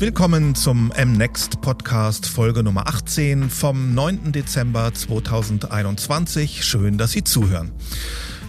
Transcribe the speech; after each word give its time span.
Willkommen 0.00 0.54
zum 0.54 0.90
MNext 0.96 1.60
Podcast 1.60 2.24
Folge 2.24 2.62
Nummer 2.62 2.88
18 2.88 3.50
vom 3.50 3.92
9. 3.94 4.32
Dezember 4.32 4.94
2021. 4.94 6.64
Schön, 6.64 6.96
dass 6.96 7.12
Sie 7.12 7.22
zuhören. 7.22 7.70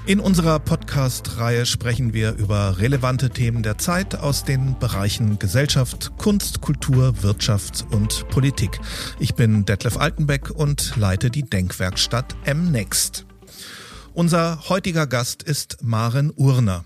In 0.06 0.22
unserer 0.22 0.60
Podcast-Reihe 0.60 1.66
sprechen 1.66 2.14
wir 2.14 2.36
über 2.36 2.78
relevante 2.78 3.32
Themen 3.32 3.64
der 3.64 3.78
Zeit 3.78 4.16
aus 4.16 4.46
den 4.46 4.80
Bereichen 4.80 5.40
Gesellschaft, 5.40 6.14
Kunst, 6.18 6.62
Kultur, 6.62 7.22
Wirtschaft 7.22 7.86
und 7.92 8.30
Politik. 8.30 8.80
Ich 9.20 9.36
bin 9.36 9.66
Detlef 9.66 9.98
Altenbeck 9.98 10.52
und 10.52 10.96
leite 10.96 11.30
die 11.30 11.44
Denkwerkstatt 11.44 12.34
MNext. 12.46 13.26
Unser 14.14 14.70
heutiger 14.70 15.06
Gast 15.06 15.44
ist 15.44 15.80
Maren 15.82 16.32
Urner. 16.34 16.86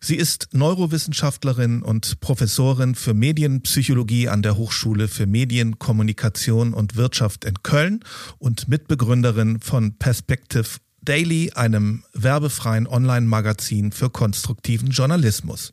Sie 0.00 0.16
ist 0.16 0.48
Neurowissenschaftlerin 0.52 1.82
und 1.82 2.20
Professorin 2.20 2.94
für 2.94 3.14
Medienpsychologie 3.14 4.28
an 4.28 4.42
der 4.42 4.56
Hochschule 4.56 5.08
für 5.08 5.26
Medien, 5.26 5.78
Kommunikation 5.78 6.74
und 6.74 6.96
Wirtschaft 6.96 7.44
in 7.44 7.62
Köln 7.62 8.00
und 8.38 8.68
Mitbegründerin 8.68 9.60
von 9.60 9.96
Perspective 9.98 10.78
Daily, 11.04 11.50
einem 11.54 12.04
werbefreien 12.12 12.86
Online-Magazin 12.86 13.90
für 13.90 14.08
konstruktiven 14.08 14.90
Journalismus. 14.90 15.72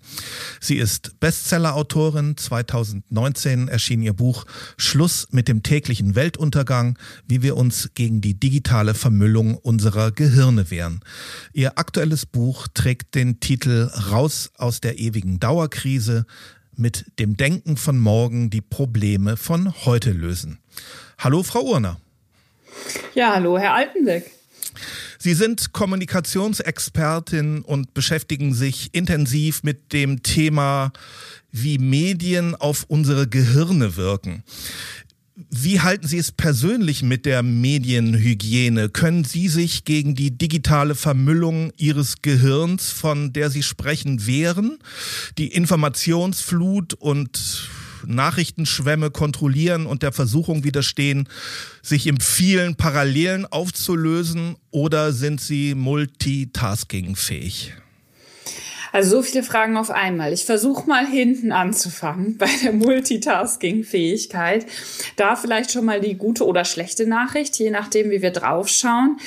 Sie 0.60 0.78
ist 0.78 1.20
Bestseller-Autorin. 1.20 2.36
2019 2.36 3.68
erschien 3.68 4.02
ihr 4.02 4.14
Buch 4.14 4.46
Schluss 4.78 5.28
mit 5.30 5.48
dem 5.48 5.62
täglichen 5.62 6.16
Weltuntergang, 6.16 6.98
wie 7.28 7.44
wir 7.44 7.58
uns 7.58 7.92
gegen 7.94 8.22
die 8.22 8.40
digitale 8.40 8.96
Vermüllung 8.96 9.56
unserer 9.56 10.12
Gehirne 10.12 10.72
wehren. 10.72 11.02
Ihr 11.54 11.78
aktuelles 11.78 12.26
Buch 12.26 12.68
trägt 12.74 13.14
den 13.14 13.40
Titel 13.40 13.92
Raus 14.10 14.52
aus 14.58 14.82
der 14.82 14.98
ewigen 14.98 15.40
Dauerkrise, 15.40 16.26
mit 16.76 17.06
dem 17.20 17.38
Denken 17.38 17.78
von 17.78 18.00
morgen 18.00 18.50
die 18.50 18.62
Probleme 18.62 19.38
von 19.38 19.74
heute 19.86 20.12
lösen. 20.12 20.60
Hallo, 21.20 21.44
Frau 21.44 21.62
Urner. 21.62 22.00
Ja, 23.14 23.34
hallo, 23.36 23.60
Herr 23.60 23.74
Altenbeck. 23.74 24.39
Sie 25.18 25.34
sind 25.34 25.74
Kommunikationsexpertin 25.74 27.62
und 27.62 27.94
beschäftigen 27.94 28.54
sich 28.54 28.90
intensiv 28.94 29.64
mit 29.64 29.94
dem 29.94 30.24
Thema, 30.24 30.92
wie 31.52 31.78
Medien 31.78 32.56
auf 32.56 32.86
unsere 32.88 33.28
Gehirne 33.28 33.96
wirken. 33.96 34.44
Wie 35.50 35.80
halten 35.80 36.06
Sie 36.06 36.18
es 36.18 36.34
persönlich 36.34 37.02
mit 37.02 37.26
der 37.26 37.44
Medienhygiene? 37.44 38.90
Können 38.90 39.24
Sie 39.24 39.48
sich 39.48 39.86
gegen 39.86 40.14
die 40.14 40.38
digitale 40.38 40.96
Vermüllung 40.96 41.72
Ihres 41.78 42.22
Gehirns, 42.22 42.92
von 42.92 43.32
der 43.32 43.50
Sie 43.50 43.64
sprechen, 43.64 44.28
wehren? 44.28 44.80
Die 45.38 45.48
Informationsflut 45.48 46.94
und 46.94 47.70
Nachrichtenschwämme 48.06 49.12
kontrollieren 49.12 49.86
und 49.86 50.04
der 50.04 50.12
Versuchung 50.12 50.64
widerstehen, 50.64 51.28
sich 51.82 52.08
in 52.08 52.20
vielen 52.20 52.76
Parallelen 52.76 53.46
aufzulösen 53.46 54.56
oder 54.72 55.14
sind 55.14 55.42
sie 55.42 55.76
multitaskingfähig? 55.76 57.74
Also 58.92 59.18
so 59.18 59.22
viele 59.22 59.44
Fragen 59.44 59.78
auf 59.78 59.92
einmal. 59.92 60.34
Ich 60.34 60.46
versuche 60.46 60.88
mal 60.88 61.06
hinten 61.06 61.52
anzufangen 61.52 62.38
bei 62.40 62.50
der 62.64 62.74
Multitasking-Fähigkeit. 62.74 64.66
Da 65.16 65.36
vielleicht 65.36 65.72
schon 65.72 65.86
mal 65.86 66.02
die 66.02 66.16
gute 66.16 66.46
oder 66.46 66.66
schlechte 66.66 67.08
Nachricht, 67.08 67.58
je 67.58 67.70
nachdem, 67.70 68.10
wie 68.10 68.22
wir 68.22 68.32
draufschauen. 68.32 69.18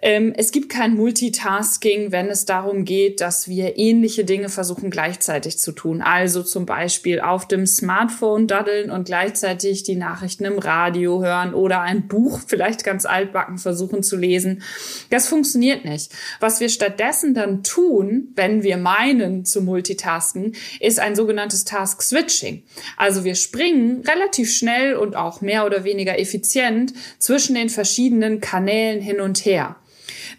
Ähm, 0.00 0.32
es 0.36 0.50
gibt 0.50 0.68
kein 0.68 0.94
Multitasking, 0.94 2.10
wenn 2.10 2.28
es 2.28 2.44
darum 2.44 2.84
geht, 2.84 3.20
dass 3.20 3.48
wir 3.48 3.78
ähnliche 3.78 4.24
Dinge 4.24 4.48
versuchen 4.48 4.90
gleichzeitig 4.90 5.58
zu 5.58 5.72
tun. 5.72 6.02
Also 6.02 6.42
zum 6.42 6.66
Beispiel 6.66 7.20
auf 7.20 7.46
dem 7.46 7.66
Smartphone 7.66 8.48
daddeln 8.48 8.90
und 8.90 9.04
gleichzeitig 9.04 9.84
die 9.84 9.94
Nachrichten 9.94 10.44
im 10.44 10.58
Radio 10.58 11.22
hören 11.22 11.54
oder 11.54 11.82
ein 11.82 12.08
Buch 12.08 12.40
vielleicht 12.46 12.82
ganz 12.82 13.06
altbacken 13.06 13.58
versuchen 13.58 14.02
zu 14.02 14.16
lesen. 14.16 14.62
Das 15.10 15.28
funktioniert 15.28 15.84
nicht. 15.84 16.10
Was 16.40 16.58
wir 16.60 16.68
stattdessen 16.68 17.34
dann 17.34 17.62
tun, 17.62 18.32
wenn 18.34 18.64
wir 18.64 18.76
meinen 19.02 19.44
zu 19.44 19.62
multitasken, 19.62 20.54
ist 20.80 21.00
ein 21.00 21.16
sogenanntes 21.16 21.64
Task 21.64 22.02
Switching. 22.02 22.62
Also 22.96 23.24
wir 23.24 23.34
springen 23.34 24.02
relativ 24.02 24.52
schnell 24.52 24.94
und 24.94 25.16
auch 25.16 25.40
mehr 25.40 25.66
oder 25.66 25.84
weniger 25.84 26.18
effizient 26.18 26.92
zwischen 27.18 27.54
den 27.54 27.68
verschiedenen 27.68 28.40
Kanälen 28.40 29.00
hin 29.00 29.20
und 29.20 29.44
her. 29.44 29.76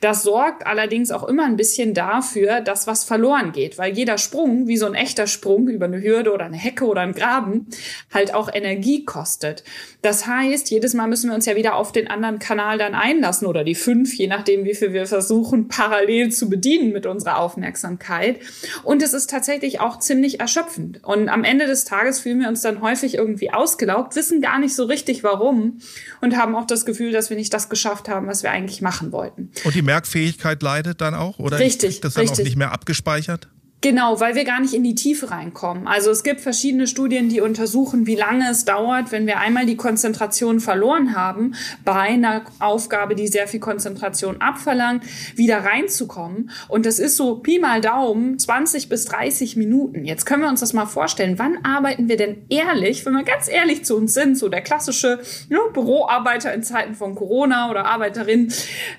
Das 0.01 0.23
sorgt 0.23 0.65
allerdings 0.65 1.11
auch 1.11 1.23
immer 1.23 1.45
ein 1.45 1.55
bisschen 1.55 1.93
dafür, 1.93 2.61
dass 2.61 2.87
was 2.87 3.03
verloren 3.03 3.51
geht, 3.51 3.77
weil 3.77 3.93
jeder 3.93 4.17
Sprung, 4.17 4.67
wie 4.67 4.77
so 4.77 4.85
ein 4.85 4.95
echter 4.95 5.27
Sprung 5.27 5.67
über 5.67 5.85
eine 5.85 6.01
Hürde 6.01 6.33
oder 6.33 6.45
eine 6.45 6.57
Hecke 6.57 6.85
oder 6.85 7.01
einen 7.01 7.13
Graben, 7.13 7.67
halt 8.13 8.33
auch 8.33 8.49
Energie 8.53 9.05
kostet. 9.05 9.63
Das 10.01 10.27
heißt, 10.27 10.69
jedes 10.69 10.93
Mal 10.93 11.07
müssen 11.07 11.29
wir 11.29 11.35
uns 11.35 11.45
ja 11.45 11.55
wieder 11.55 11.75
auf 11.75 11.91
den 11.91 12.09
anderen 12.09 12.39
Kanal 12.39 12.77
dann 12.77 12.95
einlassen 12.95 13.45
oder 13.45 13.63
die 13.63 13.75
fünf, 13.75 14.13
je 14.13 14.27
nachdem, 14.27 14.65
wie 14.65 14.75
viel 14.75 14.91
wir 14.93 15.05
versuchen, 15.05 15.67
parallel 15.67 16.31
zu 16.31 16.49
bedienen 16.49 16.91
mit 16.91 17.05
unserer 17.05 17.39
Aufmerksamkeit. 17.39 18.39
Und 18.83 19.01
es 19.01 19.13
ist 19.13 19.29
tatsächlich 19.29 19.79
auch 19.79 19.99
ziemlich 19.99 20.39
erschöpfend. 20.39 20.99
Und 21.03 21.29
am 21.29 21.43
Ende 21.43 21.67
des 21.67 21.85
Tages 21.85 22.19
fühlen 22.19 22.41
wir 22.41 22.49
uns 22.49 22.61
dann 22.61 22.81
häufig 22.81 23.15
irgendwie 23.15 23.51
ausgelaugt, 23.51 24.15
wissen 24.15 24.41
gar 24.41 24.59
nicht 24.59 24.75
so 24.75 24.85
richtig 24.85 25.23
warum 25.23 25.79
und 26.21 26.35
haben 26.35 26.55
auch 26.55 26.65
das 26.65 26.85
Gefühl, 26.85 27.11
dass 27.11 27.29
wir 27.29 27.37
nicht 27.37 27.53
das 27.53 27.69
geschafft 27.69 28.09
haben, 28.09 28.27
was 28.27 28.43
wir 28.43 28.51
eigentlich 28.51 28.81
machen 28.81 29.11
wollten. 29.11 29.51
Und 29.63 29.75
die 29.75 29.81
Merkfähigkeit 29.83 30.61
leidet 30.61 31.01
dann 31.01 31.13
auch? 31.13 31.39
Oder 31.39 31.59
richtig, 31.59 31.89
ist 31.89 32.03
das 32.03 32.15
dann 32.15 32.21
richtig. 32.21 32.39
auch 32.39 32.43
nicht 32.45 32.57
mehr 32.57 32.71
abgespeichert? 32.71 33.47
Genau, 33.83 34.21
weil 34.21 34.33
wir 34.35 34.45
gar 34.45 34.61
nicht 34.61 34.73
in 34.73 34.85
die 34.85 34.95
Tiefe 34.95 35.29
reinkommen. 35.29 35.87
Also 35.87 36.09
es 36.09 36.23
gibt 36.23 36.39
verschiedene 36.39 36.87
Studien, 36.87 37.27
die 37.27 37.41
untersuchen, 37.41 38.07
wie 38.07 38.15
lange 38.15 38.49
es 38.49 38.63
dauert, 38.63 39.11
wenn 39.11 39.27
wir 39.27 39.39
einmal 39.39 39.65
die 39.65 39.75
Konzentration 39.75 40.61
verloren 40.61 41.17
haben, 41.17 41.53
bei 41.83 41.91
einer 41.91 42.43
Aufgabe, 42.59 43.13
die 43.13 43.27
sehr 43.27 43.45
viel 43.45 43.59
Konzentration 43.59 44.39
abverlangt, 44.39 45.03
wieder 45.35 45.65
reinzukommen. 45.65 46.49
Und 46.69 46.85
das 46.85 46.97
ist 46.97 47.17
so 47.17 47.39
Pi 47.39 47.59
mal 47.59 47.81
Daumen 47.81 48.39
20 48.39 48.87
bis 48.87 49.03
30 49.03 49.57
Minuten. 49.57 50.05
Jetzt 50.05 50.25
können 50.25 50.43
wir 50.43 50.49
uns 50.49 50.61
das 50.61 50.71
mal 50.71 50.85
vorstellen. 50.85 51.37
Wann 51.37 51.57
arbeiten 51.65 52.07
wir 52.07 52.15
denn 52.15 52.45
ehrlich, 52.47 53.05
wenn 53.05 53.11
wir 53.11 53.23
ganz 53.23 53.49
ehrlich 53.49 53.83
zu 53.83 53.97
uns 53.97 54.13
sind, 54.13 54.37
so 54.37 54.47
der 54.47 54.61
klassische 54.61 55.19
ja, 55.49 55.59
Büroarbeiter 55.73 56.53
in 56.53 56.63
Zeiten 56.63 56.95
von 56.95 57.15
Corona 57.15 57.69
oder 57.69 57.85
Arbeiterin 57.87 58.47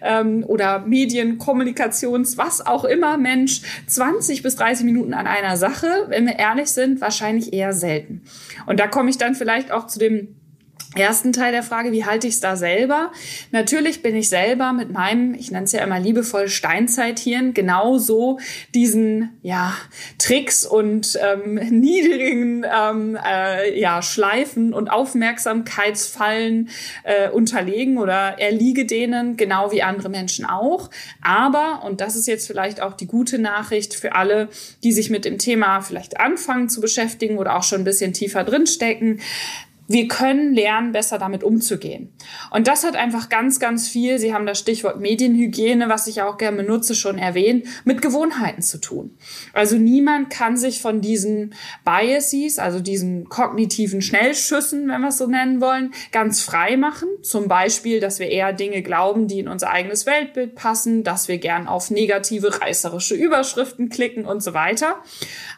ähm, 0.02 0.44
oder 0.46 0.80
Medien, 0.80 1.38
Kommunikations, 1.38 2.36
was 2.36 2.66
auch 2.66 2.84
immer 2.84 3.16
Mensch, 3.16 3.62
20 3.86 4.42
bis 4.42 4.56
30 4.56 4.73
30 4.74 4.84
Minuten 4.86 5.14
an 5.14 5.26
einer 5.26 5.56
Sache, 5.56 5.86
wenn 6.08 6.26
wir 6.26 6.38
ehrlich 6.38 6.68
sind, 6.68 7.00
wahrscheinlich 7.00 7.52
eher 7.52 7.72
selten. 7.72 8.22
Und 8.66 8.80
da 8.80 8.88
komme 8.88 9.10
ich 9.10 9.18
dann 9.18 9.34
vielleicht 9.34 9.70
auch 9.70 9.86
zu 9.86 9.98
dem 9.98 10.34
ersten 10.96 11.32
Teil 11.32 11.52
der 11.52 11.62
Frage, 11.62 11.92
wie 11.92 12.04
halte 12.04 12.26
ich 12.26 12.34
es 12.34 12.40
da 12.40 12.56
selber? 12.56 13.12
Natürlich 13.50 14.02
bin 14.02 14.14
ich 14.16 14.28
selber 14.28 14.72
mit 14.72 14.90
meinem, 14.90 15.34
ich 15.34 15.50
nenne 15.50 15.64
es 15.64 15.72
ja 15.72 15.82
immer 15.82 16.00
liebevoll 16.00 16.48
Steinzeithirn, 16.48 17.54
genauso 17.54 18.38
diesen 18.74 19.30
ja, 19.42 19.74
Tricks 20.18 20.64
und 20.64 21.18
ähm, 21.22 21.54
niedrigen 21.70 22.64
ähm, 22.64 23.18
äh, 23.24 23.78
ja, 23.78 24.02
Schleifen 24.02 24.72
und 24.72 24.88
Aufmerksamkeitsfallen 24.88 26.68
äh, 27.02 27.28
unterlegen 27.30 27.98
oder 27.98 28.38
erliege 28.38 28.86
denen, 28.86 29.36
genau 29.36 29.72
wie 29.72 29.82
andere 29.82 30.08
Menschen 30.08 30.44
auch. 30.44 30.90
Aber, 31.22 31.82
und 31.84 32.00
das 32.00 32.16
ist 32.16 32.26
jetzt 32.26 32.46
vielleicht 32.46 32.80
auch 32.80 32.94
die 32.94 33.06
gute 33.06 33.38
Nachricht 33.38 33.94
für 33.94 34.14
alle, 34.14 34.48
die 34.82 34.92
sich 34.92 35.10
mit 35.10 35.24
dem 35.24 35.38
Thema 35.38 35.80
vielleicht 35.80 36.20
anfangen 36.20 36.68
zu 36.68 36.80
beschäftigen 36.80 37.38
oder 37.38 37.56
auch 37.56 37.62
schon 37.62 37.82
ein 37.82 37.84
bisschen 37.84 38.12
tiefer 38.12 38.44
drinstecken, 38.44 39.20
wir 39.86 40.08
können 40.08 40.54
lernen, 40.54 40.92
besser 40.92 41.18
damit 41.18 41.44
umzugehen. 41.44 42.12
Und 42.50 42.66
das 42.66 42.84
hat 42.84 42.96
einfach 42.96 43.28
ganz, 43.28 43.60
ganz 43.60 43.88
viel, 43.88 44.18
Sie 44.18 44.32
haben 44.32 44.46
das 44.46 44.58
Stichwort 44.58 45.00
Medienhygiene, 45.00 45.88
was 45.88 46.06
ich 46.06 46.22
auch 46.22 46.38
gerne 46.38 46.58
benutze, 46.58 46.94
schon 46.94 47.18
erwähnt, 47.18 47.66
mit 47.84 48.00
Gewohnheiten 48.00 48.62
zu 48.62 48.78
tun. 48.78 49.16
Also 49.52 49.76
niemand 49.76 50.30
kann 50.30 50.56
sich 50.56 50.80
von 50.80 51.00
diesen 51.00 51.54
Biases, 51.84 52.58
also 52.58 52.80
diesen 52.80 53.28
kognitiven 53.28 54.00
Schnellschüssen, 54.00 54.88
wenn 54.88 55.02
wir 55.02 55.08
es 55.08 55.18
so 55.18 55.26
nennen 55.26 55.60
wollen, 55.60 55.92
ganz 56.12 56.40
frei 56.40 56.76
machen. 56.76 57.08
Zum 57.22 57.48
Beispiel, 57.48 58.00
dass 58.00 58.18
wir 58.18 58.28
eher 58.28 58.52
Dinge 58.52 58.82
glauben, 58.82 59.28
die 59.28 59.40
in 59.40 59.48
unser 59.48 59.70
eigenes 59.70 60.06
Weltbild 60.06 60.54
passen, 60.54 61.04
dass 61.04 61.28
wir 61.28 61.38
gern 61.38 61.66
auf 61.66 61.90
negative, 61.90 62.60
reißerische 62.60 63.14
Überschriften 63.14 63.90
klicken 63.90 64.24
und 64.24 64.42
so 64.42 64.54
weiter. 64.54 64.96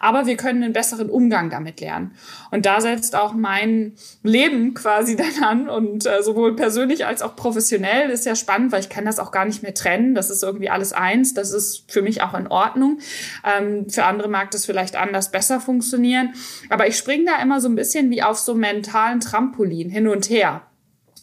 Aber 0.01 0.27
wir 0.27 0.37
können 0.37 0.65
einen 0.65 0.73
besseren 0.73 1.11
Umgang 1.11 1.51
damit 1.51 1.81
lernen. 1.81 2.17
Und 2.51 2.67
da 2.67 2.81
setzt 2.81 3.15
auch 3.15 3.33
mein 3.33 3.93
Leben 4.27 4.75
quasi 4.75 5.17
dann 5.39 5.43
an 5.43 5.69
und 5.69 6.07
äh, 6.07 6.23
sowohl 6.23 6.57
persönlich 6.57 7.07
als 7.07 7.23
auch 7.23 7.37
professionell 7.37 8.11
ist 8.11 8.27
ja 8.27 8.35
spannend, 8.35 8.73
weil 8.73 8.81
ich 8.81 8.89
kann 8.89 9.05
das 9.05 9.19
auch 9.19 9.31
gar 9.31 9.45
nicht 9.45 9.63
mehr 9.63 9.75
trennen. 9.75 10.15
Das 10.15 10.31
ist 10.31 10.43
irgendwie 10.43 10.71
alles 10.71 10.93
eins. 10.93 11.35
Das 11.35 11.53
ist 11.53 11.91
für 11.91 12.03
mich 12.03 12.23
auch 12.23 12.35
in 12.35 12.47
Ordnung. 12.47 12.99
Ähm, 13.45 13.89
für 13.89 14.05
andere 14.05 14.29
mag 14.29 14.51
das 14.51 14.67
vielleicht 14.67 14.97
anders 14.97 15.31
besser 15.31 15.61
funktionieren. 15.61 16.35
Aber 16.71 16.87
ich 16.87 16.97
springe 16.97 17.25
da 17.25 17.43
immer 17.43 17.61
so 17.61 17.69
ein 17.69 17.75
bisschen 17.75 18.11
wie 18.11 18.23
auf 18.23 18.39
so 18.39 18.55
mentalen 18.55 19.21
Trampolin 19.21 19.91
hin 19.91 20.09
und 20.09 20.29
her. 20.31 20.63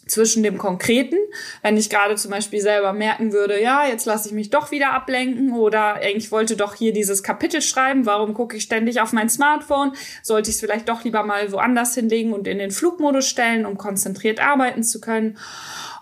Zwischen 0.06 0.42
dem 0.42 0.58
Konkreten, 0.58 1.16
wenn 1.62 1.76
ich 1.76 1.90
gerade 1.90 2.16
zum 2.16 2.30
Beispiel 2.30 2.60
selber 2.60 2.92
merken 2.92 3.32
würde, 3.32 3.60
ja, 3.62 3.86
jetzt 3.86 4.06
lasse 4.06 4.28
ich 4.28 4.34
mich 4.34 4.50
doch 4.50 4.70
wieder 4.70 4.92
ablenken 4.92 5.52
oder 5.52 6.00
ich 6.14 6.30
wollte 6.30 6.56
doch 6.56 6.74
hier 6.74 6.92
dieses 6.92 7.22
Kapitel 7.22 7.62
schreiben, 7.62 8.06
warum 8.06 8.34
gucke 8.34 8.56
ich 8.56 8.64
ständig 8.64 9.00
auf 9.00 9.12
mein 9.12 9.28
Smartphone? 9.28 9.92
Sollte 10.22 10.50
ich 10.50 10.56
es 10.56 10.60
vielleicht 10.60 10.88
doch 10.88 11.04
lieber 11.04 11.22
mal 11.22 11.50
woanders 11.52 11.94
hinlegen 11.94 12.32
und 12.32 12.46
in 12.46 12.58
den 12.58 12.70
Flugmodus 12.70 13.26
stellen, 13.26 13.66
um 13.66 13.78
konzentriert 13.78 14.40
arbeiten 14.40 14.82
zu 14.82 15.00
können? 15.00 15.38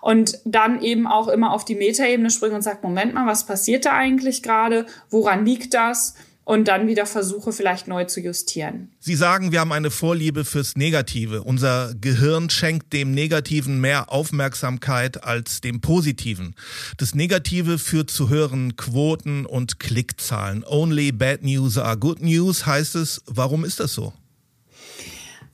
Und 0.01 0.39
dann 0.43 0.81
eben 0.81 1.07
auch 1.07 1.29
immer 1.29 1.53
auf 1.53 1.63
die 1.63 1.75
Metaebene 1.75 2.29
springen 2.29 2.55
und 2.55 2.61
sagt, 2.61 2.83
Moment 2.83 3.13
mal, 3.13 3.25
was 3.25 3.45
passiert 3.45 3.85
da 3.85 3.93
eigentlich 3.93 4.43
gerade? 4.43 4.85
Woran 5.09 5.45
liegt 5.45 5.73
das? 5.73 6.15
Und 6.45 6.67
dann 6.67 6.87
wieder 6.87 7.05
versuche, 7.05 7.51
vielleicht 7.51 7.87
neu 7.87 8.05
zu 8.05 8.19
justieren. 8.19 8.91
Sie 8.99 9.15
sagen, 9.15 9.51
wir 9.51 9.59
haben 9.59 9.71
eine 9.71 9.91
Vorliebe 9.91 10.43
fürs 10.43 10.75
Negative. 10.75 11.43
Unser 11.43 11.93
Gehirn 11.99 12.49
schenkt 12.49 12.91
dem 12.93 13.11
Negativen 13.11 13.79
mehr 13.79 14.11
Aufmerksamkeit 14.11 15.23
als 15.23 15.61
dem 15.61 15.81
Positiven. 15.81 16.55
Das 16.97 17.15
Negative 17.15 17.79
führt 17.79 18.11
zu 18.11 18.29
höheren 18.29 18.75
Quoten 18.75 19.45
und 19.45 19.79
Klickzahlen. 19.79 20.63
Only 20.67 21.11
bad 21.11 21.43
news 21.43 21.77
are 21.77 21.97
good 21.97 22.21
news 22.21 22.65
heißt 22.65 22.95
es. 22.95 23.21
Warum 23.25 23.63
ist 23.63 23.79
das 23.79 23.93
so? 23.93 24.13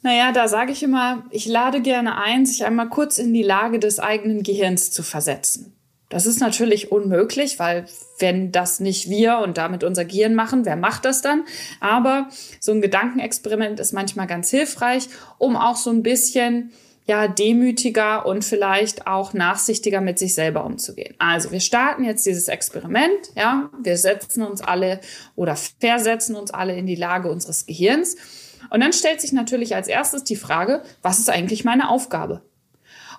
Naja, 0.02 0.32
da 0.32 0.48
sage 0.48 0.72
ich 0.72 0.82
immer, 0.82 1.26
ich 1.30 1.46
lade 1.46 1.82
gerne 1.82 2.18
ein, 2.22 2.46
sich 2.46 2.64
einmal 2.64 2.88
kurz 2.90 3.18
in 3.18 3.34
die 3.34 3.44
Lage 3.44 3.80
des 3.80 4.00
eigenen 4.00 4.44
Gehirns 4.44 4.92
zu 4.92 5.04
versetzen. 5.04 5.74
Das 6.10 6.26
ist 6.26 6.40
natürlich 6.40 6.92
unmöglich, 6.92 7.60
weil 7.60 7.86
wenn 8.18 8.52
das 8.52 8.80
nicht 8.80 9.10
wir 9.10 9.38
und 9.38 9.58
damit 9.58 9.84
unser 9.84 10.06
Gehirn 10.06 10.34
machen, 10.34 10.66
wer 10.66 10.76
macht 10.76 11.06
das 11.06 11.22
dann? 11.22 11.46
Aber 11.80 12.30
so 12.60 12.72
ein 12.72 12.82
Gedankenexperiment 12.82 13.80
ist 13.80 13.94
manchmal 13.94 14.26
ganz 14.26 14.50
hilfreich, 14.50 15.08
um 15.38 15.56
auch 15.56 15.76
so 15.76 15.92
ein 15.92 16.02
bisschen 16.02 16.72
ja, 17.06 17.28
demütiger 17.28 18.26
und 18.26 18.46
vielleicht 18.46 19.08
auch 19.08 19.34
nachsichtiger 19.34 20.00
mit 20.00 20.20
sich 20.20 20.36
selber 20.36 20.64
umzugehen. 20.64 21.16
Also 21.18 21.52
wir 21.52 21.60
starten 21.60 22.04
jetzt 22.04 22.26
dieses 22.26 22.48
Experiment, 22.48 23.32
ja, 23.36 23.70
wir 23.82 23.98
setzen 23.98 24.44
uns 24.44 24.62
alle 24.62 25.00
oder 25.36 25.56
versetzen 25.56 26.36
uns 26.36 26.52
alle 26.52 26.76
in 26.76 26.86
die 26.86 26.96
Lage 26.96 27.32
unseres 27.32 27.66
Gehirns. 27.66 28.16
Und 28.70 28.82
dann 28.82 28.94
stellt 28.94 29.22
sich 29.22 29.32
natürlich 29.32 29.76
als 29.76 29.88
erstes 29.88 30.24
die 30.24 30.36
Frage, 30.36 30.84
was 31.02 31.18
ist 31.18 31.32
eigentlich 31.32 31.64
meine 31.64 31.90
Aufgabe? 31.90 32.42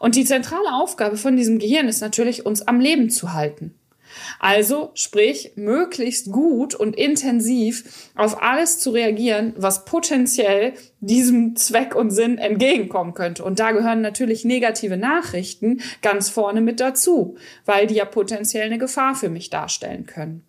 Und 0.00 0.16
die 0.16 0.24
zentrale 0.24 0.72
Aufgabe 0.72 1.18
von 1.18 1.36
diesem 1.36 1.58
Gehirn 1.58 1.86
ist 1.86 2.00
natürlich, 2.00 2.46
uns 2.46 2.62
am 2.62 2.80
Leben 2.80 3.10
zu 3.10 3.34
halten. 3.34 3.74
Also 4.38 4.92
sprich, 4.94 5.52
möglichst 5.56 6.32
gut 6.32 6.74
und 6.74 6.96
intensiv 6.96 8.08
auf 8.14 8.42
alles 8.42 8.78
zu 8.78 8.92
reagieren, 8.92 9.52
was 9.58 9.84
potenziell 9.84 10.72
diesem 11.00 11.54
Zweck 11.54 11.94
und 11.94 12.10
Sinn 12.10 12.38
entgegenkommen 12.38 13.12
könnte. 13.12 13.44
Und 13.44 13.60
da 13.60 13.72
gehören 13.72 14.00
natürlich 14.00 14.44
negative 14.46 14.96
Nachrichten 14.96 15.82
ganz 16.00 16.30
vorne 16.30 16.62
mit 16.62 16.80
dazu, 16.80 17.36
weil 17.66 17.86
die 17.86 17.94
ja 17.94 18.06
potenziell 18.06 18.64
eine 18.64 18.78
Gefahr 18.78 19.14
für 19.14 19.28
mich 19.28 19.50
darstellen 19.50 20.06
können. 20.06 20.44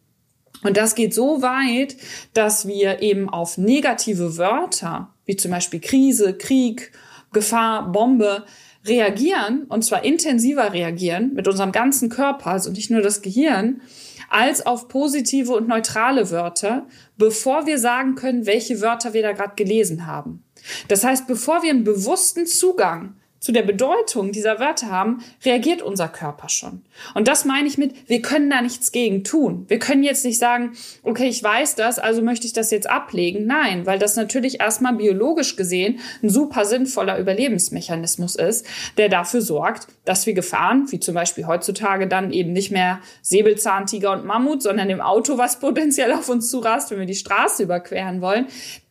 Und 0.64 0.78
das 0.78 0.96
geht 0.96 1.14
so 1.14 1.42
weit, 1.42 1.98
dass 2.34 2.68
wir 2.68 3.02
eben 3.02 3.30
auf 3.30 3.58
negative 3.58 4.38
Wörter, 4.38 5.14
wie 5.26 5.36
zum 5.36 5.52
Beispiel 5.52 5.82
Krise, 5.82 6.38
Krieg, 6.38 6.94
Gefahr, 7.34 7.92
Bombe, 7.92 8.46
reagieren, 8.86 9.66
und 9.70 9.84
zwar 9.84 10.04
intensiver 10.04 10.74
reagieren 10.74 11.34
mit 11.34 11.48
unserem 11.48 11.72
ganzen 11.72 12.10
Körper, 12.10 12.48
also 12.48 12.72
nicht 12.72 12.90
nur 12.90 13.02
das 13.02 13.22
Gehirn, 13.22 13.82
als 14.30 14.66
auf 14.66 14.88
positive 14.88 15.54
und 15.54 15.68
neutrale 15.68 16.32
Wörter, 16.32 16.88
bevor 17.18 17.66
wir 17.68 17.78
sagen 17.78 18.16
können, 18.16 18.46
welche 18.46 18.82
Wörter 18.82 19.14
wir 19.14 19.22
da 19.22 19.34
gerade 19.34 19.56
gelesen 19.56 20.08
haben. 20.08 20.44
Das 20.88 21.04
heißt, 21.04 21.28
bevor 21.28 21.64
wir 21.64 21.70
einen 21.70 21.84
bewussten 21.84 22.46
Zugang 22.48 23.16
zu 23.42 23.52
der 23.52 23.64
Bedeutung 23.64 24.32
dieser 24.32 24.60
Wörter 24.60 24.92
haben, 24.92 25.24
reagiert 25.44 25.82
unser 25.82 26.08
Körper 26.08 26.48
schon. 26.48 26.84
Und 27.16 27.28
das 27.28 27.44
meine 27.44 27.68
ich 27.68 27.78
mit, 27.80 28.08
wir 28.08 28.22
können 28.22 28.52
da 28.52 28.62
nichts 28.62 28.92
gegen 28.92 29.24
tun. 29.24 29.66
Wir 29.68 29.80
können 29.80 30.04
jetzt 30.04 30.24
nicht 30.24 30.38
sagen, 30.38 30.74
okay, 31.02 31.28
ich 31.28 31.42
weiß 31.42 31.74
das, 31.74 31.98
also 31.98 32.22
möchte 32.22 32.46
ich 32.46 32.54
das 32.54 32.70
jetzt 32.70 32.88
ablegen. 32.88 33.48
Nein, 33.48 33.88
weil 33.88 33.98
das 33.98 34.16
natürlich 34.16 34.60
erstmal 34.60 34.94
biologisch 34.94 35.56
gesehen 35.56 36.00
ein 36.22 36.30
super 36.30 36.66
sinnvoller 36.66 37.18
Überlebensmechanismus 37.18 38.36
ist, 38.36 38.68
der 38.98 39.10
dafür 39.10 39.42
sorgt, 39.42 39.88
dass 40.06 40.28
wir 40.28 40.36
Gefahren, 40.36 40.92
wie 40.92 41.00
zum 41.00 41.16
Beispiel 41.16 41.48
heutzutage 41.48 42.08
dann 42.08 42.32
eben 42.32 42.54
nicht 42.54 42.70
mehr 42.70 43.00
Säbelzahntiger 43.24 44.12
und 44.12 44.24
Mammut, 44.24 44.62
sondern 44.62 44.88
dem 44.88 45.02
Auto, 45.02 45.40
was 45.40 45.60
potenziell 45.60 46.14
auf 46.14 46.30
uns 46.30 46.52
zurast, 46.52 46.92
wenn 46.92 47.00
wir 47.00 47.08
die 47.08 47.16
Straße 47.16 47.64
überqueren 47.64 48.22
wollen, 48.22 48.46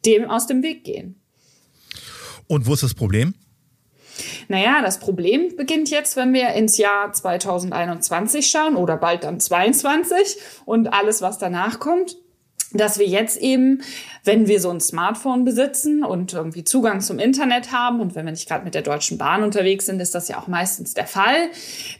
dem 0.05 0.29
aus 0.29 0.49
dem 0.49 0.65
Weg 0.65 0.83
gehen. 0.83 1.15
Und 2.49 2.67
wo 2.67 2.75
ist 2.75 2.83
das 2.83 2.95
Problem? 2.95 3.35
Naja, 4.49 4.83
das 4.83 4.99
Problem 4.99 5.57
beginnt 5.57 5.91
jetzt, 5.91 6.17
wenn 6.17 6.33
wir 6.33 6.51
ins 6.51 6.77
Jahr 6.79 7.13
2021 7.13 8.47
schauen 8.47 8.77
oder 8.77 8.97
bald 8.97 9.25
dann 9.25 9.41
22 9.41 10.37
und 10.65 10.93
alles, 10.93 11.23
was 11.23 11.39
danach 11.39 11.79
kommt 11.79 12.17
dass 12.73 12.99
wir 12.99 13.07
jetzt 13.07 13.37
eben, 13.39 13.83
wenn 14.25 14.47
wir 14.47 14.61
so 14.61 14.71
ein 14.71 14.81
Smartphone 14.81 15.45
besitzen 15.45 16.05
und 16.05 16.33
irgendwie 16.33 16.63
Zugang 16.63 17.01
zum 17.01 17.19
Internet 17.19 17.73
haben 17.73 18.01
und 18.01 18.15
wenn 18.15 18.25
wir 18.25 18.33
nicht 18.33 18.49
gerade 18.49 18.65
mit 18.65 18.75
der 18.75 18.83
Deutschen 18.83 19.19
Bahn 19.19 19.43
unterwegs 19.43 19.87
sind, 19.87 20.01
ist 20.01 20.15
das 20.15 20.29
ja 20.29 20.39
auch 20.39 20.47
meistens 20.47 20.95
der 20.95 21.07
Fall, 21.07 21.51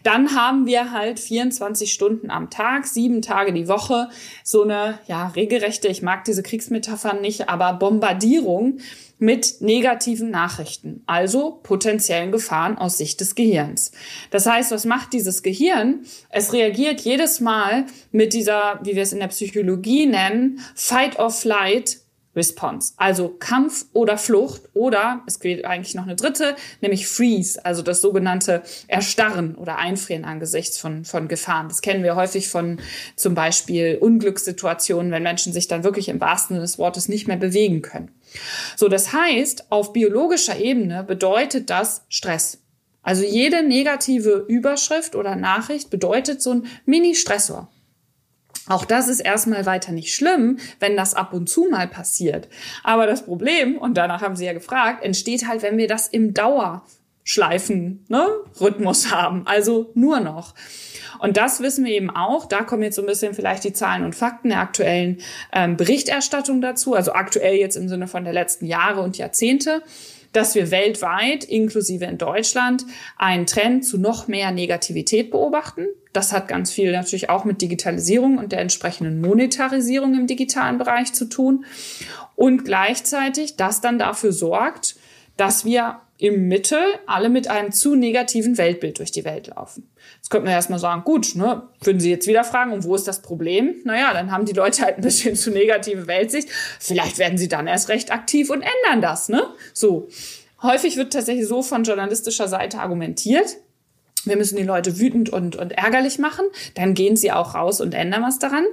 dann 0.03 0.35
haben 0.35 0.67
wir 0.67 0.93
halt 0.93 1.19
24 1.19 1.93
Stunden 1.93 2.31
am 2.31 2.51
Tag, 2.51 2.87
sieben 2.87 3.23
Tage 3.23 3.53
die 3.53 3.69
Woche 3.69 4.09
so 4.45 4.63
eine 4.63 4.99
ja 5.07 5.29
regelrechte, 5.29 5.89
ich 5.89 6.03
mag 6.03 6.25
diese 6.25 6.43
Kriegsmetaphern 6.43 7.21
nicht, 7.21 7.49
aber 7.49 7.73
Bombardierung 7.73 8.79
mit 9.21 9.61
negativen 9.61 10.31
Nachrichten, 10.31 11.03
also 11.07 11.61
potenziellen 11.63 12.33
Gefahren 12.33 12.77
aus 12.77 12.99
Sicht 12.99 13.21
des 13.21 13.35
Gehirns. 13.35 13.93
Das 14.31 14.47
heißt, 14.47 14.73
was 14.73 14.87
macht 14.87 15.13
dieses 15.13 15.43
Gehirn? 15.43 16.01
Es 16.31 16.53
reagiert 16.53 17.03
jedes 17.03 17.39
Mal 17.39 17.85
mit 18.11 18.33
dieser, 18.33 18.81
wie 18.83 18.97
wir 18.97 19.03
es 19.03 19.13
in 19.13 19.21
der 19.21 19.29
Psychologie 19.29 20.07
nennen, 20.07 20.61
Fight 20.75 21.19
or 21.19 21.31
Flight 21.31 22.01
Response, 22.37 22.95
also 22.97 23.29
Kampf 23.29 23.87
oder 23.93 24.17
Flucht 24.17 24.63
oder 24.73 25.23
es 25.27 25.41
gilt 25.41 25.65
eigentlich 25.65 25.97
noch 25.97 26.05
eine 26.05 26.15
dritte, 26.15 26.55
nämlich 26.81 27.09
Freeze, 27.09 27.65
also 27.65 27.83
das 27.83 28.01
sogenannte 28.01 28.63
Erstarren 28.87 29.57
oder 29.57 29.79
Einfrieren 29.79 30.25
angesichts 30.25 30.79
von, 30.79 31.05
von 31.05 31.27
Gefahren. 31.27 31.69
Das 31.69 31.83
kennen 31.83 32.05
wir 32.05 32.15
häufig 32.15 32.49
von 32.49 32.81
zum 33.17 33.35
Beispiel 33.35 33.99
Unglückssituationen, 34.01 35.11
wenn 35.11 35.25
Menschen 35.25 35.53
sich 35.53 35.67
dann 35.67 35.83
wirklich 35.83 36.09
im 36.09 36.21
wahrsten 36.21 36.55
Sinne 36.55 36.61
des 36.61 36.79
Wortes 36.79 37.09
nicht 37.09 37.27
mehr 37.27 37.37
bewegen 37.37 37.83
können. 37.83 38.13
So, 38.77 38.89
das 38.89 39.13
heißt, 39.13 39.71
auf 39.71 39.93
biologischer 39.93 40.59
Ebene 40.59 41.05
bedeutet 41.05 41.71
das 41.71 42.05
Stress. 42.09 42.59
Also 43.03 43.25
jede 43.25 43.63
negative 43.63 44.45
Überschrift 44.49 45.15
oder 45.15 45.37
Nachricht 45.37 45.91
bedeutet 45.91 46.43
so 46.43 46.53
ein 46.53 46.67
Mini-Stressor. 46.85 47.69
Auch 48.69 48.85
das 48.85 49.09
ist 49.09 49.21
erstmal 49.21 49.67
weiter 49.67 49.91
nicht 49.91 50.15
schlimm, 50.15 50.59
wenn 50.79 50.97
das 50.97 51.15
ab 51.15 51.33
und 51.33 51.49
zu 51.49 51.67
mal 51.71 51.89
passiert. 51.89 52.49
Aber 52.85 53.07
das 53.07 53.25
Problem, 53.25 53.79
und 53.79 53.97
danach 53.97 54.23
haben 54.23 54.37
Sie 54.37 54.45
ja 54.45 54.53
gefragt, 54.53 55.03
entsteht 55.03 55.49
halt, 55.49 55.63
wenn 55.63 55.79
wir 55.79 55.89
das 55.89 56.07
im 56.07 56.35
Dauerschleifen, 57.31 58.05
ne, 58.09 58.27
Rhythmus 58.61 59.11
haben. 59.11 59.47
Also 59.47 59.91
nur 59.95 60.21
noch. 60.21 60.55
Und 61.19 61.37
das 61.37 61.61
wissen 61.61 61.85
wir 61.85 61.93
eben 61.93 62.11
auch. 62.11 62.47
Da 62.47 62.63
kommen 62.63 62.83
jetzt 62.83 62.97
so 62.97 63.03
ein 63.03 63.07
bisschen 63.07 63.35
vielleicht 63.35 63.65
die 63.65 63.73
Zahlen 63.73 64.05
und 64.05 64.15
Fakten 64.15 64.49
der 64.51 64.61
aktuellen 64.61 65.19
ähm, 65.53 65.77
Berichterstattung 65.77 66.61
dazu. 66.61 66.95
Also 66.95 67.13
aktuell 67.13 67.57
jetzt 67.57 67.77
im 67.77 67.89
Sinne 67.89 68.09
von 68.09 68.25
der 68.25 68.33
letzten 68.33 68.67
Jahre 68.67 69.01
und 69.03 69.19
Jahrzehnte 69.19 69.83
dass 70.33 70.55
wir 70.55 70.71
weltweit, 70.71 71.43
inklusive 71.43 72.05
in 72.05 72.17
Deutschland, 72.17 72.87
einen 73.19 73.47
Trend 73.47 73.85
zu 73.85 73.99
noch 73.99 74.29
mehr 74.29 74.53
Negativität 74.53 75.33
beobachten. 75.33 75.89
Das 76.13 76.33
hat 76.33 76.47
ganz 76.47 76.71
viel 76.71 76.93
natürlich 76.93 77.31
auch 77.31 77.45
mit 77.45 77.61
Digitalisierung 77.61 78.39
und 78.39 78.53
der 78.53 78.61
entsprechenden 78.61 79.21
Monetarisierung 79.21 80.15
im 80.15 80.29
digitalen 80.29 80.79
Bereich 80.79 81.13
zu 81.15 81.25
tun. 81.25 81.65
Und 82.37 82.65
gleichzeitig 82.65 83.57
das 83.57 83.81
dann 83.81 83.99
dafür 83.99 84.31
sorgt, 84.31 84.95
dass 85.37 85.65
wir 85.65 86.01
im 86.21 86.49
Mittel 86.49 86.79
alle 87.07 87.31
mit 87.31 87.49
einem 87.49 87.73
zu 87.73 87.95
negativen 87.95 88.59
Weltbild 88.59 88.99
durch 88.99 89.11
die 89.11 89.25
Welt 89.25 89.47
laufen. 89.49 89.91
Jetzt 90.17 90.31
könnte 90.31 90.45
man 90.45 90.55
erstmal 90.55 90.79
sagen, 90.79 91.03
gut, 91.03 91.35
ne, 91.35 91.63
würden 91.83 91.99
Sie 91.99 92.11
jetzt 92.11 92.27
wieder 92.27 92.45
fragen, 92.45 92.73
und 92.73 92.85
wo 92.85 92.95
ist 92.95 93.09
das 93.09 93.23
Problem? 93.23 93.77
Naja, 93.85 94.13
dann 94.13 94.31
haben 94.31 94.45
die 94.45 94.53
Leute 94.53 94.83
halt 94.83 94.97
ein 94.97 95.03
bisschen 95.03 95.35
zu 95.35 95.51
negative 95.51 96.07
Weltsicht. 96.07 96.49
Vielleicht 96.79 97.19
werden 97.19 97.39
sie 97.39 97.49
dann 97.49 97.67
erst 97.67 97.89
recht 97.89 98.13
aktiv 98.13 98.51
und 98.51 98.63
ändern 98.63 99.01
das, 99.01 99.29
ne? 99.29 99.43
So. 99.73 100.09
Häufig 100.63 100.99
wird 100.99 101.15
tatsächlich 101.15 101.49
so 101.49 101.63
von 101.63 101.85
journalistischer 101.85 102.47
Seite 102.47 102.81
argumentiert 102.81 103.57
wir 104.25 104.37
müssen 104.37 104.57
die 104.57 104.65
Leute 104.65 104.99
wütend 104.99 105.31
und, 105.31 105.57
und 105.57 105.73
ärgerlich 105.73 106.19
machen, 106.19 106.45
dann 106.75 106.95
gehen 106.95 107.17
sie 107.17 107.33
auch 107.33 107.55
raus 107.55 107.81
und 107.81 107.95
ändern 107.95 108.23
was 108.23 108.39
daran. 108.39 108.65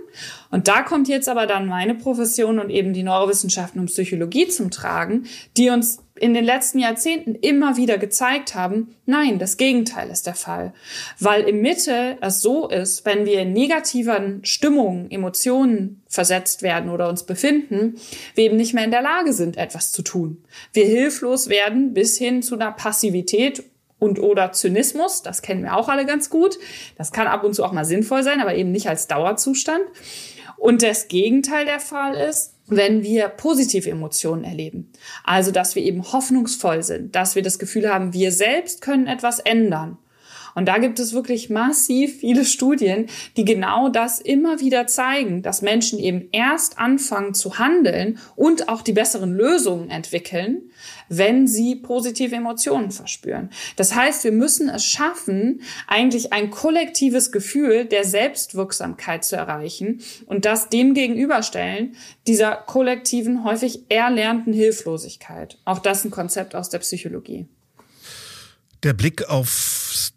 Und 0.51 0.67
da 0.67 0.81
kommt 0.81 1.07
jetzt 1.07 1.29
aber 1.29 1.45
dann 1.45 1.67
meine 1.67 1.95
Profession 1.95 2.59
und 2.59 2.69
eben 2.69 2.93
die 2.93 3.03
Neurowissenschaften 3.03 3.79
und 3.79 3.87
Psychologie 3.87 4.47
zum 4.47 4.71
Tragen, 4.71 5.25
die 5.55 5.69
uns 5.69 5.99
in 6.19 6.33
den 6.33 6.43
letzten 6.43 6.79
Jahrzehnten 6.79 7.35
immer 7.35 7.77
wieder 7.77 7.97
gezeigt 7.97 8.55
haben, 8.55 8.95
nein, 9.05 9.39
das 9.39 9.57
Gegenteil 9.57 10.09
ist 10.09 10.27
der 10.27 10.35
Fall. 10.35 10.73
Weil 11.19 11.43
im 11.43 11.61
Mitte 11.61 12.17
es 12.21 12.41
so 12.41 12.67
ist, 12.67 13.05
wenn 13.05 13.25
wir 13.25 13.41
in 13.41 13.53
negativen 13.53 14.43
Stimmungen, 14.43 15.09
Emotionen 15.11 16.01
versetzt 16.07 16.61
werden 16.61 16.89
oder 16.89 17.09
uns 17.09 17.23
befinden, 17.23 17.95
wir 18.35 18.45
eben 18.45 18.57
nicht 18.57 18.73
mehr 18.73 18.85
in 18.85 18.91
der 18.91 19.01
Lage 19.01 19.33
sind, 19.33 19.57
etwas 19.57 19.91
zu 19.91 20.01
tun. 20.01 20.43
Wir 20.73 20.85
hilflos 20.85 21.49
werden 21.49 21.93
bis 21.93 22.17
hin 22.17 22.41
zu 22.41 22.55
einer 22.55 22.71
Passivität 22.71 23.63
und 23.99 24.19
oder 24.19 24.51
Zynismus. 24.51 25.23
Das 25.23 25.41
kennen 25.41 25.63
wir 25.63 25.75
auch 25.75 25.89
alle 25.89 26.05
ganz 26.05 26.29
gut. 26.29 26.57
Das 26.97 27.11
kann 27.11 27.27
ab 27.27 27.43
und 27.43 27.53
zu 27.53 27.63
auch 27.63 27.71
mal 27.71 27.85
sinnvoll 27.85 28.23
sein, 28.23 28.41
aber 28.41 28.55
eben 28.55 28.71
nicht 28.71 28.89
als 28.89 29.07
Dauerzustand. 29.07 29.83
Und 30.57 30.83
das 30.83 31.07
Gegenteil 31.07 31.65
der 31.65 31.79
Fall 31.79 32.15
ist, 32.15 32.56
wenn 32.67 33.03
wir 33.03 33.29
positive 33.29 33.89
Emotionen 33.89 34.43
erleben. 34.43 34.91
Also, 35.23 35.51
dass 35.51 35.75
wir 35.75 35.83
eben 35.83 36.11
hoffnungsvoll 36.11 36.83
sind, 36.83 37.15
dass 37.15 37.35
wir 37.35 37.41
das 37.41 37.59
Gefühl 37.59 37.89
haben, 37.89 38.13
wir 38.13 38.31
selbst 38.31 38.81
können 38.81 39.07
etwas 39.07 39.39
ändern. 39.39 39.97
Und 40.57 40.65
da 40.65 40.79
gibt 40.79 40.97
es 40.97 41.13
wirklich 41.13 41.51
massiv 41.51 42.21
viele 42.21 42.43
Studien, 42.43 43.05
die 43.37 43.45
genau 43.45 43.89
das 43.89 44.19
immer 44.19 44.59
wieder 44.59 44.87
zeigen, 44.87 45.43
dass 45.43 45.61
Menschen 45.61 45.99
eben 45.99 46.29
erst 46.31 46.79
anfangen 46.79 47.35
zu 47.35 47.59
handeln 47.59 48.17
und 48.35 48.67
auch 48.67 48.81
die 48.81 48.93
besseren 48.93 49.35
Lösungen 49.35 49.91
entwickeln, 49.91 50.71
wenn 51.09 51.45
sie 51.45 51.75
positive 51.75 52.35
Emotionen 52.35 52.89
verspüren. 52.89 53.51
Das 53.75 53.93
heißt, 53.93 54.23
wir 54.23 54.31
müssen 54.31 54.67
es 54.67 54.83
schaffen, 54.83 55.61
eigentlich 55.85 56.33
ein 56.33 56.49
kollektives 56.49 57.31
Gefühl 57.31 57.85
der 57.85 58.03
Selbstwirksamkeit 58.03 59.25
zu 59.25 59.35
erreichen 59.35 60.01
und 60.25 60.45
das 60.45 60.69
dem 60.69 60.95
gegenüberstellen, 60.95 61.95
dieser 62.25 62.55
kollektiven, 62.55 63.43
häufig 63.43 63.91
erlernten 63.91 64.53
Hilflosigkeit. 64.53 65.59
Auch 65.65 65.77
das 65.77 66.03
ein 66.03 66.09
Konzept 66.09 66.55
aus 66.55 66.69
der 66.69 66.79
Psychologie. 66.79 67.45
Der 68.81 68.93
Blick 68.93 69.29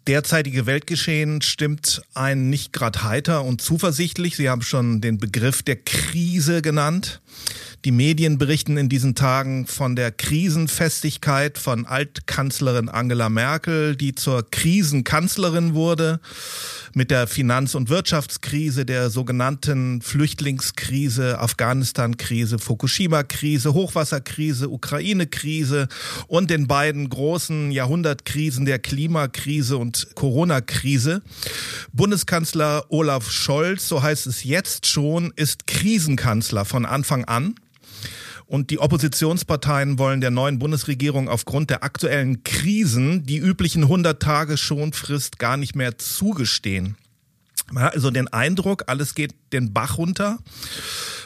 derzeitige 0.07 0.65
Weltgeschehen 0.65 1.41
stimmt 1.41 2.01
einen 2.13 2.49
nicht 2.49 2.73
gerade 2.73 3.03
heiter 3.03 3.43
und 3.43 3.61
zuversichtlich. 3.61 4.35
Sie 4.35 4.49
haben 4.49 4.61
schon 4.61 5.01
den 5.01 5.17
Begriff 5.17 5.63
der 5.63 5.77
Krise 5.77 6.61
genannt. 6.61 7.21
Die 7.83 7.91
Medien 7.91 8.37
berichten 8.37 8.77
in 8.77 8.89
diesen 8.89 9.15
Tagen 9.15 9.65
von 9.65 9.95
der 9.95 10.11
Krisenfestigkeit 10.11 11.57
von 11.57 11.87
Altkanzlerin 11.87 12.89
Angela 12.89 13.29
Merkel, 13.29 13.95
die 13.95 14.13
zur 14.13 14.49
Krisenkanzlerin 14.49 15.73
wurde, 15.73 16.19
mit 16.95 17.11
der 17.11 17.27
Finanz- 17.27 17.75
und 17.75 17.89
Wirtschaftskrise, 17.89 18.85
der 18.85 19.09
sogenannten 19.09 20.01
Flüchtlingskrise, 20.01 21.39
Afghanistan-Krise, 21.39 22.59
Fukushima-Krise, 22.59 23.73
Hochwasserkrise, 23.73 24.69
Ukraine-Krise 24.69 25.87
und 26.27 26.49
den 26.49 26.67
beiden 26.67 27.09
großen 27.09 27.71
Jahrhundertkrisen 27.71 28.65
der 28.65 28.79
Klimakrise 28.79 29.77
und 29.77 30.09
Corona-Krise. 30.15 31.21
Bundeskanzler 31.93 32.85
Olaf 32.89 33.29
Scholz, 33.31 33.87
so 33.87 34.01
heißt 34.01 34.27
es 34.27 34.43
jetzt 34.43 34.87
schon, 34.87 35.33
ist 35.35 35.67
Krisenkanzler 35.67 36.65
von 36.65 36.85
Anfang 36.85 37.25
an. 37.25 37.55
Und 38.51 38.69
die 38.69 38.79
Oppositionsparteien 38.79 39.97
wollen 39.97 40.19
der 40.19 40.29
neuen 40.29 40.59
Bundesregierung 40.59 41.29
aufgrund 41.29 41.69
der 41.69 41.85
aktuellen 41.85 42.43
Krisen 42.43 43.23
die 43.23 43.37
üblichen 43.37 43.83
100 43.83 44.21
Tage 44.21 44.57
Schonfrist 44.57 45.39
gar 45.39 45.55
nicht 45.55 45.73
mehr 45.73 45.97
zugestehen. 45.97 46.97
Man 47.71 47.85
hat 47.85 47.93
also 47.93 48.11
den 48.11 48.27
Eindruck, 48.27 48.83
alles 48.87 49.15
geht 49.15 49.35
den 49.53 49.71
Bach 49.71 49.97
runter. 49.97 50.37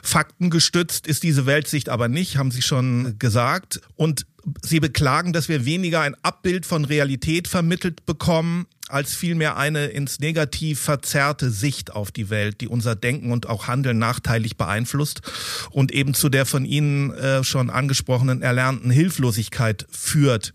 Faktengestützt 0.04 1.08
ist 1.08 1.24
diese 1.24 1.48
Weltsicht 1.48 1.90
aber 1.90 2.10
nicht, 2.10 2.38
haben 2.38 2.52
Sie 2.52 2.62
schon 2.62 3.18
gesagt. 3.18 3.82
Und 3.96 4.28
Sie 4.62 4.80
beklagen, 4.80 5.34
dass 5.34 5.50
wir 5.50 5.66
weniger 5.66 6.02
ein 6.02 6.16
Abbild 6.22 6.68
von 6.68 6.86
Realität 6.86 7.48
vermittelt 7.48 8.06
bekommen, 8.06 8.68
als 8.96 9.14
vielmehr 9.14 9.58
eine 9.58 9.88
ins 9.88 10.20
Negativ 10.20 10.80
verzerrte 10.80 11.52
Sicht 11.52 11.92
auf 11.92 12.14
die 12.14 12.30
Welt, 12.30 12.62
die 12.62 12.70
unser 12.70 12.96
Denken 12.96 13.34
und 13.34 13.46
auch 13.46 13.68
Handeln 13.68 14.00
nachteilig 14.00 14.56
beeinflusst 14.56 15.22
und 15.70 15.92
eben 15.92 16.14
zu 16.14 16.30
der 16.30 16.46
von 16.46 16.64
Ihnen 16.64 17.12
äh, 17.12 17.44
schon 17.44 17.70
angesprochenen 17.70 18.42
erlernten 18.42 18.92
Hilflosigkeit 18.92 19.86
führt. 19.92 20.54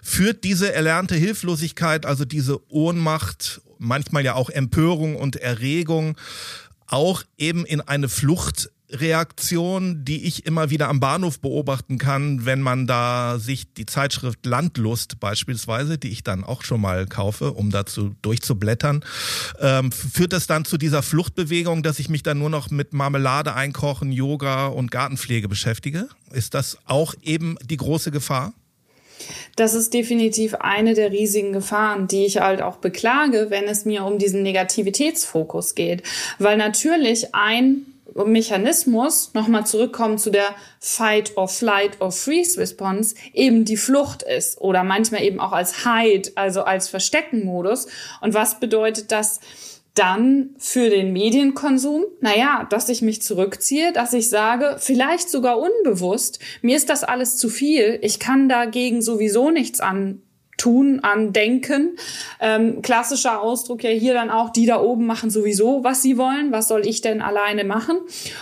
Führt 0.00 0.44
diese 0.44 0.72
erlernte 0.72 1.16
Hilflosigkeit, 1.16 2.06
also 2.06 2.24
diese 2.24 2.60
Ohnmacht, 2.70 3.60
manchmal 3.78 4.24
ja 4.24 4.34
auch 4.34 4.48
Empörung 4.48 5.16
und 5.16 5.34
Erregung, 5.34 6.16
auch 6.86 7.24
eben 7.36 7.66
in 7.66 7.80
eine 7.80 8.08
Flucht 8.08 8.70
Reaktion, 8.92 10.04
die 10.04 10.24
ich 10.26 10.46
immer 10.46 10.70
wieder 10.70 10.88
am 10.88 11.00
Bahnhof 11.00 11.40
beobachten 11.40 11.98
kann, 11.98 12.44
wenn 12.44 12.60
man 12.60 12.86
da 12.86 13.38
sich 13.38 13.72
die 13.72 13.86
Zeitschrift 13.86 14.44
Landlust 14.44 15.18
beispielsweise, 15.20 15.98
die 15.98 16.10
ich 16.10 16.22
dann 16.22 16.44
auch 16.44 16.62
schon 16.62 16.80
mal 16.80 17.06
kaufe, 17.06 17.52
um 17.52 17.70
dazu 17.70 18.14
durchzublättern, 18.22 19.04
ähm, 19.60 19.90
führt 19.92 20.32
das 20.32 20.46
dann 20.46 20.64
zu 20.64 20.78
dieser 20.78 21.02
Fluchtbewegung, 21.02 21.82
dass 21.82 21.98
ich 21.98 22.08
mich 22.08 22.22
dann 22.22 22.38
nur 22.38 22.50
noch 22.50 22.70
mit 22.70 22.92
Marmelade 22.92 23.54
einkochen, 23.54 24.12
Yoga 24.12 24.66
und 24.66 24.90
Gartenpflege 24.90 25.48
beschäftige? 25.48 26.08
Ist 26.30 26.54
das 26.54 26.78
auch 26.84 27.14
eben 27.22 27.56
die 27.64 27.76
große 27.76 28.10
Gefahr? 28.10 28.52
Das 29.56 29.74
ist 29.74 29.94
definitiv 29.94 30.54
eine 30.54 30.94
der 30.94 31.12
riesigen 31.12 31.52
Gefahren, 31.52 32.08
die 32.08 32.24
ich 32.24 32.38
halt 32.38 32.62
auch 32.62 32.76
beklage, 32.76 33.46
wenn 33.50 33.64
es 33.64 33.84
mir 33.84 34.04
um 34.04 34.18
diesen 34.18 34.42
Negativitätsfokus 34.42 35.74
geht. 35.74 36.02
Weil 36.38 36.56
natürlich 36.56 37.34
ein 37.34 37.86
Mechanismus, 38.14 39.32
nochmal 39.34 39.66
zurückkommen 39.66 40.18
zu 40.18 40.30
der 40.30 40.54
Fight 40.80 41.36
or 41.36 41.48
Flight 41.48 42.00
or 42.00 42.12
Freeze 42.12 42.58
Response, 42.60 43.14
eben 43.32 43.64
die 43.64 43.76
Flucht 43.76 44.22
ist 44.22 44.60
oder 44.60 44.84
manchmal 44.84 45.22
eben 45.22 45.40
auch 45.40 45.52
als 45.52 45.84
Hide, 45.84 46.30
also 46.34 46.62
als 46.62 46.88
Versteckenmodus. 46.88 47.86
Und 48.20 48.34
was 48.34 48.60
bedeutet 48.60 49.12
das? 49.12 49.40
dann 49.94 50.54
für 50.56 50.88
den 50.88 51.12
Medienkonsum, 51.12 52.04
naja, 52.20 52.66
dass 52.70 52.88
ich 52.88 53.02
mich 53.02 53.20
zurückziehe, 53.20 53.92
dass 53.92 54.14
ich 54.14 54.30
sage, 54.30 54.76
vielleicht 54.78 55.28
sogar 55.28 55.58
unbewusst, 55.58 56.38
mir 56.62 56.76
ist 56.76 56.88
das 56.88 57.04
alles 57.04 57.36
zu 57.36 57.50
viel, 57.50 57.98
ich 58.00 58.18
kann 58.18 58.48
dagegen 58.48 59.02
sowieso 59.02 59.50
nichts 59.50 59.80
an 59.80 60.22
tun, 60.62 61.00
an 61.02 61.32
denken. 61.32 61.96
Ähm, 62.40 62.82
klassischer 62.82 63.40
Ausdruck 63.40 63.82
ja 63.82 63.90
hier 63.90 64.14
dann 64.14 64.30
auch, 64.30 64.50
die 64.50 64.64
da 64.64 64.80
oben 64.80 65.06
machen 65.06 65.28
sowieso, 65.28 65.82
was 65.82 66.02
sie 66.02 66.16
wollen. 66.16 66.52
Was 66.52 66.68
soll 66.68 66.86
ich 66.86 67.00
denn 67.00 67.20
alleine 67.20 67.64
machen? 67.64 67.98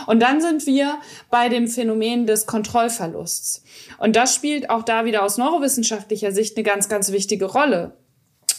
Und 0.07 0.21
dann 0.21 0.43
sind 0.43 0.67
wir 0.67 0.99
bei 1.31 1.49
dem 1.49 1.67
Phänomen 1.67 2.27
des 2.27 2.45
Kontrollverlusts. 2.45 3.65
Und 3.99 4.17
das 4.17 4.35
spielt 4.35 4.69
auch 4.69 4.83
da 4.83 5.07
wieder 5.07 5.23
aus 5.23 5.39
neurowissenschaftlicher 5.39 6.33
Sicht 6.33 6.57
eine 6.57 6.65
ganz, 6.65 6.89
ganz 6.91 7.11
wichtige 7.11 7.47
Rolle 7.47 7.97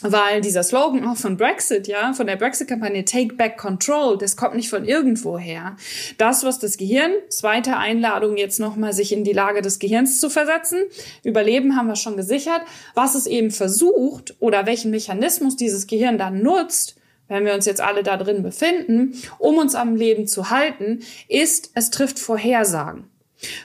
weil 0.02 0.42
dieser 0.42 0.64
Slogan 0.64 1.08
auch 1.08 1.18
von 1.18 1.38
Brexit, 1.38 1.88
ja, 1.88 2.14
von 2.14 2.28
der 2.28 2.36
Brexit-Kampagne 2.36 3.06
Take 3.06 3.36
Back 3.36 3.58
Control, 3.58 4.18
das 4.18 4.36
kommt 4.36 4.56
nicht 4.56 4.70
von 4.70 4.86
irgendwo 4.86 5.38
her. 5.38 5.76
Das, 6.18 6.44
was 6.44 6.60
das 6.60 6.78
Gehirn, 6.78 7.12
zweite 7.30 7.78
Einladung 7.78 8.38
jetzt 8.38 8.60
nochmal, 8.60 8.94
sich 8.94 9.14
in 9.14 9.24
die 9.24 9.34
Lage 9.34 9.62
des 9.62 9.80
Gehirns 9.80 10.20
zu 10.20 10.30
versetzen. 10.30 10.80
Überleben 11.24 11.76
haben 11.76 11.88
wir 11.88 11.96
schon 11.96 12.18
gesichert. 12.18 12.62
Was 12.96 13.16
es 13.16 13.28
eben 13.28 13.52
versucht 13.52 14.36
oder 14.40 14.66
welchen 14.66 14.92
Mechanismus 14.92 15.56
dieses 15.56 15.88
Gehirn 15.88 16.18
dann 16.18 16.42
nutzt, 16.42 16.96
wenn 17.28 17.46
wir 17.46 17.54
uns 17.54 17.66
jetzt 17.66 17.82
alle 17.82 18.04
da 18.04 18.18
drin 18.18 18.44
befinden, 18.44 19.16
um 19.40 19.58
uns 19.58 19.74
am 19.74 19.96
Leben 19.96 20.28
zu 20.28 20.50
halten, 20.50 21.00
ist, 21.30 21.72
es 21.76 21.90
trifft 21.90 22.20
Vorhersagen. 22.20 23.06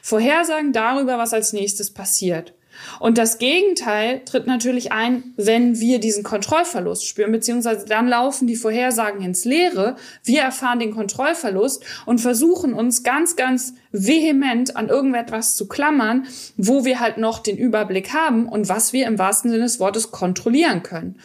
Vorhersagen 0.03 0.73
darüber, 0.73 1.19
was 1.19 1.35
als 1.35 1.53
nächstes 1.53 1.93
passiert. 1.93 2.55
Und 3.01 3.19
das 3.19 3.39
Gegenteil 3.39 4.23
tritt 4.25 4.47
natürlich 4.47 4.93
ein, 4.93 5.35
wenn 5.37 5.81
wir 5.81 6.01
diesen 6.01 6.23
Kontrollverlust 6.23 7.07
spüren, 7.07 7.33
beziehungsweise 7.33 7.87
dann 7.87 8.09
laufen 8.09 8.47
die 8.47 8.57
Vorhersagen 8.57 9.23
ins 9.23 9.45
Leere. 9.45 9.97
Wir 10.25 10.43
erfahren 10.43 10.79
den 10.79 10.95
Kontrollverlust 10.95 11.85
und 12.07 12.21
versuchen 12.21 12.73
uns 12.75 13.03
ganz, 13.03 13.37
ganz 13.37 13.75
vehement 13.93 14.77
an 14.77 14.89
irgendetwas 14.89 15.57
zu 15.57 15.69
klammern, 15.69 16.27
wo 16.57 16.85
wir 16.85 17.01
halt 17.01 17.19
noch 17.19 17.39
den 17.39 17.57
Überblick 17.57 18.13
haben 18.13 18.49
und 18.49 18.69
was 18.69 18.93
wir 18.93 19.07
im 19.07 19.19
wahrsten 19.19 19.51
Sinne 19.51 19.65
des 19.65 19.81
Wortes 19.81 20.11
kontrollieren 20.11 20.83
können. 20.83 21.17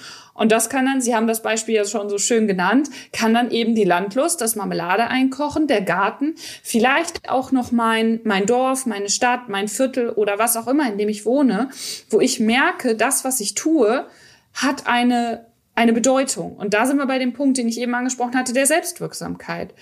Und 0.41 0.51
das 0.51 0.69
kann 0.71 0.87
dann, 0.87 1.01
Sie 1.01 1.13
haben 1.15 1.27
das 1.27 1.43
Beispiel 1.43 1.75
ja 1.75 1.85
schon 1.85 2.09
so 2.09 2.17
schön 2.17 2.47
genannt, 2.47 2.89
kann 3.13 3.35
dann 3.35 3.51
eben 3.51 3.75
die 3.75 3.83
Landlust, 3.83 4.41
das 4.41 4.55
Marmelade 4.55 5.05
einkochen, 5.05 5.67
der 5.67 5.81
Garten, 5.81 6.33
vielleicht 6.63 7.29
auch 7.29 7.51
noch 7.51 7.71
mein, 7.71 8.21
mein 8.23 8.47
Dorf, 8.47 8.87
meine 8.87 9.11
Stadt, 9.11 9.49
mein 9.49 9.67
Viertel 9.67 10.09
oder 10.09 10.39
was 10.39 10.57
auch 10.57 10.65
immer, 10.65 10.91
in 10.91 10.97
dem 10.97 11.09
ich 11.09 11.27
wohne, 11.27 11.69
wo 12.09 12.19
ich 12.19 12.39
merke, 12.39 12.95
das, 12.95 13.23
was 13.23 13.39
ich 13.39 13.53
tue, 13.53 14.07
hat 14.55 14.87
eine 14.87 15.45
eine 15.73 15.93
Bedeutung. 15.93 16.57
Und 16.57 16.73
da 16.73 16.85
sind 16.85 16.97
wir 16.97 17.05
bei 17.05 17.17
dem 17.17 17.33
Punkt, 17.33 17.57
den 17.57 17.67
ich 17.67 17.79
eben 17.79 17.95
angesprochen 17.95 18.35
hatte, 18.35 18.53
der 18.53 18.65
Selbstwirksamkeit. 18.65 19.73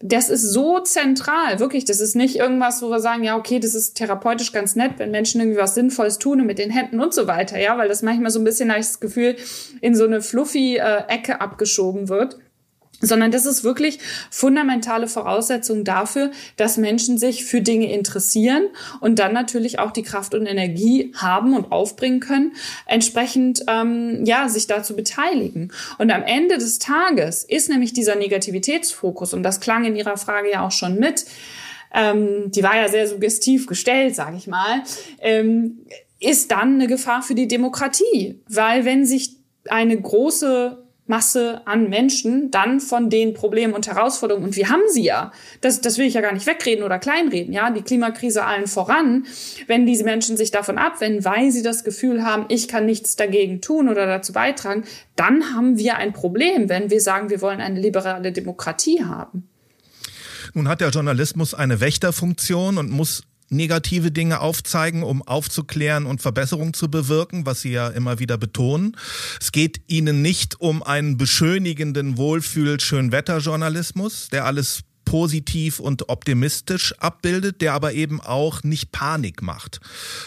Das 0.00 0.28
ist 0.28 0.42
so 0.42 0.80
zentral, 0.80 1.58
wirklich. 1.58 1.84
Das 1.84 2.00
ist 2.00 2.14
nicht 2.14 2.36
irgendwas, 2.36 2.82
wo 2.82 2.90
wir 2.90 3.00
sagen, 3.00 3.24
ja, 3.24 3.36
okay, 3.36 3.58
das 3.58 3.74
ist 3.74 3.94
therapeutisch 3.94 4.52
ganz 4.52 4.76
nett, 4.76 4.92
wenn 4.98 5.10
Menschen 5.10 5.40
irgendwie 5.40 5.58
was 5.58 5.74
Sinnvolles 5.74 6.18
tun 6.18 6.44
mit 6.44 6.58
den 6.58 6.70
Händen 6.70 7.00
und 7.00 7.14
so 7.14 7.26
weiter, 7.26 7.58
ja, 7.58 7.78
weil 7.78 7.88
das 7.88 8.02
manchmal 8.02 8.30
so 8.30 8.38
ein 8.38 8.44
bisschen, 8.44 8.70
habe 8.70 8.80
ich 8.80 8.86
das 8.86 9.00
Gefühl, 9.00 9.36
in 9.80 9.94
so 9.94 10.04
eine 10.04 10.20
fluffy 10.20 10.76
äh, 10.76 11.04
Ecke 11.08 11.40
abgeschoben 11.40 12.08
wird 12.08 12.38
sondern 13.00 13.30
das 13.30 13.46
ist 13.46 13.64
wirklich 13.64 13.98
fundamentale 14.30 15.06
Voraussetzung 15.06 15.84
dafür, 15.84 16.30
dass 16.56 16.76
Menschen 16.76 17.18
sich 17.18 17.44
für 17.44 17.60
Dinge 17.60 17.92
interessieren 17.92 18.66
und 19.00 19.18
dann 19.18 19.32
natürlich 19.32 19.78
auch 19.78 19.90
die 19.90 20.02
Kraft 20.02 20.34
und 20.34 20.46
Energie 20.46 21.12
haben 21.16 21.54
und 21.54 21.70
aufbringen 21.70 22.20
können, 22.20 22.52
entsprechend 22.86 23.62
ähm, 23.68 24.24
ja 24.24 24.48
sich 24.48 24.66
dazu 24.66 24.96
beteiligen. 24.96 25.72
Und 25.98 26.10
am 26.10 26.22
Ende 26.22 26.58
des 26.58 26.78
Tages 26.78 27.44
ist 27.44 27.68
nämlich 27.68 27.92
dieser 27.92 28.16
Negativitätsfokus 28.16 29.34
und 29.34 29.42
das 29.42 29.60
klang 29.60 29.84
in 29.84 29.96
Ihrer 29.96 30.16
Frage 30.16 30.50
ja 30.50 30.66
auch 30.66 30.72
schon 30.72 30.98
mit. 30.98 31.24
Ähm, 31.94 32.50
die 32.50 32.62
war 32.62 32.76
ja 32.76 32.88
sehr 32.88 33.06
suggestiv 33.06 33.66
gestellt, 33.66 34.14
sage 34.14 34.36
ich 34.36 34.46
mal. 34.46 34.82
Ähm, 35.20 35.78
ist 36.20 36.50
dann 36.50 36.74
eine 36.74 36.86
Gefahr 36.86 37.22
für 37.22 37.34
die 37.34 37.48
Demokratie. 37.48 38.40
Weil 38.48 38.84
wenn 38.84 39.06
sich 39.06 39.36
eine 39.68 40.00
große 40.00 40.87
Masse 41.08 41.62
an 41.64 41.88
Menschen 41.88 42.50
dann 42.50 42.80
von 42.80 43.10
den 43.10 43.34
Problemen 43.34 43.74
und 43.74 43.86
Herausforderungen, 43.86 44.46
und 44.46 44.56
wir 44.56 44.68
haben 44.68 44.82
sie 44.88 45.02
ja, 45.02 45.32
das, 45.60 45.80
das 45.80 45.98
will 45.98 46.06
ich 46.06 46.14
ja 46.14 46.20
gar 46.20 46.32
nicht 46.32 46.46
wegreden 46.46 46.84
oder 46.84 46.98
kleinreden, 46.98 47.52
ja, 47.52 47.70
die 47.70 47.82
Klimakrise 47.82 48.44
allen 48.44 48.66
voran, 48.66 49.26
wenn 49.66 49.86
diese 49.86 50.04
Menschen 50.04 50.36
sich 50.36 50.50
davon 50.50 50.78
abwenden, 50.78 51.24
weil 51.24 51.50
sie 51.50 51.62
das 51.62 51.82
Gefühl 51.82 52.24
haben, 52.24 52.44
ich 52.48 52.68
kann 52.68 52.86
nichts 52.86 53.16
dagegen 53.16 53.60
tun 53.60 53.88
oder 53.88 54.06
dazu 54.06 54.32
beitragen, 54.32 54.84
dann 55.16 55.54
haben 55.54 55.78
wir 55.78 55.96
ein 55.96 56.12
Problem, 56.12 56.68
wenn 56.68 56.90
wir 56.90 57.00
sagen, 57.00 57.30
wir 57.30 57.40
wollen 57.40 57.60
eine 57.60 57.80
liberale 57.80 58.30
Demokratie 58.30 59.04
haben. 59.04 59.48
Nun 60.54 60.68
hat 60.68 60.80
der 60.80 60.90
Journalismus 60.90 61.54
eine 61.54 61.80
Wächterfunktion 61.80 62.78
und 62.78 62.90
muss 62.90 63.22
negative 63.50 64.10
Dinge 64.10 64.40
aufzeigen, 64.40 65.02
um 65.02 65.20
aufzuklären 65.22 66.06
und 66.06 66.22
Verbesserungen 66.22 66.72
zu 66.74 66.90
bewirken, 66.90 67.46
was 67.46 67.62
Sie 67.62 67.72
ja 67.72 67.88
immer 67.88 68.18
wieder 68.18 68.36
betonen. 68.38 68.96
Es 69.40 69.52
geht 69.52 69.80
Ihnen 69.86 70.22
nicht 70.22 70.60
um 70.60 70.82
einen 70.82 71.16
beschönigenden 71.16 72.16
Wohlfühl-Schönwetter-Journalismus, 72.16 74.28
der 74.30 74.44
alles 74.44 74.80
positiv 75.08 75.80
und 75.80 76.10
optimistisch 76.10 76.94
abbildet, 76.98 77.62
der 77.62 77.72
aber 77.72 77.94
eben 77.94 78.20
auch 78.20 78.62
nicht 78.62 78.92
Panik 78.92 79.40
macht. 79.40 79.80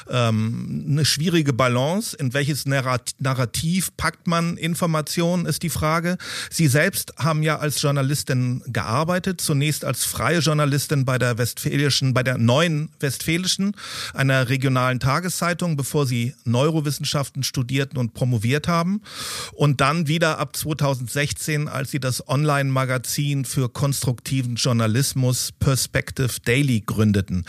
Ähm, 0.10 0.86
eine 0.90 1.06
schwierige 1.06 1.54
Balance, 1.54 2.18
in 2.18 2.34
welches 2.34 2.66
Narrativ 2.66 3.96
packt 3.96 4.26
man 4.26 4.58
Informationen, 4.58 5.46
ist 5.46 5.62
die 5.62 5.70
Frage. 5.70 6.18
Sie 6.50 6.66
selbst 6.66 7.14
haben 7.18 7.44
ja 7.44 7.60
als 7.60 7.80
Journalistin 7.80 8.64
gearbeitet, 8.66 9.40
zunächst 9.40 9.86
als 9.86 10.04
freie 10.04 10.40
Journalistin 10.40 11.06
bei 11.06 11.20
der 11.20 11.38
Westfälischen, 11.38 12.16
bei 12.16 12.24
der 12.24 12.40
neuen 12.40 12.90
Westfälischen, 13.00 13.76
einer 14.16 14.50
regionalen 14.50 15.00
Tageszeitung, 15.00 15.78
bevor 15.78 16.08
Sie 16.08 16.34
Neurowissenschaften 16.44 17.44
studierten 17.44 18.00
und 18.00 18.16
promoviert 18.16 18.68
haben. 18.68 19.04
Und 19.54 19.80
dann 19.80 20.08
wieder 20.08 20.40
ab 20.40 20.56
2016, 20.56 21.68
als 21.68 21.92
Sie 21.92 22.00
das 22.00 22.28
Online-Magazin 22.28 23.46
für 23.46 23.70
konstruktiven 23.70 24.56
Journalismus 24.56 24.71
Journalismus 24.72 25.52
Perspective 25.60 26.40
Daily 26.46 26.80
gründeten. 26.80 27.46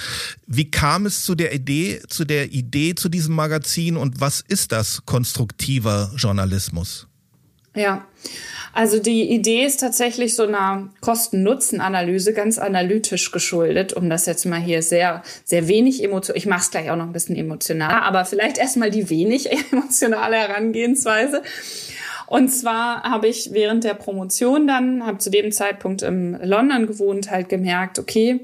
Wie 0.48 0.68
kam 0.68 1.06
es 1.06 1.24
zu 1.24 1.36
der 1.36 1.54
Idee, 1.54 2.02
zu 2.08 2.24
der 2.24 2.50
Idee 2.50 2.96
zu 2.96 3.08
diesem 3.08 3.36
Magazin 3.36 3.96
und 3.96 4.20
was 4.20 4.40
ist 4.40 4.72
das 4.72 5.06
konstruktiver 5.06 6.10
Journalismus? 6.16 7.06
Ja, 7.76 8.04
also 8.72 8.98
die 8.98 9.30
Idee 9.30 9.64
ist 9.64 9.78
tatsächlich 9.78 10.34
so 10.34 10.42
einer 10.42 10.90
Kosten-Nutzen-Analyse 11.00 12.32
ganz 12.32 12.58
analytisch 12.58 13.30
geschuldet, 13.30 13.92
um 13.92 14.10
das 14.10 14.26
jetzt 14.26 14.44
mal 14.44 14.60
hier 14.60 14.82
sehr, 14.82 15.22
sehr 15.44 15.68
wenig 15.68 16.02
emotional, 16.02 16.36
ich 16.36 16.46
mache 16.46 16.62
es 16.62 16.70
gleich 16.72 16.90
auch 16.90 16.96
noch 16.96 17.06
ein 17.06 17.12
bisschen 17.12 17.36
emotionaler, 17.36 18.02
aber 18.02 18.24
vielleicht 18.24 18.58
erstmal 18.58 18.90
die 18.90 19.08
wenig 19.08 19.48
emotionale 19.72 20.36
Herangehensweise. 20.36 21.42
Und 22.32 22.48
zwar 22.48 23.02
habe 23.02 23.28
ich 23.28 23.52
während 23.52 23.84
der 23.84 23.92
Promotion 23.92 24.66
dann, 24.66 25.04
habe 25.04 25.18
zu 25.18 25.28
dem 25.28 25.52
Zeitpunkt 25.52 26.00
in 26.00 26.40
London 26.42 26.86
gewohnt, 26.86 27.30
halt 27.30 27.50
gemerkt, 27.50 27.98
okay, 27.98 28.40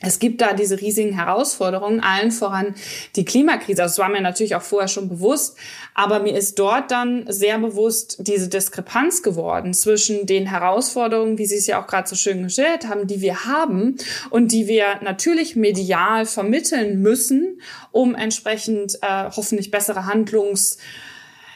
es 0.00 0.20
gibt 0.20 0.40
da 0.40 0.52
diese 0.52 0.80
riesigen 0.80 1.12
Herausforderungen, 1.14 1.98
allen 1.98 2.30
voran 2.30 2.76
die 3.16 3.24
Klimakrise. 3.24 3.82
Das 3.82 3.98
war 3.98 4.08
mir 4.08 4.20
natürlich 4.20 4.54
auch 4.54 4.62
vorher 4.62 4.86
schon 4.86 5.08
bewusst, 5.08 5.58
aber 5.92 6.20
mir 6.20 6.36
ist 6.36 6.60
dort 6.60 6.92
dann 6.92 7.24
sehr 7.26 7.58
bewusst 7.58 8.18
diese 8.20 8.48
Diskrepanz 8.48 9.24
geworden 9.24 9.74
zwischen 9.74 10.26
den 10.26 10.46
Herausforderungen, 10.46 11.36
wie 11.36 11.46
Sie 11.46 11.56
es 11.56 11.66
ja 11.66 11.82
auch 11.82 11.88
gerade 11.88 12.08
so 12.08 12.14
schön 12.14 12.44
gestellt 12.44 12.86
haben, 12.86 13.08
die 13.08 13.20
wir 13.22 13.44
haben 13.44 13.96
und 14.30 14.52
die 14.52 14.68
wir 14.68 15.00
natürlich 15.02 15.56
medial 15.56 16.26
vermitteln 16.26 17.02
müssen, 17.02 17.60
um 17.90 18.14
entsprechend 18.14 19.00
äh, 19.02 19.30
hoffentlich 19.34 19.72
bessere 19.72 20.06
Handlungs 20.06 20.78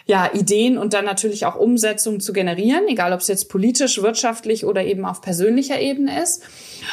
ja, 0.07 0.31
Ideen 0.35 0.77
und 0.77 0.93
dann 0.93 1.07
natürlich 1.07 1.47
auch 1.47 1.57
Umsetzung 1.57 2.21
zu 2.21 2.35
generieren, 2.35 2.87
egal 2.89 3.15
ob 3.15 3.21
es 3.21 3.29
jetzt 3.29 3.49
politisch, 3.49 4.03
wirtschaftlich 4.03 4.67
oder 4.67 4.85
eben 4.85 5.07
auf 5.07 5.23
persönlicher 5.23 5.81
Ebene 5.81 6.23
ist. 6.23 6.43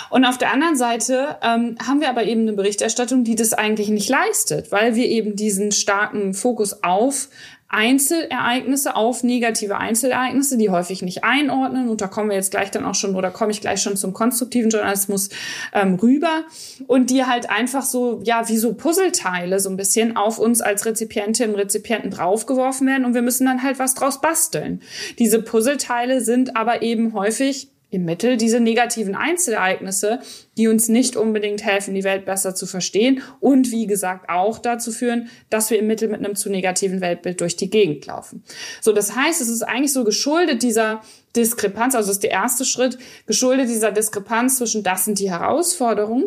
Und 0.10 0.24
auf 0.24 0.38
der 0.38 0.54
anderen 0.54 0.78
Seite 0.78 1.36
ähm, 1.44 1.76
haben 1.86 2.00
wir 2.00 2.10
aber 2.10 2.24
eben 2.24 2.42
eine 2.42 2.54
Berichterstattung, 2.54 3.26
die 3.26 3.36
das 3.36 3.52
eigentlich 3.52 3.90
nicht 3.90 4.10
leistet, 4.10 4.72
weil 4.72 4.96
wir 4.96 5.08
eben 5.08 5.36
diesen 5.36 5.74
starken 5.74 6.34
Fokus 6.34 6.84
auf 6.84 7.28
Einzelereignisse 7.74 8.96
auf 8.96 9.24
negative 9.24 9.78
Einzelereignisse, 9.78 10.58
die 10.58 10.70
häufig 10.70 11.02
nicht 11.02 11.24
einordnen. 11.24 11.90
Und 11.90 12.02
da 12.02 12.08
kommen 12.08 12.30
wir 12.30 12.36
jetzt 12.36 12.52
gleich 12.52 12.70
dann 12.72 12.86
auch 12.86 12.96
schon, 12.96 13.16
oder 13.16 13.32
komme 13.32 13.52
ich 13.52 13.62
gleich 13.62 13.82
schon 13.82 13.96
zum 13.96 14.14
konstruktiven 14.14 14.70
Journalismus 14.70 15.30
ähm, 15.74 15.96
rüber. 15.96 16.44
Und 16.88 17.10
die 17.10 17.26
halt 17.26 17.50
einfach 17.50 17.84
so, 17.84 18.22
ja, 18.24 18.48
wie 18.50 18.58
so 18.58 18.74
Puzzleteile 18.74 19.60
so 19.60 19.70
ein 19.70 19.78
bisschen 19.78 20.18
auf 20.18 20.38
uns 20.38 20.62
als 20.62 20.86
Rezipientinnen 20.86 21.56
und 21.56 21.60
Rezipienten 21.60 22.12
draufgeworfen 22.12 22.88
werden. 22.88 23.06
Und 23.06 23.14
wir 23.14 23.22
müssen 23.22 23.46
dann 23.46 23.64
halt 23.64 23.80
was 23.80 23.96
draus 23.96 24.22
basteln. 24.22 24.82
Diese 25.18 25.42
Puzzleteile 25.42 26.22
sind 26.22 26.58
aber 26.58 26.82
eben 26.82 27.14
häufig 27.14 27.70
im 27.92 28.06
Mittel 28.06 28.38
diese 28.38 28.60
negativen 28.60 29.16
Einzelereignisse, 29.16 30.22
die 30.58 30.70
uns 30.70 30.88
nicht 30.88 31.18
unbedingt 31.18 31.64
helfen, 31.64 31.94
die 31.94 32.06
Welt 32.06 32.26
besser 32.26 32.56
zu 32.56 32.66
verstehen 32.66 33.22
und 33.40 33.72
wie 33.72 33.86
gesagt 33.86 34.30
auch 34.30 34.58
dazu 34.58 34.92
führen, 34.92 35.30
dass 35.50 35.70
wir 35.70 35.78
im 35.78 35.88
Mittel 35.88 36.08
mit 36.08 36.20
einem 36.20 36.36
zu 36.36 36.50
negativen 36.50 37.02
Weltbild 37.02 37.42
durch 37.42 37.58
die 37.58 37.70
Gegend 37.70 38.06
laufen. 38.06 38.44
So, 38.80 38.94
das 38.94 39.16
heißt, 39.16 39.42
es 39.42 39.50
ist 39.50 39.62
eigentlich 39.62 39.94
so 39.94 40.06
geschuldet 40.06 40.64
dieser 40.64 41.02
Diskrepanz, 41.36 41.94
also 41.94 42.12
ist 42.12 42.24
der 42.24 42.32
erste 42.32 42.66
Schritt, 42.66 42.98
geschuldet 43.28 43.70
dieser 43.70 43.92
Diskrepanz 43.92 44.58
zwischen 44.58 44.84
das 44.84 45.06
sind 45.06 45.20
die 45.20 45.30
Herausforderungen 45.30 46.26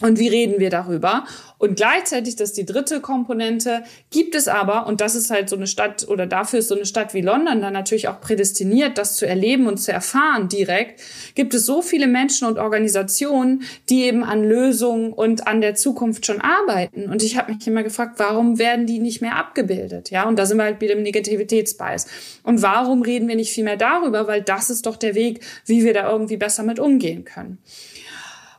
und 0.00 0.18
wie 0.18 0.28
reden 0.28 0.58
wir 0.58 0.70
darüber? 0.70 1.24
Und 1.58 1.76
gleichzeitig, 1.76 2.36
das 2.36 2.50
ist 2.50 2.56
die 2.56 2.64
dritte 2.64 3.00
Komponente, 3.00 3.82
gibt 4.10 4.34
es 4.34 4.48
aber, 4.48 4.86
und 4.86 5.02
das 5.02 5.14
ist 5.14 5.30
halt 5.30 5.50
so 5.50 5.56
eine 5.56 5.66
Stadt, 5.66 6.08
oder 6.08 6.26
dafür 6.26 6.60
ist 6.60 6.68
so 6.68 6.74
eine 6.74 6.86
Stadt 6.86 7.12
wie 7.12 7.20
London 7.20 7.60
dann 7.60 7.74
natürlich 7.74 8.08
auch 8.08 8.18
prädestiniert, 8.20 8.96
das 8.96 9.16
zu 9.16 9.26
erleben 9.26 9.66
und 9.66 9.76
zu 9.76 9.92
erfahren 9.92 10.48
direkt, 10.48 11.02
gibt 11.34 11.52
es 11.52 11.66
so 11.66 11.82
viele 11.82 12.06
Menschen 12.06 12.48
und 12.48 12.58
Organisationen, 12.58 13.62
die 13.90 14.04
eben 14.04 14.24
an 14.24 14.42
Lösungen 14.42 15.12
und 15.12 15.46
an 15.46 15.60
der 15.60 15.74
Zukunft 15.74 16.24
schon 16.24 16.40
arbeiten. 16.40 17.10
Und 17.10 17.22
ich 17.22 17.36
habe 17.36 17.52
mich 17.52 17.66
immer 17.66 17.82
gefragt, 17.82 18.14
warum 18.18 18.58
werden 18.58 18.86
die 18.86 18.98
nicht 18.98 19.20
mehr 19.20 19.36
abgebildet? 19.36 20.10
Ja, 20.10 20.26
und 20.26 20.38
da 20.38 20.46
sind 20.46 20.56
wir 20.56 20.64
halt 20.64 20.80
wieder 20.80 20.94
im 20.94 21.02
Negativitätsbias. 21.02 22.06
Und 22.42 22.62
warum 22.62 23.02
reden 23.02 23.28
wir 23.28 23.36
nicht 23.36 23.52
viel 23.52 23.64
mehr 23.64 23.76
darüber? 23.76 24.26
Weil 24.26 24.40
das 24.40 24.70
ist 24.70 24.86
doch 24.86 24.96
der 24.96 25.14
Weg, 25.14 25.40
wie 25.66 25.84
wir 25.84 25.92
da 25.92 26.10
irgendwie 26.10 26.38
besser 26.38 26.62
mit 26.62 26.78
umgehen 26.78 27.26
können. 27.26 27.58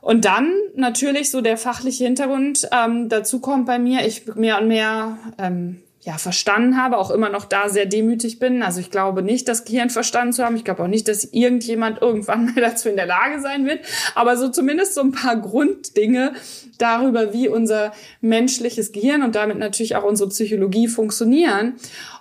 Und 0.02 0.24
dann 0.24 0.52
natürlich 0.74 1.30
so 1.30 1.40
der 1.40 1.56
fachliche 1.56 2.04
Hintergrund 2.04 2.68
ähm, 2.72 3.08
dazu 3.08 3.38
kommt 3.38 3.66
bei 3.66 3.78
mir, 3.78 4.04
ich 4.04 4.26
mehr 4.34 4.60
und 4.60 4.66
mehr 4.66 5.16
ähm, 5.38 5.80
ja 6.00 6.18
verstanden 6.18 6.76
habe, 6.76 6.98
auch 6.98 7.12
immer 7.12 7.28
noch 7.28 7.44
da 7.44 7.68
sehr 7.68 7.86
demütig 7.86 8.40
bin. 8.40 8.64
Also 8.64 8.80
ich 8.80 8.90
glaube 8.90 9.22
nicht, 9.22 9.46
das 9.46 9.64
Gehirn 9.64 9.90
verstanden 9.90 10.32
zu 10.32 10.44
haben. 10.44 10.56
Ich 10.56 10.64
glaube 10.64 10.82
auch 10.82 10.88
nicht, 10.88 11.06
dass 11.06 11.22
irgendjemand 11.22 12.02
irgendwann 12.02 12.46
mal 12.54 12.60
dazu 12.60 12.88
in 12.88 12.96
der 12.96 13.06
Lage 13.06 13.40
sein 13.40 13.64
wird. 13.64 13.78
Aber 14.16 14.36
so 14.36 14.48
zumindest 14.48 14.94
so 14.94 15.02
ein 15.02 15.12
paar 15.12 15.36
Grunddinge 15.36 16.32
darüber, 16.78 17.32
wie 17.32 17.46
unser 17.46 17.92
menschliches 18.20 18.90
Gehirn 18.90 19.22
und 19.22 19.36
damit 19.36 19.58
natürlich 19.58 19.94
auch 19.94 20.02
unsere 20.02 20.30
Psychologie 20.30 20.88
funktionieren. 20.88 21.74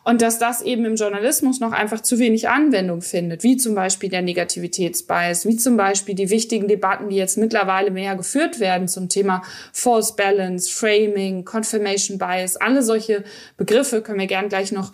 Und 0.04 0.22
dass 0.22 0.40
das 0.40 0.62
eben 0.62 0.84
im 0.86 0.96
Journalismus 0.96 1.60
noch 1.60 1.74
einfach 1.74 2.02
zu 2.02 2.18
wenig 2.18 2.50
Anwendung 2.50 3.02
findet, 3.02 3.44
wie 3.44 3.58
zum 3.58 3.76
Beispiel 3.76 4.10
der 4.10 4.24
Negativitätsbias, 4.24 5.46
wie 5.46 5.58
zum 5.58 5.78
Beispiel 5.78 6.16
die 6.16 6.32
wichtigen 6.32 6.68
Debatten, 6.68 7.10
die 7.10 7.18
jetzt 7.18 7.38
mittlerweile 7.38 7.92
mehr 7.92 8.16
geführt 8.16 8.60
werden 8.60 8.88
zum 8.88 9.10
Thema 9.10 9.44
False 9.74 10.16
Balance, 10.16 10.72
Framing, 10.72 11.46
Confirmation 11.46 12.18
Bias, 12.18 12.58
alle 12.58 12.82
solche 12.82 13.24
Begriffe 13.58 14.02
können 14.02 14.20
wir 14.20 14.28
gern 14.28 14.50
gleich 14.50 14.72
noch 14.72 14.92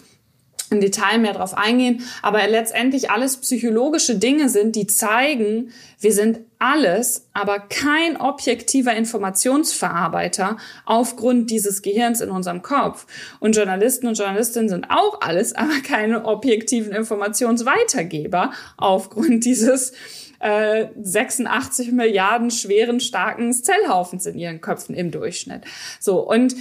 im 0.70 0.82
Detail 0.82 1.18
mehr 1.20 1.34
drauf 1.34 1.58
eingehen, 1.58 2.04
aber 2.22 2.46
letztendlich 2.48 3.10
alles 3.10 3.38
psychologische 3.38 4.16
Dinge 4.16 4.50
sind, 4.50 4.76
die 4.76 4.88
zeigen, 4.88 5.72
wir 6.00 6.14
sind 6.14 6.40
alles, 6.60 7.28
aber 7.34 7.60
kein 7.60 8.18
objektiver 8.18 8.94
Informationsverarbeiter 8.94 10.58
aufgrund 10.86 11.50
dieses 11.50 11.82
Gehirns 11.82 12.22
in 12.22 12.30
unserem 12.30 12.62
Kopf. 12.62 13.06
Und 13.40 13.56
Journalisten 13.56 14.08
und 14.08 14.18
Journalistinnen 14.18 14.70
sind 14.70 14.90
auch 14.90 15.22
alles, 15.22 15.54
aber 15.56 15.80
keine 15.84 16.26
objektiven 16.26 16.92
Informationsweitergeber 16.92 18.52
aufgrund 18.78 19.46
dieses 19.46 19.94
äh, 20.40 20.88
86 21.02 21.92
Milliarden 21.92 22.52
schweren, 22.52 23.00
starken 23.00 23.52
Zellhaufens 23.54 24.26
in 24.26 24.38
ihren 24.38 24.62
Köpfen 24.62 24.96
im 24.96 25.12
Durchschnitt. 25.12 25.62
So, 26.00 26.20
und 26.20 26.56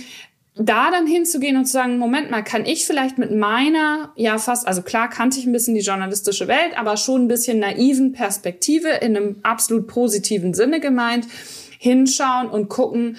da 0.58 0.90
dann 0.90 1.06
hinzugehen 1.06 1.56
und 1.56 1.66
zu 1.66 1.72
sagen, 1.72 1.98
Moment 1.98 2.30
mal, 2.30 2.42
kann 2.42 2.64
ich 2.64 2.86
vielleicht 2.86 3.18
mit 3.18 3.30
meiner, 3.30 4.12
ja 4.16 4.38
fast, 4.38 4.66
also 4.66 4.82
klar 4.82 5.10
kannte 5.10 5.38
ich 5.38 5.46
ein 5.46 5.52
bisschen 5.52 5.74
die 5.74 5.82
journalistische 5.82 6.48
Welt, 6.48 6.76
aber 6.76 6.96
schon 6.96 7.24
ein 7.24 7.28
bisschen 7.28 7.58
naiven 7.58 8.12
Perspektive 8.12 8.88
in 8.88 9.16
einem 9.16 9.36
absolut 9.42 9.86
positiven 9.86 10.54
Sinne 10.54 10.80
gemeint, 10.80 11.26
hinschauen 11.78 12.48
und 12.48 12.68
gucken, 12.68 13.18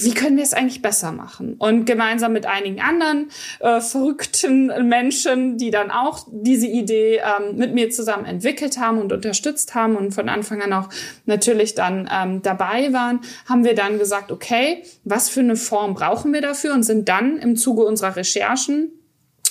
wie 0.00 0.14
können 0.14 0.36
wir 0.36 0.44
es 0.44 0.54
eigentlich 0.54 0.80
besser 0.80 1.10
machen? 1.10 1.56
Und 1.58 1.84
gemeinsam 1.84 2.32
mit 2.32 2.46
einigen 2.46 2.80
anderen 2.80 3.30
äh, 3.58 3.80
verrückten 3.80 4.88
Menschen, 4.88 5.58
die 5.58 5.72
dann 5.72 5.90
auch 5.90 6.26
diese 6.30 6.68
Idee 6.68 7.16
ähm, 7.18 7.56
mit 7.56 7.74
mir 7.74 7.90
zusammen 7.90 8.24
entwickelt 8.24 8.78
haben 8.78 8.98
und 8.98 9.12
unterstützt 9.12 9.74
haben 9.74 9.96
und 9.96 10.12
von 10.12 10.28
Anfang 10.28 10.62
an 10.62 10.72
auch 10.72 10.88
natürlich 11.26 11.74
dann 11.74 12.08
ähm, 12.12 12.42
dabei 12.42 12.92
waren, 12.92 13.20
haben 13.46 13.64
wir 13.64 13.74
dann 13.74 13.98
gesagt, 13.98 14.30
okay, 14.30 14.84
was 15.02 15.28
für 15.28 15.40
eine 15.40 15.56
Form 15.56 15.94
brauchen 15.94 16.32
wir 16.32 16.42
dafür 16.42 16.74
und 16.74 16.84
sind 16.84 17.08
dann 17.08 17.36
im 17.38 17.56
Zuge 17.56 17.82
unserer 17.82 18.14
Recherchen 18.14 18.92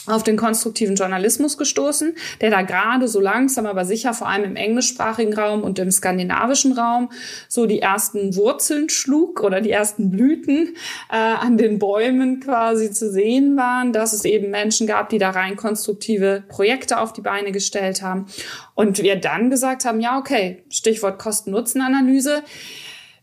auf 0.08 0.24
den 0.24 0.38
konstruktiven 0.38 0.96
Journalismus 0.96 1.58
gestoßen, 1.58 2.16
der 2.42 2.50
da 2.50 2.62
gerade 2.62 3.08
so 3.08 3.20
langsam, 3.20 3.66
aber 3.66 3.86
sicher 3.86 4.14
vor 4.14 4.28
allem 4.28 4.44
im 4.46 4.56
englischsprachigen 4.56 5.34
Raum 5.34 5.64
und 5.64 5.80
im 5.80 5.92
skandinavischen 5.92 6.74
Raum 6.74 7.10
so 7.48 7.66
die 7.66 7.82
ersten 7.82 8.36
Wurzeln 8.36 8.90
schlug 8.90 9.44
oder 9.44 9.62
die 9.62 9.72
ersten 9.72 10.10
Blüten 10.10 10.76
äh, 11.12 11.16
an 11.16 11.58
den 11.58 11.80
Bäumen 11.80 12.40
quasi 12.40 12.92
zu 12.92 13.12
sehen 13.12 13.58
waren, 13.58 13.94
dass 13.94 14.14
es 14.14 14.26
eben 14.26 14.50
Menschen 14.50 14.88
gab, 14.88 15.10
die 15.10 15.18
da 15.18 15.32
rein 15.32 15.56
konstruktive 15.56 16.44
Projekte 16.48 17.00
auf 17.00 17.14
die 17.14 17.22
Beine 17.22 17.52
gestellt 17.52 18.02
haben. 18.02 18.28
Und 18.76 19.02
wir 19.02 19.16
dann 19.18 19.50
gesagt 19.50 19.86
haben, 19.86 20.00
ja, 20.00 20.18
okay, 20.18 20.64
Stichwort 20.70 21.20
Kosten-Nutzen-Analyse 21.20 22.44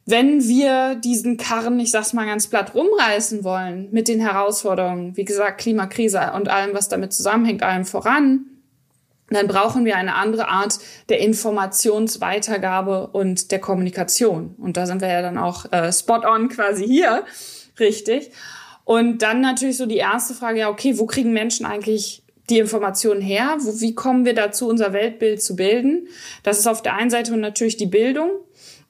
wenn 0.06 0.46
wir 0.46 0.96
diesen 0.96 1.36
Karren, 1.38 1.80
ich 1.80 1.90
sag's 1.90 2.12
mal 2.12 2.26
ganz 2.26 2.46
platt, 2.46 2.74
rumreißen 2.74 3.42
wollen 3.42 3.88
mit 3.90 4.08
den 4.08 4.20
Herausforderungen, 4.20 5.16
wie 5.16 5.24
gesagt, 5.24 5.60
Klimakrise 5.60 6.32
und 6.34 6.48
allem, 6.48 6.74
was 6.74 6.88
damit 6.88 7.12
zusammenhängt, 7.12 7.62
allem 7.62 7.86
voran, 7.86 8.44
dann 9.30 9.48
brauchen 9.48 9.86
wir 9.86 9.96
eine 9.96 10.14
andere 10.14 10.48
Art 10.48 10.78
der 11.08 11.20
Informationsweitergabe 11.20 13.06
und 13.08 13.50
der 13.50 13.58
Kommunikation. 13.58 14.54
Und 14.58 14.76
da 14.76 14.86
sind 14.86 15.00
wir 15.00 15.08
ja 15.08 15.22
dann 15.22 15.38
auch 15.38 15.72
äh, 15.72 15.90
spot 15.90 16.26
on 16.26 16.50
quasi 16.50 16.86
hier, 16.86 17.24
richtig. 17.80 18.30
Und 18.84 19.22
dann 19.22 19.40
natürlich 19.40 19.78
so 19.78 19.86
die 19.86 19.96
erste 19.96 20.34
Frage, 20.34 20.60
ja, 20.60 20.68
okay, 20.68 20.98
wo 20.98 21.06
kriegen 21.06 21.32
Menschen 21.32 21.64
eigentlich 21.64 22.22
die 22.50 22.58
Informationen 22.58 23.22
her? 23.22 23.56
Wo, 23.60 23.80
wie 23.80 23.94
kommen 23.94 24.26
wir 24.26 24.34
dazu, 24.34 24.68
unser 24.68 24.92
Weltbild 24.92 25.42
zu 25.42 25.56
bilden? 25.56 26.08
Das 26.42 26.58
ist 26.58 26.66
auf 26.66 26.82
der 26.82 26.94
einen 26.94 27.08
Seite 27.08 27.34
natürlich 27.38 27.78
die 27.78 27.86
Bildung 27.86 28.30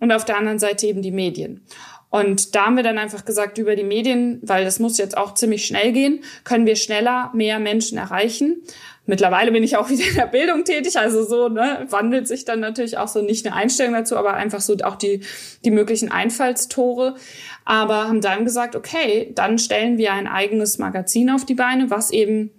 und 0.05 0.13
auf 0.13 0.25
der 0.25 0.37
anderen 0.37 0.59
Seite 0.59 0.87
eben 0.87 1.03
die 1.03 1.11
Medien. 1.11 1.63
Und 2.11 2.55
da 2.55 2.67
haben 2.67 2.77
wir 2.77 2.85
dann 2.85 2.99
einfach 2.99 3.25
gesagt, 3.25 3.59
über 3.59 3.75
die 3.75 3.83
Medien, 3.83 4.39
weil 4.43 4.65
das 4.65 4.79
muss 4.79 4.99
jetzt 4.99 5.17
auch 5.17 5.35
ziemlich 5.35 5.65
schnell 5.65 5.93
gehen, 5.93 6.23
können 6.45 6.67
wir 6.67 6.77
schneller 6.77 7.31
mehr 7.35 7.59
Menschen 7.59 7.99
erreichen. 7.99 8.63
Mittlerweile 9.07 9.51
bin 9.51 9.65
ich 9.65 9.77
auch 9.77 9.89
wieder 9.91 10.07
in 10.07 10.15
der 10.15 10.27
Bildung 10.27 10.65
tätig, 10.65 10.99
also 10.99 11.25
so 11.25 11.49
ne, 11.49 11.87
wandelt 11.89 12.29
sich 12.29 12.45
dann 12.45 12.61
natürlich 12.61 12.99
auch 12.99 13.09
so 13.09 13.23
nicht 13.23 13.47
eine 13.47 13.57
Einstellung 13.57 13.95
dazu, 13.95 14.17
aber 14.17 14.35
einfach 14.35 14.61
so 14.61 14.77
auch 14.85 14.97
die, 14.97 15.23
die 15.65 15.71
möglichen 15.71 16.13
Einfallstore. 16.13 17.17
Aber 17.65 18.07
haben 18.07 18.21
dann 18.21 18.45
gesagt, 18.45 18.77
okay, 18.77 19.33
dann 19.35 19.59
stellen 19.59 19.97
wir 19.97 20.13
ein 20.13 20.29
eigenes 20.29 20.79
Magazin 20.79 21.31
auf 21.31 21.47
die 21.47 21.55
Beine, 21.55 21.89
was 21.91 22.11
eben 22.11 22.51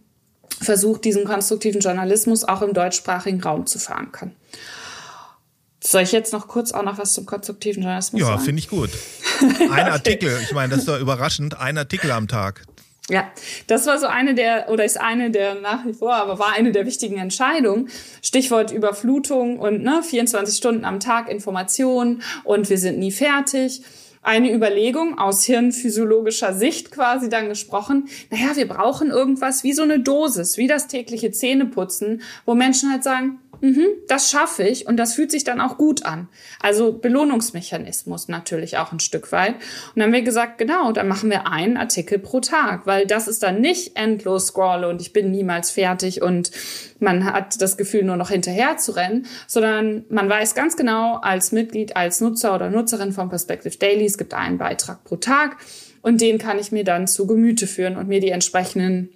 versucht, 0.59 1.05
diesen 1.05 1.25
konstruktiven 1.25 1.79
Journalismus 1.79 2.43
auch 2.43 2.63
im 2.63 2.73
deutschsprachigen 2.73 3.41
Raum 3.41 3.67
zu 3.67 3.77
verankern. 3.77 4.33
Soll 5.85 6.01
ich 6.01 6.11
jetzt 6.11 6.33
noch 6.33 6.47
kurz 6.47 6.71
auch 6.71 6.81
noch 6.81 6.97
was 6.97 7.13
zum 7.13 7.25
konstruktiven 7.27 7.83
Journalismus 7.83 8.19
ja, 8.19 8.27
sagen? 8.27 8.39
Ja, 8.39 8.43
finde 8.45 8.59
ich 8.59 8.69
gut. 8.69 8.89
Ein 9.41 9.69
okay. 9.69 9.81
Artikel, 9.81 10.39
ich 10.41 10.51
meine, 10.51 10.69
das 10.69 10.79
ist 10.79 10.87
doch 10.87 10.99
überraschend, 10.99 11.59
ein 11.59 11.77
Artikel 11.77 12.11
am 12.11 12.27
Tag. 12.27 12.63
Ja, 13.07 13.31
das 13.67 13.85
war 13.85 13.99
so 13.99 14.07
eine 14.07 14.33
der, 14.33 14.69
oder 14.69 14.83
ist 14.83 14.99
eine 14.99 15.29
der 15.29 15.53
nach 15.61 15.85
wie 15.85 15.93
vor, 15.93 16.15
aber 16.15 16.39
war 16.39 16.53
eine 16.53 16.71
der 16.71 16.87
wichtigen 16.87 17.17
Entscheidungen. 17.17 17.89
Stichwort 18.23 18.71
Überflutung 18.71 19.59
und 19.59 19.83
ne, 19.83 20.01
24 20.01 20.57
Stunden 20.57 20.85
am 20.85 20.99
Tag 20.99 21.29
Information 21.29 22.23
und 22.43 22.67
wir 22.71 22.79
sind 22.79 22.97
nie 22.97 23.11
fertig 23.11 23.83
eine 24.25 24.51
Überlegung 24.51 25.19
aus 25.19 25.43
hirnphysiologischer 25.43 26.53
Sicht 26.53 26.89
quasi 26.89 27.29
dann 27.29 27.47
gesprochen. 27.47 28.09
Naja, 28.31 28.55
wir 28.55 28.67
brauchen 28.67 29.11
irgendwas 29.11 29.63
wie 29.63 29.73
so 29.73 29.83
eine 29.83 29.99
Dosis, 29.99 30.57
wie 30.57 30.67
das 30.67 30.87
tägliche 30.87 31.31
Zähneputzen, 31.31 32.23
wo 32.45 32.55
Menschen 32.55 32.91
halt 32.91 33.03
sagen, 33.03 33.39
mhm, 33.61 33.85
das 34.07 34.29
schaffe 34.29 34.63
ich 34.63 34.87
und 34.87 34.97
das 34.97 35.13
fühlt 35.13 35.31
sich 35.31 35.43
dann 35.43 35.61
auch 35.61 35.77
gut 35.77 36.05
an. 36.05 36.27
Also 36.61 36.93
Belohnungsmechanismus 36.93 38.27
natürlich 38.27 38.77
auch 38.77 38.91
ein 38.91 38.99
Stück 38.99 39.31
weit. 39.31 39.55
Und 39.55 39.61
dann 39.95 40.03
haben 40.05 40.13
wir 40.13 40.21
gesagt, 40.21 40.57
genau, 40.57 40.91
dann 40.91 41.07
machen 41.07 41.29
wir 41.29 41.47
einen 41.47 41.77
Artikel 41.77 42.19
pro 42.19 42.39
Tag, 42.39 42.85
weil 42.85 43.05
das 43.05 43.27
ist 43.27 43.43
dann 43.43 43.61
nicht 43.61 43.95
endlos 43.95 44.47
scrolle 44.47 44.89
und 44.89 45.01
ich 45.01 45.13
bin 45.13 45.31
niemals 45.31 45.71
fertig 45.71 46.21
und 46.21 46.51
man 46.99 47.25
hat 47.25 47.61
das 47.61 47.77
Gefühl, 47.77 48.03
nur 48.03 48.17
noch 48.17 48.29
hinterher 48.29 48.77
zu 48.77 48.93
rennen, 48.93 49.25
sondern 49.47 50.05
man 50.09 50.29
weiß 50.29 50.55
ganz 50.55 50.75
genau 50.75 51.17
als 51.17 51.51
Mitglied, 51.51 51.95
als 51.95 52.21
Nutzer 52.21 52.55
oder 52.55 52.69
Nutzerin 52.69 53.11
von 53.11 53.29
Perspective 53.29 53.77
Daily, 53.77 54.05
es 54.05 54.17
gibt 54.17 54.33
einen 54.33 54.57
Beitrag 54.57 55.03
pro 55.03 55.17
Tag 55.17 55.57
und 56.01 56.21
den 56.21 56.37
kann 56.37 56.59
ich 56.59 56.71
mir 56.71 56.83
dann 56.83 57.07
zu 57.07 57.27
Gemüte 57.27 57.67
führen 57.67 57.97
und 57.97 58.07
mir 58.07 58.19
die 58.19 58.29
entsprechenden 58.29 59.09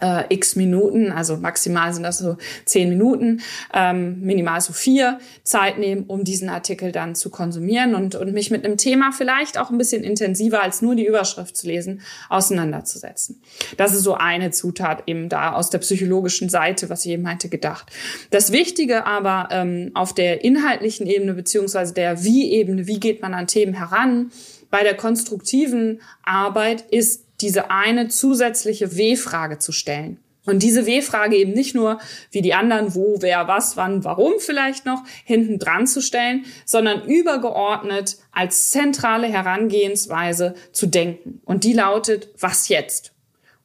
äh, 0.00 0.24
x 0.28 0.56
Minuten, 0.56 1.12
also 1.12 1.36
maximal 1.36 1.92
sind 1.92 2.02
das 2.02 2.18
so 2.18 2.36
zehn 2.64 2.88
Minuten, 2.88 3.40
ähm, 3.74 4.20
minimal 4.20 4.60
so 4.60 4.72
vier 4.72 5.18
Zeit 5.42 5.78
nehmen, 5.78 6.04
um 6.06 6.24
diesen 6.24 6.48
Artikel 6.48 6.92
dann 6.92 7.14
zu 7.14 7.30
konsumieren 7.30 7.94
und, 7.94 8.14
und 8.14 8.32
mich 8.32 8.50
mit 8.50 8.64
einem 8.64 8.76
Thema 8.76 9.12
vielleicht 9.12 9.58
auch 9.58 9.70
ein 9.70 9.78
bisschen 9.78 10.02
intensiver 10.02 10.62
als 10.62 10.82
nur 10.82 10.94
die 10.94 11.06
Überschrift 11.06 11.56
zu 11.56 11.66
lesen, 11.66 12.00
auseinanderzusetzen. 12.28 13.40
Das 13.76 13.94
ist 13.94 14.02
so 14.02 14.14
eine 14.14 14.50
Zutat 14.50 15.04
eben 15.06 15.28
da 15.28 15.52
aus 15.52 15.70
der 15.70 15.78
psychologischen 15.78 16.48
Seite, 16.48 16.88
was 16.90 17.04
ich 17.04 17.12
eben 17.12 17.22
meinte, 17.22 17.48
gedacht. 17.48 17.90
Das 18.30 18.52
Wichtige 18.52 19.06
aber 19.06 19.48
ähm, 19.50 19.90
auf 19.94 20.14
der 20.14 20.44
inhaltlichen 20.44 21.06
Ebene 21.06 21.34
beziehungsweise 21.34 21.94
der 21.94 22.22
Wie-Ebene, 22.24 22.86
wie 22.86 23.00
geht 23.00 23.22
man 23.22 23.34
an 23.34 23.46
Themen 23.46 23.74
heran, 23.74 24.30
bei 24.70 24.82
der 24.82 24.94
konstruktiven 24.94 26.00
Arbeit 26.22 26.84
ist 26.90 27.24
diese 27.40 27.70
eine 27.70 28.08
zusätzliche 28.08 28.96
W-Frage 28.96 29.58
zu 29.58 29.72
stellen. 29.72 30.18
Und 30.46 30.62
diese 30.62 30.86
W-Frage 30.86 31.36
eben 31.36 31.52
nicht 31.52 31.74
nur 31.74 31.98
wie 32.30 32.40
die 32.40 32.54
anderen, 32.54 32.94
wo, 32.94 33.18
wer, 33.20 33.46
was, 33.46 33.76
wann, 33.76 34.04
warum 34.04 34.34
vielleicht 34.38 34.86
noch 34.86 35.04
hinten 35.24 35.58
dran 35.58 35.86
zu 35.86 36.00
stellen, 36.00 36.46
sondern 36.64 37.04
übergeordnet 37.04 38.16
als 38.32 38.70
zentrale 38.70 39.26
Herangehensweise 39.26 40.54
zu 40.72 40.86
denken. 40.86 41.40
Und 41.44 41.64
die 41.64 41.74
lautet, 41.74 42.30
was 42.38 42.68
jetzt? 42.68 43.12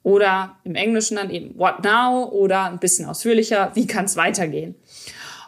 Oder 0.03 0.57
im 0.63 0.75
Englischen 0.75 1.15
dann 1.15 1.31
eben, 1.31 1.57
what 1.57 1.83
now? 1.83 2.29
Oder 2.29 2.65
ein 2.65 2.79
bisschen 2.79 3.07
ausführlicher, 3.07 3.71
wie 3.73 3.88
kann 3.88 4.05
es 4.05 4.17
weitergehen? 4.17 4.75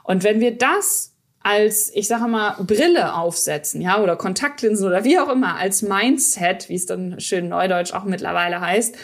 Und 0.04 0.24
wenn 0.24 0.40
wir 0.40 0.58
das 0.58 1.14
als, 1.48 1.90
ich 1.96 2.10
sage 2.10 2.28
mal, 2.28 2.58
Brille 2.60 3.16
aufsetzen, 3.16 3.80
ja, 3.80 4.04
oder 4.04 4.18
Kontaktlinsen 4.18 4.86
oder 4.86 5.06
wie 5.06 5.18
auch 5.18 5.30
immer, 5.30 5.56
als 5.56 5.82
Mindset, 5.82 6.68
wie 6.68 6.76
es 6.76 6.86
dann 6.86 7.22
schön 7.22 7.48
neudeutsch 7.48 7.94
auch 7.94 8.04
mittlerweile 8.04 8.60
heißt, 8.60 8.96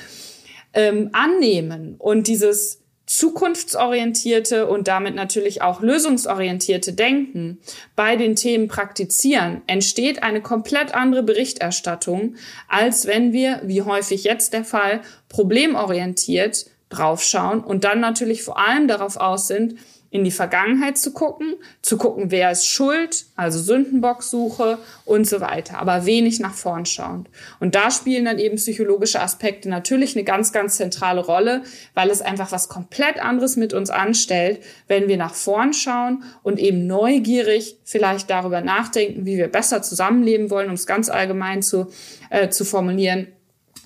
ähm, 0.73 1.10
annehmen 1.13 1.95
und 1.99 2.27
dieses 2.27 2.82
zukunftsorientierte 3.06 4.67
und 4.67 4.89
damit 4.89 5.15
natürlich 5.15 5.62
auch 5.62 5.82
lösungsorientierte 5.82 6.91
Denken 6.91 7.60
bei 7.95 8.17
den 8.17 8.36
Themen 8.36 8.67
praktizieren, 8.67 9.62
entsteht 9.67 10.21
eine 10.21 10.41
komplett 10.41 10.93
andere 10.93 11.23
Berichterstattung, 11.23 12.36
als 12.67 13.08
wenn 13.08 13.32
wir, 13.32 13.62
wie 13.63 13.84
häufig 13.84 14.25
jetzt 14.25 14.51
der 14.51 14.65
Fall, 14.65 14.99
problemorientiert 15.29 16.65
draufschauen 16.89 17.63
und 17.63 17.86
dann 17.86 18.01
natürlich 18.01 18.43
vor 18.43 18.60
allem 18.60 18.89
darauf 18.89 19.15
aus 19.15 19.47
sind, 19.47 19.75
in 20.13 20.23
die 20.23 20.32
Vergangenheit 20.32 20.99
zu 20.99 21.12
gucken, 21.12 21.56
zu 21.82 21.97
gucken, 21.97 22.30
wer 22.30 22.52
ist 22.52 22.67
schuld, 22.67 23.26
also 23.36 23.58
Sündenbocksuche 23.58 24.78
und 25.06 25.28
so 25.28 25.41
weiter, 25.41 25.80
aber 25.80 26.06
wenig 26.06 26.39
nach 26.39 26.54
vorn 26.54 26.86
schauend. 26.86 27.32
Und 27.60 27.73
da 27.73 27.89
spielen 27.89 28.26
dann 28.26 28.38
eben 28.38 28.58
psychologische 28.58 29.19
Aspekte 29.19 29.69
natürlich 29.69 30.15
eine 30.15 30.23
ganz, 30.23 30.52
ganz 30.52 30.78
zentrale 30.78 31.19
Rolle, 31.19 31.63
weil 31.95 32.12
es 32.12 32.21
einfach 32.21 32.52
was 32.52 32.69
komplett 32.69 33.19
anderes 33.19 33.56
mit 33.56 33.73
uns 33.73 33.89
anstellt, 33.89 34.63
wenn 34.88 35.08
wir 35.08 35.17
nach 35.17 35.34
vorn 35.34 35.73
schauen 35.73 36.23
und 36.43 36.60
eben 36.60 36.86
neugierig 36.86 37.80
vielleicht 37.84 38.30
darüber 38.30 38.62
nachdenken, 38.62 39.26
wie 39.26 39.38
wir 39.38 39.47
besser 39.47 39.82
zusammenleben 39.82 40.52
wollen, 40.52 40.67
um 40.67 40.76
es 40.76 40.86
ganz 40.86 41.10
allgemein 41.10 41.63
zu, 41.63 41.88
äh, 42.30 42.49
zu 42.49 42.65
formulieren, 42.65 43.30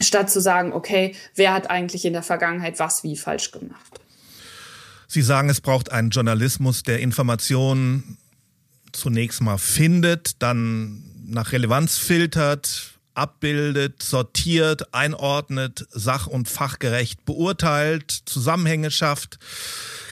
statt 0.02 0.30
zu 0.30 0.42
sagen, 0.42 0.74
okay, 0.74 1.16
wer 1.36 1.54
hat 1.54 1.70
eigentlich 1.70 2.04
in 2.04 2.12
der 2.12 2.22
Vergangenheit 2.22 2.80
was 2.80 3.06
wie 3.06 3.16
falsch 3.16 3.52
gemacht. 3.52 4.02
Sie 5.08 5.22
sagen, 5.22 5.50
es 5.50 5.62
braucht 5.62 5.92
einen 5.92 6.10
Journalismus, 6.10 6.84
der 6.84 7.00
Informationen 7.00 8.18
zunächst 8.92 9.42
mal 9.42 9.58
findet, 9.58 10.42
dann 10.42 11.04
nach 11.26 11.52
Relevanz 11.52 11.98
filtert, 11.98 12.98
abbildet, 13.14 14.04
sortiert, 14.04 14.94
einordnet, 14.94 15.88
sach- 15.92 16.28
und 16.28 16.48
fachgerecht 16.50 17.26
beurteilt, 17.26 18.12
Zusammenhänge 18.26 18.92
schafft, 18.92 19.40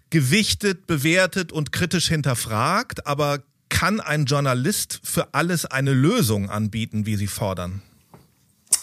gewichtet, 0.10 0.88
bewertet 0.88 1.52
und 1.52 1.72
kritisch 1.72 2.08
hinterfragt. 2.08 3.06
Aber 3.06 3.44
kann 3.70 4.00
ein 4.00 4.26
Journalist 4.26 5.00
für 5.04 5.34
alles 5.34 5.66
eine 5.66 5.94
Lösung 5.94 6.50
anbieten, 6.50 7.06
wie 7.06 7.16
Sie 7.16 7.28
fordern? 7.28 7.82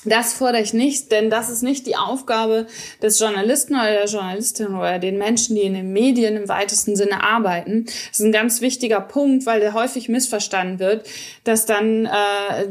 Das 0.05 0.33
fordere 0.33 0.63
ich 0.63 0.73
nicht, 0.73 1.13
denn 1.13 1.31
das 1.31 1.49
ist 1.49 1.63
nicht 1.63 1.87
die 1.87 1.95
Aufgabe 1.95 2.67
des 3.01 3.21
Journalisten 3.21 3.75
oder 3.75 3.93
der 3.93 4.07
Journalistin 4.07 4.75
oder 4.75 4.99
den 4.99 5.17
Menschen, 5.17 5.55
die 5.55 5.63
in 5.63 5.75
den 5.75 5.93
Medien 5.93 6.37
im 6.37 6.49
weitesten 6.49 6.97
Sinne 6.97 7.23
arbeiten. 7.23 7.85
Das 7.87 8.19
ist 8.19 8.25
ein 8.27 8.33
ganz 8.33 8.61
wichtiger 8.61 9.01
Punkt, 9.01 9.47
weil 9.47 9.61
der 9.61 9.75
häufig 9.75 10.09
missverstanden 10.09 10.81
wird, 10.81 11.07
dass 11.45 11.67
dann 11.67 12.07
äh, 12.07 12.11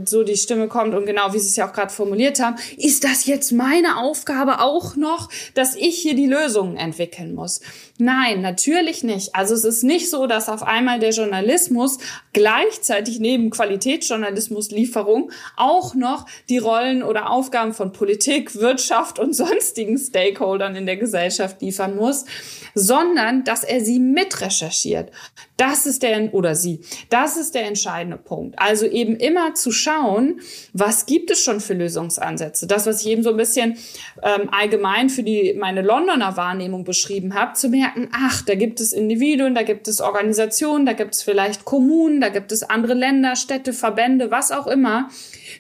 so 0.04 0.24
die 0.24 0.36
Stimme 0.36 0.67
kommt 0.67 0.94
und 0.94 1.06
genau 1.06 1.34
wie 1.34 1.39
Sie 1.39 1.48
es 1.48 1.56
ja 1.56 1.70
auch 1.70 1.74
gerade 1.74 1.94
formuliert 1.94 2.41
haben, 2.41 2.58
ist 2.78 3.06
das 3.06 3.26
jetzt 3.26 3.54
meine 3.54 3.98
Aufgabe 3.98 4.60
auch 4.60 4.98
noch, 4.98 5.30
dass 5.54 5.76
ich 5.76 6.00
hier 6.00 6.15
die 6.15 6.28
Lösungen 6.28 6.76
entwickeln 6.76 7.34
muss? 7.34 7.62
Nein, 8.03 8.41
natürlich 8.41 9.03
nicht. 9.03 9.35
Also 9.35 9.53
es 9.53 9.63
ist 9.63 9.83
nicht 9.83 10.09
so, 10.09 10.25
dass 10.25 10.49
auf 10.49 10.63
einmal 10.63 10.97
der 10.97 11.11
Journalismus 11.11 11.99
gleichzeitig 12.33 13.19
neben 13.19 13.51
Qualitätsjournalismuslieferung 13.51 15.31
auch 15.55 15.93
noch 15.93 16.25
die 16.49 16.57
Rollen 16.57 17.03
oder 17.03 17.29
Aufgaben 17.29 17.75
von 17.75 17.91
Politik, 17.91 18.55
Wirtschaft 18.55 19.19
und 19.19 19.35
sonstigen 19.35 19.99
Stakeholdern 19.99 20.75
in 20.75 20.87
der 20.87 20.97
Gesellschaft 20.97 21.61
liefern 21.61 21.95
muss, 21.95 22.25
sondern 22.73 23.43
dass 23.43 23.63
er 23.63 23.81
sie 23.81 23.99
mitrecherchiert. 23.99 25.11
Das 25.57 25.85
ist 25.85 26.01
der, 26.01 26.33
oder 26.33 26.55
sie, 26.55 26.79
das 27.09 27.37
ist 27.37 27.53
der 27.53 27.67
entscheidende 27.67 28.17
Punkt. 28.17 28.57
Also 28.57 28.87
eben 28.87 29.15
immer 29.15 29.53
zu 29.53 29.71
schauen, 29.71 30.41
was 30.73 31.05
gibt 31.05 31.29
es 31.29 31.43
schon 31.43 31.59
für 31.59 31.75
Lösungsansätze. 31.75 32.65
Das, 32.65 32.87
was 32.87 33.01
ich 33.01 33.11
eben 33.11 33.21
so 33.21 33.29
ein 33.29 33.37
bisschen 33.37 33.77
ähm, 34.23 34.49
allgemein 34.51 35.11
für 35.11 35.21
die, 35.21 35.53
meine 35.53 35.83
Londoner 35.83 36.35
Wahrnehmung 36.35 36.83
beschrieben 36.83 37.35
habe, 37.35 37.53
zu 37.53 37.69
merken, 37.95 38.10
ach, 38.13 38.41
da 38.43 38.56
gibt 38.56 38.80
es 38.80 38.93
Individuen, 38.93 39.56
da 39.56 39.63
gibt 39.63 39.88
es 39.88 40.01
Organisationen, 40.01 40.86
da 40.86 40.93
gibt 40.93 41.15
es 41.15 41.23
vielleicht 41.23 41.65
Kommunen, 41.65 42.21
da 42.21 42.30
gibt 42.30 42.51
es 42.51 42.63
andere 42.63 42.93
Länder, 42.93 43.36
Städte, 43.36 43.73
Verbände, 43.73 44.32
was 44.32 44.51
auch 44.51 44.67
immer, 44.67 45.10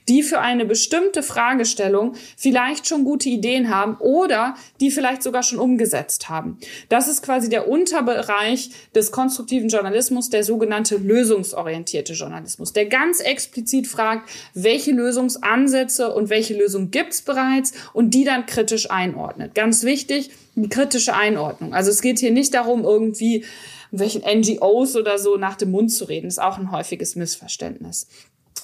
die 0.07 0.23
für 0.23 0.39
eine 0.39 0.65
bestimmte 0.65 1.23
Fragestellung 1.23 2.13
vielleicht 2.37 2.87
schon 2.87 3.03
gute 3.03 3.29
Ideen 3.29 3.69
haben 3.69 3.95
oder 3.97 4.55
die 4.79 4.91
vielleicht 4.91 5.23
sogar 5.23 5.43
schon 5.43 5.59
umgesetzt 5.59 6.29
haben. 6.29 6.57
Das 6.89 7.07
ist 7.07 7.21
quasi 7.21 7.49
der 7.49 7.67
Unterbereich 7.67 8.71
des 8.95 9.11
konstruktiven 9.11 9.69
Journalismus, 9.69 10.29
der 10.29 10.43
sogenannte 10.43 10.97
lösungsorientierte 10.97 12.13
Journalismus, 12.13 12.73
der 12.73 12.85
ganz 12.85 13.19
explizit 13.19 13.87
fragt, 13.87 14.29
welche 14.53 14.91
Lösungsansätze 14.91 16.13
und 16.13 16.29
welche 16.29 16.55
Lösung 16.55 16.91
gibt's 16.91 17.21
bereits 17.21 17.73
und 17.93 18.13
die 18.13 18.23
dann 18.23 18.45
kritisch 18.45 18.89
einordnet. 18.89 19.55
Ganz 19.55 19.83
wichtig, 19.83 20.31
die 20.55 20.69
kritische 20.69 21.13
Einordnung. 21.13 21.73
Also 21.73 21.91
es 21.91 22.01
geht 22.01 22.19
hier 22.19 22.31
nicht 22.31 22.53
darum, 22.53 22.83
irgendwie 22.83 23.45
welchen 23.91 24.21
NGOs 24.21 24.95
oder 24.95 25.17
so 25.17 25.37
nach 25.37 25.55
dem 25.55 25.71
Mund 25.71 25.91
zu 25.91 26.05
reden. 26.05 26.27
Ist 26.27 26.41
auch 26.41 26.57
ein 26.57 26.71
häufiges 26.71 27.15
Missverständnis. 27.15 28.07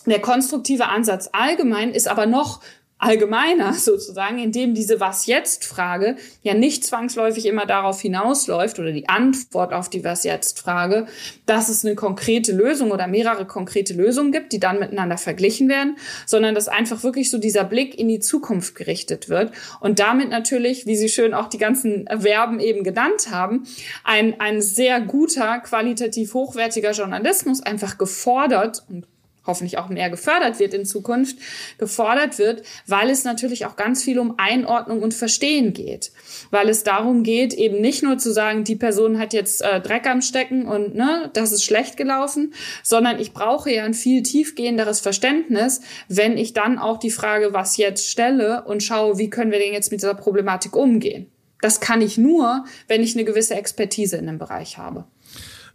Der 0.06 0.22
konstruktive 0.22 0.88
Ansatz 0.88 1.30
allgemein 1.34 1.92
ist 1.92 2.08
aber 2.08 2.26
noch 2.26 2.62
allgemeiner 3.00 3.74
sozusagen, 3.76 4.40
indem 4.40 4.74
diese 4.74 5.00
Was 5.00 5.26
jetzt 5.26 5.66
Frage 5.66 6.16
ja 6.42 6.54
nicht 6.54 6.84
zwangsläufig 6.84 7.46
immer 7.46 7.66
darauf 7.66 8.02
hinausläuft 8.02 8.80
oder 8.80 8.92
die 8.92 9.10
Antwort 9.10 9.74
auf 9.74 9.90
die 9.90 10.04
Was 10.04 10.24
jetzt 10.24 10.60
Frage, 10.60 11.08
dass 11.46 11.70
es 11.70 11.86
eine 11.86 11.96
konkrete 11.96 12.52
Lösung 12.52 12.92
oder 12.92 13.08
mehrere 13.08 13.46
konkrete 13.46 13.94
Lösungen 13.94 14.32
gibt, 14.32 14.52
die 14.54 14.60
dann 14.60 14.80
miteinander 14.80 15.18
verglichen 15.18 15.70
werden, 15.70 15.98
sondern 16.26 16.56
dass 16.56 16.68
einfach 16.68 17.04
wirklich 17.04 17.30
so 17.30 17.38
dieser 17.38 17.64
Blick 17.64 17.98
in 17.98 18.08
die 18.08 18.20
Zukunft 18.20 18.76
gerichtet 18.76 19.30
wird 19.30 19.52
und 19.80 20.00
damit 20.00 20.30
natürlich, 20.30 20.86
wie 20.86 20.96
Sie 20.96 21.10
schön 21.10 21.34
auch 21.34 21.48
die 21.48 21.58
ganzen 21.58 22.08
Verben 22.08 22.60
eben 22.60 22.84
genannt 22.84 23.30
haben, 23.30 23.68
ein, 24.04 24.40
ein 24.40 24.62
sehr 24.62 25.02
guter, 25.02 25.60
qualitativ 25.60 26.34
hochwertiger 26.34 26.92
Journalismus 26.92 27.62
einfach 27.62 27.98
gefordert 27.98 28.84
und 28.90 29.06
hoffentlich 29.48 29.78
auch 29.78 29.90
mehr 29.90 30.10
gefördert 30.10 30.60
wird 30.60 30.74
in 30.74 30.86
Zukunft, 30.86 31.38
gefordert 31.78 32.38
wird, 32.38 32.64
weil 32.86 33.10
es 33.10 33.24
natürlich 33.24 33.66
auch 33.66 33.76
ganz 33.76 34.04
viel 34.04 34.20
um 34.20 34.36
Einordnung 34.38 35.02
und 35.02 35.14
Verstehen 35.14 35.74
geht. 35.74 36.12
Weil 36.52 36.70
es 36.70 36.84
darum 36.84 37.24
geht, 37.24 37.54
eben 37.54 37.82
nicht 37.82 38.04
nur 38.04 38.18
zu 38.18 38.32
sagen, 38.32 38.64
die 38.64 38.76
Person 38.76 39.18
hat 39.18 39.34
jetzt 39.34 39.62
äh, 39.62 39.82
Dreck 39.82 40.08
am 40.08 40.22
Stecken 40.22 40.68
und 40.68 40.96
ne, 40.96 41.30
das 41.34 41.52
ist 41.52 41.64
schlecht 41.64 41.98
gelaufen, 41.98 42.54
sondern 42.84 43.20
ich 43.20 43.34
brauche 43.34 43.72
ja 43.72 43.86
ein 43.86 43.94
viel 43.94 44.24
tiefgehenderes 44.24 45.00
Verständnis, 45.00 45.82
wenn 46.08 46.38
ich 46.38 46.54
dann 46.54 46.78
auch 46.78 46.98
die 46.98 47.12
Frage, 47.12 47.54
was 47.54 47.78
jetzt 47.78 48.10
stelle 48.10 48.64
und 48.66 48.84
schaue, 48.84 49.18
wie 49.18 49.30
können 49.30 49.52
wir 49.52 49.60
denn 49.60 49.74
jetzt 49.74 49.92
mit 49.92 50.02
dieser 50.02 50.16
Problematik 50.16 50.76
umgehen. 50.76 51.32
Das 51.62 51.80
kann 51.80 52.02
ich 52.02 52.18
nur, 52.18 52.66
wenn 52.88 53.02
ich 53.02 53.16
eine 53.16 53.26
gewisse 53.26 53.56
Expertise 53.56 54.18
in 54.18 54.28
dem 54.28 54.38
Bereich 54.38 54.78
habe. 54.78 55.06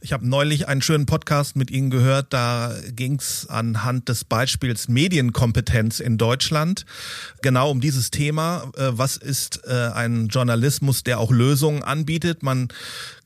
Ich 0.05 0.13
habe 0.13 0.27
neulich 0.27 0.67
einen 0.67 0.83
schönen 0.83 1.07
Podcast 1.07 1.55
mit 1.55 1.71
Ihnen 1.71 1.89
gehört, 1.89 2.33
da 2.33 2.75
ging 2.91 3.21
es 3.21 3.47
anhand 3.49 4.09
des 4.09 4.25
Beispiels 4.25 4.89
Medienkompetenz 4.89 6.01
in 6.01 6.19
Deutschland 6.19 6.87
genau 7.41 7.71
um 7.71 7.81
dieses 7.81 8.11
Thema. 8.11 8.73
Äh, 8.77 8.91
was 8.99 9.17
ist 9.17 9.61
äh, 9.65 9.91
ein 9.95 10.27
Journalismus, 10.27 11.05
der 11.05 11.21
auch 11.21 11.31
Lösungen 11.31 11.85
anbietet? 11.85 12.43
Man 12.43 12.67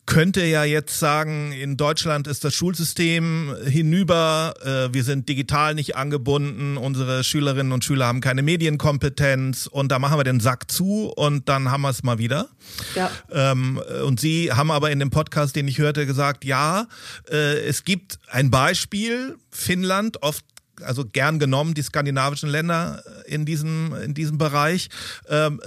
könnte 0.06 0.44
ja 0.44 0.64
jetzt 0.64 0.98
sagen, 0.98 1.52
in 1.52 1.76
Deutschland 1.76 2.26
ist 2.28 2.44
das 2.44 2.54
Schulsystem 2.54 3.54
hinüber, 3.66 4.54
äh, 4.62 4.94
wir 4.94 5.04
sind 5.04 5.28
digital 5.28 5.74
nicht 5.74 5.96
angebunden, 5.96 6.76
unsere 6.76 7.24
Schülerinnen 7.24 7.72
und 7.72 7.84
Schüler 7.84 8.06
haben 8.06 8.20
keine 8.20 8.42
Medienkompetenz 8.42 9.66
und 9.66 9.90
da 9.90 9.98
machen 9.98 10.18
wir 10.18 10.24
den 10.24 10.40
Sack 10.40 10.70
zu 10.70 11.12
und 11.16 11.48
dann 11.48 11.70
haben 11.70 11.82
wir 11.82 11.90
es 11.90 12.04
mal 12.04 12.18
wieder. 12.18 12.48
Ja. 12.94 13.10
Ähm, 13.30 13.80
und 14.04 14.20
Sie 14.20 14.52
haben 14.52 14.70
aber 14.70 14.90
in 14.90 15.00
dem 15.00 15.10
Podcast, 15.10 15.56
den 15.56 15.66
ich 15.66 15.78
hörte, 15.78 16.06
gesagt, 16.06 16.44
ja, 16.44 16.86
äh, 17.28 17.58
es 17.66 17.84
gibt 17.84 18.18
ein 18.28 18.50
Beispiel, 18.50 19.36
Finnland, 19.50 20.22
oft 20.22 20.44
also 20.82 21.04
gern 21.04 21.38
genommen, 21.38 21.74
die 21.74 21.82
skandinavischen 21.82 22.50
Länder 22.50 23.02
in 23.24 23.46
diesem, 23.46 23.94
in 23.94 24.12
diesem 24.12 24.38
Bereich. 24.38 24.88
Ähm, 25.28 25.60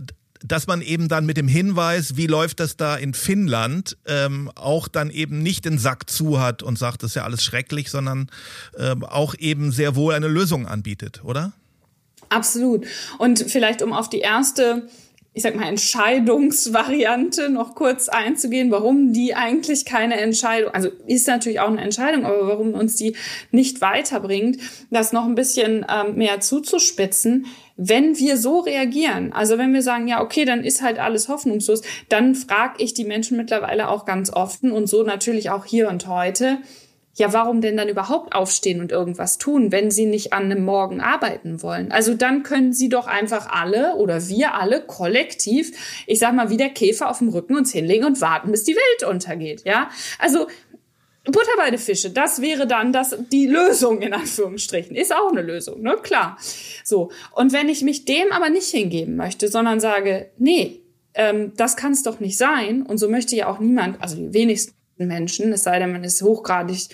dass 0.44 0.68
man 0.68 0.82
eben 0.82 1.08
dann 1.08 1.26
mit 1.26 1.38
dem 1.38 1.48
Hinweis, 1.48 2.16
wie 2.16 2.28
läuft 2.28 2.60
das 2.60 2.78
da 2.78 2.96
in 2.96 3.14
Finnland, 3.14 3.98
ähm, 4.06 4.50
auch 4.56 4.88
dann 4.88 5.10
eben 5.10 5.44
nicht 5.44 5.66
den 5.66 5.78
Sack 5.78 6.10
zu 6.10 6.40
hat 6.40 6.64
und 6.64 6.80
sagt, 6.80 7.04
das 7.04 7.12
ist 7.12 7.16
ja 7.16 7.24
alles 7.24 7.44
schrecklich, 7.44 7.92
sondern 7.92 8.30
ähm, 8.78 9.04
auch 9.04 9.36
eben 9.38 9.72
sehr 9.72 9.96
wohl 9.96 10.14
eine 10.14 10.28
Lösung 10.28 10.68
anbietet, 10.68 11.22
oder? 11.24 11.52
Absolut. 12.30 12.86
Und 13.18 13.40
vielleicht 13.40 13.82
um 13.82 13.92
auf 13.92 14.10
die 14.10 14.20
erste 14.20 14.88
ich 15.34 15.44
sag 15.44 15.56
mal, 15.56 15.68
Entscheidungsvariante 15.68 17.50
noch 17.50 17.76
kurz 17.76 18.10
einzugehen, 18.10 18.72
warum 18.72 19.14
die 19.14 19.36
eigentlich 19.36 19.86
keine 19.86 20.20
Entscheidung, 20.20 20.74
also 20.74 20.90
ist 21.06 21.28
natürlich 21.28 21.60
auch 21.60 21.68
eine 21.68 21.82
Entscheidung, 21.82 22.26
aber 22.26 22.48
warum 22.48 22.74
uns 22.74 22.96
die 22.96 23.16
nicht 23.52 23.80
weiterbringt, 23.80 24.58
das 24.90 25.14
noch 25.14 25.26
ein 25.26 25.36
bisschen 25.36 25.86
ähm, 25.88 26.16
mehr 26.16 26.40
zuzuspitzen. 26.40 27.46
Wenn 27.78 28.18
wir 28.18 28.38
so 28.38 28.60
reagieren, 28.60 29.32
also 29.32 29.58
wenn 29.58 29.74
wir 29.74 29.84
sagen, 29.84 30.08
ja, 30.08 30.22
okay, 30.22 30.46
dann 30.46 30.64
ist 30.64 30.82
halt 30.82 31.00
alles 31.00 31.30
hoffnungslos, 31.30 31.84
dann 32.10 32.34
frage 32.36 32.84
ich 32.84 32.94
die 32.94 33.06
Menschen 33.06 33.38
mittlerweile 33.38 33.88
auch 33.90 34.06
ganz 34.06 34.32
offen 34.34 34.72
und 34.72 34.88
so 34.88 35.04
natürlich 35.04 35.52
auch 35.52 35.64
hier 35.64 35.90
und 35.90 36.08
heute, 36.08 36.58
ja, 37.20 37.34
warum 37.34 37.62
denn 37.62 37.78
dann 37.78 37.90
überhaupt 37.90 38.34
aufstehen 38.34 38.82
und 38.82 38.92
irgendwas 38.92 39.38
tun, 39.38 39.72
wenn 39.72 39.92
sie 39.92 40.06
nicht 40.06 40.34
an 40.34 40.46
einem 40.46 40.64
Morgen 40.64 41.02
arbeiten 41.02 41.62
wollen? 41.62 41.92
Also 41.92 42.14
dann 42.16 42.44
können 42.44 42.74
sie 42.74 42.90
doch 42.90 43.08
einfach 43.08 43.50
alle 43.52 43.96
oder 43.96 44.28
wir 44.28 44.56
alle 44.56 44.82
kollektiv, 44.82 46.04
ich 46.08 46.20
sag 46.20 46.34
mal, 46.34 46.50
wie 46.50 46.58
der 46.58 46.70
Käfer 46.70 47.10
auf 47.10 47.20
dem 47.20 47.30
Rücken 47.30 47.56
uns 47.56 47.72
hinlegen 47.72 48.06
und 48.06 48.22
warten, 48.22 48.52
bis 48.52 48.64
die 48.64 48.76
Welt 48.76 49.10
untergeht, 49.10 49.64
ja? 49.66 49.90
Also 50.18 50.48
Butter 51.26 51.52
bei 51.58 51.70
den 51.70 51.80
Fische, 51.80 52.10
das 52.10 52.42
wäre 52.42 52.66
dann 52.66 52.94
das, 52.94 53.16
die 53.32 53.46
Lösung 53.46 54.02
in 54.02 54.14
Anführungsstrichen. 54.14 54.96
Ist 54.96 55.14
auch 55.14 55.32
eine 55.32 55.42
Lösung, 55.42 55.82
ne? 55.82 55.98
Klar. 56.02 56.38
So. 56.84 57.12
Und 57.34 57.54
wenn 57.54 57.70
ich 57.70 57.84
mich 57.84 58.06
dem 58.06 58.32
aber 58.32 58.50
nicht 58.50 58.70
hingeben 58.70 59.16
möchte, 59.16 59.50
sondern 59.50 59.80
sage, 59.80 60.32
nee, 60.38 60.80
ähm, 61.14 61.54
das 61.58 61.76
kann 61.76 61.92
es 61.92 62.04
doch 62.04 62.20
nicht 62.20 62.38
sein, 62.38 62.84
und 62.84 62.98
so 62.98 63.10
möchte 63.10 63.36
ja 63.36 63.48
auch 63.48 63.60
niemand, 63.60 64.02
also 64.02 64.16
die 64.16 64.34
wenigsten 64.34 64.79
Menschen, 65.08 65.54
es 65.54 65.64
sei 65.64 65.80
denn, 65.80 65.92
man 65.92 66.04
ist 66.04 66.22
hochgradig 66.22 66.90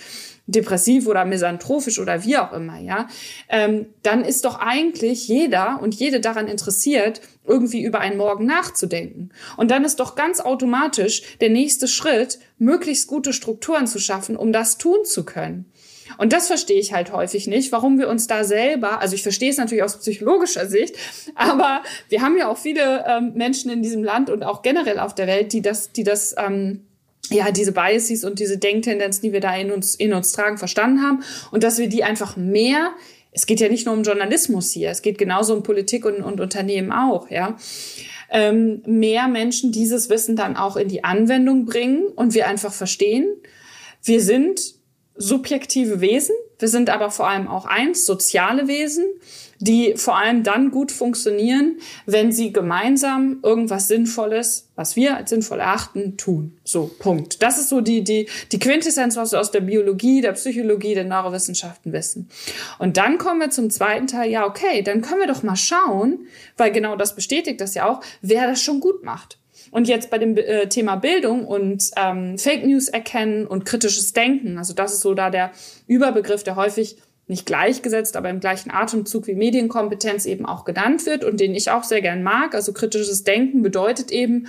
depressiv 0.46 1.06
oder 1.06 1.24
misanthropisch 1.24 1.98
oder 1.98 2.24
wie 2.24 2.38
auch 2.38 2.52
immer, 2.52 2.78
ja, 2.78 3.08
ähm, 3.48 3.86
dann 4.02 4.24
ist 4.24 4.44
doch 4.44 4.60
eigentlich 4.60 5.26
jeder 5.28 5.80
und 5.82 5.94
jede 5.94 6.20
daran 6.20 6.46
interessiert, 6.46 7.20
irgendwie 7.44 7.82
über 7.82 8.00
einen 8.00 8.16
Morgen 8.16 8.46
nachzudenken. 8.46 9.30
Und 9.56 9.70
dann 9.70 9.84
ist 9.84 10.00
doch 10.00 10.14
ganz 10.14 10.40
automatisch 10.40 11.38
der 11.40 11.50
nächste 11.50 11.88
Schritt, 11.88 12.38
möglichst 12.58 13.08
gute 13.08 13.32
Strukturen 13.32 13.86
zu 13.86 13.98
schaffen, 13.98 14.36
um 14.36 14.52
das 14.52 14.78
tun 14.78 15.04
zu 15.04 15.24
können. 15.24 15.70
Und 16.18 16.32
das 16.32 16.46
verstehe 16.46 16.78
ich 16.78 16.92
halt 16.92 17.12
häufig 17.12 17.46
nicht, 17.46 17.72
warum 17.72 17.98
wir 17.98 18.08
uns 18.08 18.26
da 18.26 18.44
selber, 18.44 19.00
also 19.00 19.14
ich 19.14 19.22
verstehe 19.22 19.50
es 19.50 19.56
natürlich 19.56 19.82
aus 19.82 19.98
psychologischer 19.98 20.66
Sicht, 20.66 20.96
aber 21.34 21.82
wir 22.08 22.22
haben 22.22 22.36
ja 22.36 22.48
auch 22.48 22.56
viele 22.56 23.04
ähm, 23.06 23.32
Menschen 23.34 23.70
in 23.70 23.82
diesem 23.82 24.04
Land 24.04 24.30
und 24.30 24.42
auch 24.44 24.62
generell 24.62 24.98
auf 24.98 25.14
der 25.14 25.26
Welt, 25.26 25.52
die 25.52 25.62
das, 25.62 25.92
die 25.92 26.04
das 26.04 26.34
ähm, 26.38 26.85
ja, 27.30 27.50
diese 27.50 27.72
Biases 27.72 28.24
und 28.24 28.38
diese 28.38 28.58
Denktendenzen, 28.58 29.22
die 29.22 29.32
wir 29.32 29.40
da 29.40 29.54
in 29.56 29.72
uns, 29.72 29.94
in 29.94 30.12
uns 30.12 30.32
tragen, 30.32 30.58
verstanden 30.58 31.02
haben. 31.02 31.22
Und 31.50 31.64
dass 31.64 31.78
wir 31.78 31.88
die 31.88 32.04
einfach 32.04 32.36
mehr, 32.36 32.92
es 33.32 33.46
geht 33.46 33.60
ja 33.60 33.68
nicht 33.68 33.86
nur 33.86 33.94
um 33.94 34.02
Journalismus 34.02 34.70
hier, 34.72 34.90
es 34.90 35.02
geht 35.02 35.18
genauso 35.18 35.54
um 35.54 35.62
Politik 35.62 36.04
und, 36.04 36.22
und 36.22 36.40
Unternehmen 36.40 36.92
auch, 36.92 37.30
ja, 37.30 37.56
ähm, 38.30 38.82
mehr 38.86 39.28
Menschen 39.28 39.70
dieses 39.70 40.10
Wissen 40.10 40.36
dann 40.36 40.56
auch 40.56 40.76
in 40.76 40.88
die 40.88 41.04
Anwendung 41.04 41.64
bringen 41.64 42.06
und 42.08 42.34
wir 42.34 42.48
einfach 42.48 42.72
verstehen, 42.72 43.28
wir 44.02 44.20
sind 44.20 44.74
subjektive 45.16 46.00
Wesen, 46.00 46.34
Wir 46.58 46.68
sind 46.68 46.90
aber 46.90 47.10
vor 47.10 47.28
allem 47.28 47.48
auch 47.48 47.66
eins, 47.66 48.06
soziale 48.06 48.66
Wesen, 48.66 49.04
die 49.58 49.94
vor 49.96 50.16
allem 50.16 50.42
dann 50.42 50.70
gut 50.70 50.92
funktionieren, 50.92 51.78
wenn 52.04 52.32
sie 52.32 52.52
gemeinsam 52.52 53.38
irgendwas 53.42 53.88
Sinnvolles, 53.88 54.68
was 54.74 54.96
wir 54.96 55.16
als 55.16 55.30
sinnvoll 55.30 55.60
erachten, 55.60 56.16
tun. 56.16 56.58
So, 56.64 56.90
Punkt. 56.98 57.42
Das 57.42 57.58
ist 57.58 57.68
so 57.68 57.80
die, 57.80 58.04
die, 58.04 58.28
die 58.52 58.58
Quintessenz, 58.58 59.16
was 59.16 59.32
wir 59.32 59.40
aus 59.40 59.50
der 59.50 59.60
Biologie, 59.60 60.20
der 60.20 60.32
Psychologie, 60.32 60.94
der 60.94 61.04
Neurowissenschaften 61.04 61.92
wissen. 61.92 62.28
Und 62.78 62.96
dann 62.96 63.18
kommen 63.18 63.40
wir 63.40 63.50
zum 63.50 63.70
zweiten 63.70 64.06
Teil. 64.06 64.30
Ja, 64.30 64.46
okay, 64.46 64.82
dann 64.82 65.00
können 65.00 65.20
wir 65.20 65.26
doch 65.26 65.42
mal 65.42 65.56
schauen, 65.56 66.26
weil 66.56 66.72
genau 66.72 66.96
das 66.96 67.14
bestätigt 67.14 67.60
das 67.60 67.74
ja 67.74 67.88
auch, 67.88 68.00
wer 68.20 68.46
das 68.46 68.60
schon 68.60 68.80
gut 68.80 69.02
macht. 69.02 69.38
Und 69.70 69.88
jetzt 69.88 70.10
bei 70.10 70.18
dem 70.18 70.36
äh, 70.36 70.68
Thema 70.68 70.96
Bildung 70.96 71.46
und 71.46 71.90
ähm, 71.96 72.38
Fake 72.38 72.64
News 72.64 72.88
erkennen 72.88 73.46
und 73.46 73.64
kritisches 73.64 74.12
Denken, 74.12 74.58
also 74.58 74.74
das 74.74 74.92
ist 74.92 75.00
so 75.00 75.14
da 75.14 75.30
der 75.30 75.50
Überbegriff, 75.86 76.44
der 76.44 76.56
häufig 76.56 76.96
nicht 77.28 77.46
gleichgesetzt, 77.46 78.16
aber 78.16 78.30
im 78.30 78.40
gleichen 78.40 78.70
Atemzug 78.70 79.26
wie 79.26 79.34
Medienkompetenz 79.34 80.26
eben 80.26 80.46
auch 80.46 80.64
genannt 80.64 81.06
wird 81.06 81.24
und 81.24 81.40
den 81.40 81.54
ich 81.54 81.70
auch 81.70 81.82
sehr 81.82 82.00
gern 82.00 82.22
mag. 82.22 82.54
Also 82.54 82.72
kritisches 82.72 83.24
Denken 83.24 83.62
bedeutet 83.62 84.10
eben, 84.12 84.46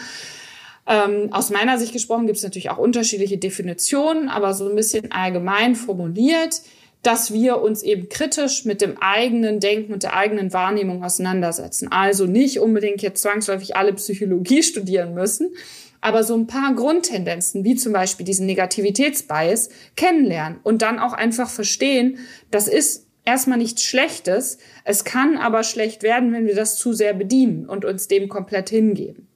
ähm, 0.87 1.29
aus 1.31 1.49
meiner 1.49 1.77
Sicht 1.77 1.91
gesprochen 1.91 2.27
gibt 2.27 2.37
es 2.37 2.43
natürlich 2.43 2.69
auch 2.69 2.77
unterschiedliche 2.77 3.37
Definitionen, 3.37 4.29
aber 4.29 4.53
so 4.53 4.69
ein 4.69 4.75
bisschen 4.75 5.11
allgemein 5.11 5.75
formuliert, 5.75 6.61
dass 7.03 7.33
wir 7.33 7.61
uns 7.61 7.83
eben 7.83 8.09
kritisch 8.09 8.65
mit 8.65 8.81
dem 8.81 8.97
eigenen 8.99 9.59
Denken 9.59 9.93
und 9.93 10.03
der 10.03 10.15
eigenen 10.15 10.53
Wahrnehmung 10.53 11.03
auseinandersetzen. 11.03 11.91
Also 11.91 12.25
nicht 12.25 12.59
unbedingt 12.59 13.01
jetzt 13.01 13.21
zwangsläufig 13.21 13.75
alle 13.75 13.93
Psychologie 13.93 14.63
studieren 14.63 15.13
müssen, 15.13 15.51
aber 16.01 16.23
so 16.23 16.35
ein 16.35 16.47
paar 16.47 16.73
Grundtendenzen, 16.73 17.63
wie 17.63 17.75
zum 17.75 17.93
Beispiel 17.93 18.25
diesen 18.25 18.45
Negativitätsbias, 18.45 19.69
kennenlernen 19.95 20.59
und 20.63 20.81
dann 20.81 20.99
auch 20.99 21.13
einfach 21.13 21.49
verstehen, 21.49 22.19
das 22.51 22.67
ist 22.67 23.07
erstmal 23.25 23.57
nichts 23.57 23.83
Schlechtes, 23.83 24.57
es 24.83 25.03
kann 25.03 25.37
aber 25.37 25.63
schlecht 25.63 26.01
werden, 26.03 26.31
wenn 26.33 26.47
wir 26.47 26.55
das 26.55 26.77
zu 26.77 26.93
sehr 26.93 27.13
bedienen 27.13 27.67
und 27.67 27.85
uns 27.85 28.07
dem 28.07 28.29
komplett 28.29 28.69
hingeben. 28.69 29.27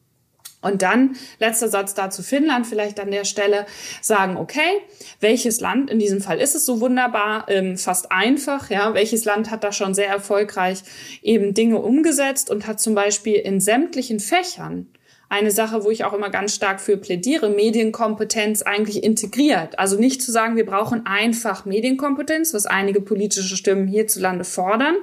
Und 0.62 0.84
dann, 0.84 1.16
letzter 1.40 1.70
Satz 1.70 1.96
dazu 1.96 2.22
Finnland 2.22 2.68
vielleicht 2.68 3.00
an 3.00 3.10
der 3.10 3.26
Stelle, 3.26 3.66
sagen, 4.00 4.38
okay, 4.38 4.78
welches 5.20 5.60
Land, 5.60 5.90
in 5.90 5.98
diesem 5.98 6.22
Fall 6.22 6.40
ist 6.40 6.56
es 6.56 6.66
so 6.68 6.80
wunderbar, 6.80 7.46
ähm, 7.50 7.78
fast 7.78 8.12
einfach, 8.12 8.70
ja, 8.70 8.94
welches 8.94 9.26
Land 9.26 9.50
hat 9.50 9.64
da 9.64 9.72
schon 9.72 9.96
sehr 9.96 10.08
erfolgreich 10.08 10.84
eben 11.24 11.56
Dinge 11.56 11.80
umgesetzt 11.80 12.52
und 12.52 12.68
hat 12.68 12.80
zum 12.80 12.94
Beispiel 12.94 13.36
in 13.36 13.60
sämtlichen 13.60 14.20
Fächern 14.20 14.88
eine 15.32 15.50
Sache, 15.50 15.86
wo 15.86 15.90
ich 15.90 16.04
auch 16.04 16.12
immer 16.12 16.30
ganz 16.30 16.54
stark 16.54 16.82
für 16.82 16.98
plädiere, 16.98 17.50
Medienkompetenz 17.50 18.64
eigentlich 18.64 19.02
integriert. 19.02 19.80
Also 19.80 19.98
nicht 19.98 20.22
zu 20.22 20.30
sagen, 20.30 20.58
wir 20.58 20.66
brauchen 20.66 21.06
einfach 21.06 21.64
Medienkompetenz, 21.64 22.54
was 22.54 22.66
einige 22.66 23.00
politische 23.00 23.56
Stimmen 23.56 23.88
hierzulande 23.88 24.44
fordern, 24.44 24.96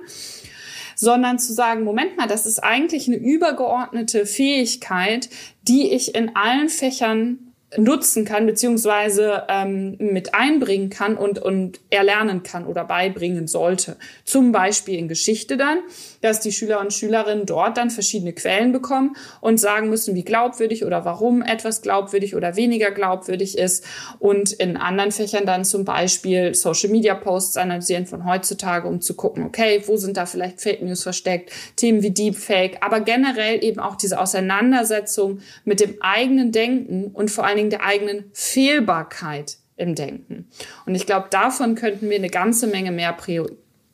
sondern 0.94 1.38
zu 1.38 1.54
sagen, 1.54 1.82
Moment 1.82 2.18
mal, 2.18 2.26
das 2.26 2.44
ist 2.44 2.58
eigentlich 2.58 3.08
eine 3.08 3.16
übergeordnete 3.16 4.26
Fähigkeit, 4.26 5.30
die 5.62 5.94
ich 5.94 6.14
in 6.14 6.36
allen 6.36 6.68
Fächern 6.68 7.48
nutzen 7.76 8.24
kann, 8.24 8.46
beziehungsweise 8.46 9.44
ähm, 9.48 9.96
mit 9.98 10.34
einbringen 10.34 10.88
kann 10.88 11.16
und, 11.16 11.38
und 11.38 11.80
erlernen 11.90 12.42
kann 12.42 12.66
oder 12.66 12.84
beibringen 12.84 13.46
sollte. 13.46 13.96
Zum 14.24 14.52
Beispiel 14.52 14.98
in 14.98 15.08
Geschichte 15.08 15.58
dann, 15.58 15.78
dass 16.20 16.40
die 16.40 16.52
Schüler 16.52 16.80
und 16.80 16.92
Schülerinnen 16.92 17.46
dort 17.46 17.76
dann 17.76 17.90
verschiedene 17.90 18.32
Quellen 18.32 18.72
bekommen 18.72 19.16
und 19.40 19.60
sagen 19.60 19.90
müssen, 19.90 20.14
wie 20.14 20.24
glaubwürdig 20.24 20.84
oder 20.84 21.04
warum 21.04 21.42
etwas 21.42 21.82
glaubwürdig 21.82 22.34
oder 22.34 22.56
weniger 22.56 22.90
glaubwürdig 22.90 23.58
ist. 23.58 23.84
Und 24.18 24.52
in 24.52 24.76
anderen 24.76 25.12
Fächern 25.12 25.44
dann 25.44 25.64
zum 25.64 25.84
Beispiel 25.84 26.54
Social 26.54 26.90
Media 26.90 27.14
Posts 27.14 27.58
analysieren 27.58 28.06
von 28.06 28.24
heutzutage, 28.24 28.88
um 28.88 29.02
zu 29.02 29.14
gucken, 29.14 29.44
okay, 29.44 29.82
wo 29.86 29.96
sind 29.96 30.16
da 30.16 30.24
vielleicht 30.24 30.60
Fake 30.60 30.82
News 30.82 31.02
versteckt, 31.02 31.52
Themen 31.76 32.02
wie 32.02 32.10
Deepfake, 32.10 32.78
aber 32.80 33.00
generell 33.00 33.62
eben 33.62 33.78
auch 33.78 33.96
diese 33.96 34.18
Auseinandersetzung 34.18 35.40
mit 35.64 35.80
dem 35.80 35.96
eigenen 36.00 36.50
Denken 36.50 37.10
und 37.12 37.30
vor 37.30 37.44
allem 37.44 37.58
Dingen 37.58 37.70
der 37.70 37.84
eigenen 37.84 38.30
Fehlbarkeit 38.32 39.58
im 39.76 39.94
Denken. 39.94 40.48
Und 40.86 40.94
ich 40.94 41.06
glaube, 41.06 41.28
davon 41.30 41.74
könnten 41.74 42.08
wir 42.08 42.16
eine 42.16 42.30
ganze 42.30 42.66
Menge 42.66 42.90
mehr 42.90 43.16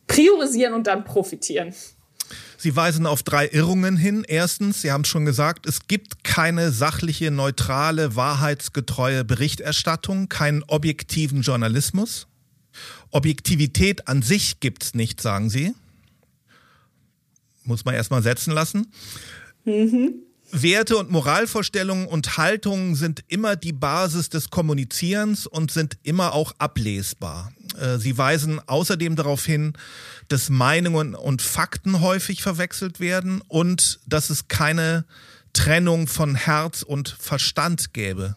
priorisieren 0.07 0.75
und 0.75 0.87
dann 0.87 1.05
profitieren. 1.05 1.75
Sie 2.65 2.75
weisen 2.75 3.05
auf 3.05 3.23
drei 3.23 3.47
Irrungen 3.47 3.99
hin. 3.99 4.25
Erstens, 4.27 4.81
Sie 4.81 4.91
haben 4.91 5.03
es 5.03 5.09
schon 5.09 5.27
gesagt, 5.27 5.67
es 5.67 5.87
gibt 5.87 6.25
keine 6.25 6.73
sachliche, 6.73 7.31
neutrale, 7.31 8.17
wahrheitsgetreue 8.17 9.23
Berichterstattung, 9.23 10.31
keinen 10.31 10.63
objektiven 10.63 11.43
Journalismus. 11.43 12.27
Objektivität 13.11 14.09
an 14.09 14.23
sich 14.23 14.61
gibt 14.61 14.83
es 14.83 14.95
nicht, 14.95 15.21
sagen 15.21 15.51
Sie. 15.51 15.75
Muss 17.65 17.85
man 17.85 17.95
erstmal 17.95 18.23
setzen 18.23 18.55
lassen. 18.55 18.91
Mhm. 19.67 20.15
Werte 20.51 20.97
und 20.97 21.11
Moralvorstellungen 21.11 22.07
und 22.07 22.39
Haltungen 22.39 22.95
sind 22.95 23.25
immer 23.29 23.57
die 23.57 23.75
Basis 23.75 24.31
des 24.31 24.49
Kommunizierens 24.49 25.47
und 25.47 25.71
sind 25.71 25.99
immer 26.03 26.33
auch 26.33 26.55
ablesbar. 26.57 27.53
Äh, 27.75 27.99
sie 27.99 28.17
weisen 28.17 28.61
außerdem 28.67 29.17
darauf 29.17 29.45
hin, 29.45 29.75
dass 30.29 30.51
Meinungen 30.51 31.15
und 31.15 31.43
Fakten 31.43 32.01
häufig 32.01 32.43
verwechselt 32.43 33.01
werden 33.01 33.43
und 33.49 34.01
dass 34.07 34.31
es 34.31 34.49
keine 34.49 35.05
Trennung 35.53 36.07
von 36.07 36.35
Herz 36.35 36.83
und 36.83 37.09
Verstand 37.09 37.93
gäbe. 37.95 38.37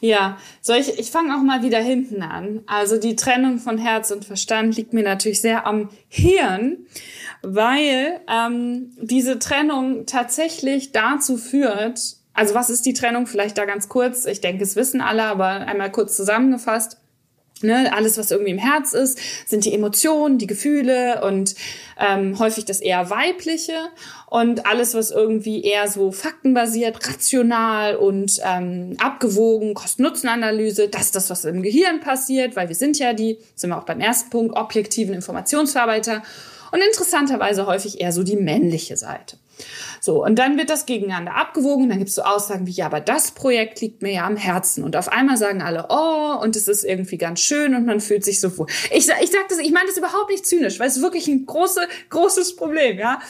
Ja, 0.00 0.38
soll 0.62 0.78
ich, 0.78 0.98
ich 0.98 1.10
fange 1.10 1.36
auch 1.36 1.42
mal 1.42 1.62
wieder 1.62 1.80
hinten 1.80 2.22
an. 2.22 2.60
Also 2.66 2.98
die 2.98 3.16
Trennung 3.16 3.58
von 3.58 3.76
Herz 3.76 4.10
und 4.10 4.24
Verstand 4.24 4.76
liegt 4.76 4.92
mir 4.92 5.04
natürlich 5.04 5.40
sehr 5.40 5.66
am 5.66 5.90
Hirn 6.08 6.78
weil 7.42 8.20
ähm, 8.28 8.90
diese 9.00 9.38
Trennung 9.38 10.06
tatsächlich 10.06 10.92
dazu 10.92 11.36
führt, 11.36 12.00
also 12.34 12.54
was 12.54 12.70
ist 12.70 12.86
die 12.86 12.92
Trennung? 12.92 13.26
Vielleicht 13.26 13.58
da 13.58 13.64
ganz 13.64 13.88
kurz, 13.88 14.24
ich 14.24 14.40
denke, 14.40 14.62
es 14.62 14.76
wissen 14.76 15.00
alle, 15.00 15.24
aber 15.24 15.46
einmal 15.46 15.90
kurz 15.90 16.16
zusammengefasst. 16.16 16.98
Ne, 17.60 17.92
alles, 17.92 18.16
was 18.18 18.30
irgendwie 18.30 18.52
im 18.52 18.58
Herz 18.58 18.92
ist, 18.92 19.18
sind 19.46 19.64
die 19.64 19.74
Emotionen, 19.74 20.38
die 20.38 20.46
Gefühle 20.46 21.24
und 21.24 21.56
ähm, 21.98 22.38
häufig 22.38 22.64
das 22.64 22.80
eher 22.80 23.10
weibliche 23.10 23.88
und 24.30 24.64
alles, 24.64 24.94
was 24.94 25.10
irgendwie 25.10 25.64
eher 25.64 25.88
so 25.88 26.12
faktenbasiert, 26.12 26.96
rational 27.08 27.96
und 27.96 28.40
ähm, 28.44 28.96
abgewogen, 29.00 29.74
Kosten-Nutzen-Analyse, 29.74 30.88
das 30.88 31.06
ist 31.06 31.16
das, 31.16 31.30
was 31.30 31.44
im 31.44 31.62
Gehirn 31.62 31.98
passiert, 31.98 32.54
weil 32.54 32.68
wir 32.68 32.76
sind 32.76 32.98
ja 33.00 33.12
die, 33.12 33.38
sind 33.56 33.70
wir 33.70 33.78
auch 33.78 33.86
beim 33.86 34.00
ersten 34.00 34.30
Punkt, 34.30 34.56
objektiven 34.56 35.14
Informationsverarbeiter 35.14 36.22
und 36.70 36.80
interessanterweise 36.80 37.66
häufig 37.66 38.00
eher 38.00 38.12
so 38.12 38.22
die 38.22 38.36
männliche 38.36 38.96
Seite. 38.96 39.36
So, 40.00 40.24
und 40.24 40.38
dann 40.38 40.56
wird 40.56 40.70
das 40.70 40.86
gegeneinander 40.86 41.34
abgewogen 41.34 41.88
dann 41.88 41.98
gibt 41.98 42.10
es 42.10 42.14
so 42.14 42.22
Aussagen 42.22 42.66
wie, 42.66 42.72
ja, 42.72 42.86
aber 42.86 43.00
das 43.00 43.32
Projekt 43.32 43.80
liegt 43.80 44.02
mir 44.02 44.12
ja 44.12 44.26
am 44.26 44.36
Herzen. 44.36 44.84
Und 44.84 44.96
auf 44.96 45.08
einmal 45.08 45.36
sagen 45.36 45.62
alle, 45.62 45.86
oh, 45.88 46.38
und 46.42 46.56
es 46.56 46.68
ist 46.68 46.84
irgendwie 46.84 47.18
ganz 47.18 47.40
schön 47.40 47.74
und 47.74 47.86
man 47.86 48.00
fühlt 48.00 48.24
sich 48.24 48.40
so 48.40 48.56
wohl. 48.58 48.66
Ich, 48.90 49.08
ich 49.08 49.30
sag 49.30 49.48
das, 49.48 49.58
ich 49.58 49.72
meine 49.72 49.86
das 49.86 49.96
überhaupt 49.96 50.30
nicht 50.30 50.46
zynisch, 50.46 50.78
weil 50.78 50.88
es 50.88 50.96
ist 50.96 51.02
wirklich 51.02 51.28
ein 51.28 51.46
große, 51.46 51.80
großes 52.10 52.56
Problem, 52.56 52.98
ja. 52.98 53.20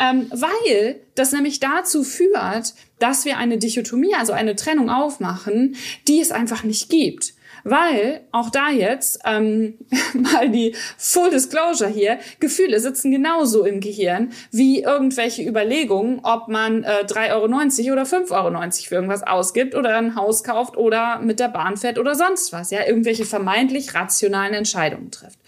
Ähm, 0.00 0.30
weil 0.30 1.00
das 1.14 1.32
nämlich 1.32 1.60
dazu 1.60 2.02
führt, 2.04 2.74
dass 2.98 3.24
wir 3.24 3.38
eine 3.38 3.58
Dichotomie, 3.58 4.14
also 4.14 4.32
eine 4.32 4.56
Trennung 4.56 4.90
aufmachen, 4.90 5.76
die 6.08 6.20
es 6.20 6.32
einfach 6.32 6.64
nicht 6.64 6.88
gibt. 6.88 7.34
Weil, 7.64 8.22
auch 8.32 8.50
da 8.50 8.70
jetzt, 8.70 9.20
ähm, 9.24 9.78
mal 10.14 10.48
die 10.50 10.74
Full 10.96 11.30
Disclosure 11.30 11.90
hier, 11.90 12.18
Gefühle 12.38 12.80
sitzen 12.80 13.10
genauso 13.10 13.64
im 13.64 13.80
Gehirn 13.80 14.32
wie 14.50 14.82
irgendwelche 14.82 15.42
Überlegungen, 15.42 16.20
ob 16.22 16.48
man 16.48 16.84
äh, 16.84 17.04
3,90 17.06 17.86
Euro 17.86 17.92
oder 17.92 18.02
5,90 18.02 18.32
Euro 18.32 18.70
für 18.88 18.94
irgendwas 18.94 19.22
ausgibt 19.22 19.74
oder 19.74 19.96
ein 19.96 20.16
Haus 20.16 20.44
kauft 20.44 20.76
oder 20.76 21.18
mit 21.20 21.40
der 21.40 21.48
Bahn 21.48 21.76
fährt 21.76 21.98
oder 21.98 22.14
sonst 22.14 22.52
was. 22.52 22.70
Ja, 22.70 22.86
irgendwelche 22.86 23.24
vermeintlich 23.24 23.94
rationalen 23.94 24.54
Entscheidungen 24.54 25.10
trifft. 25.10 25.38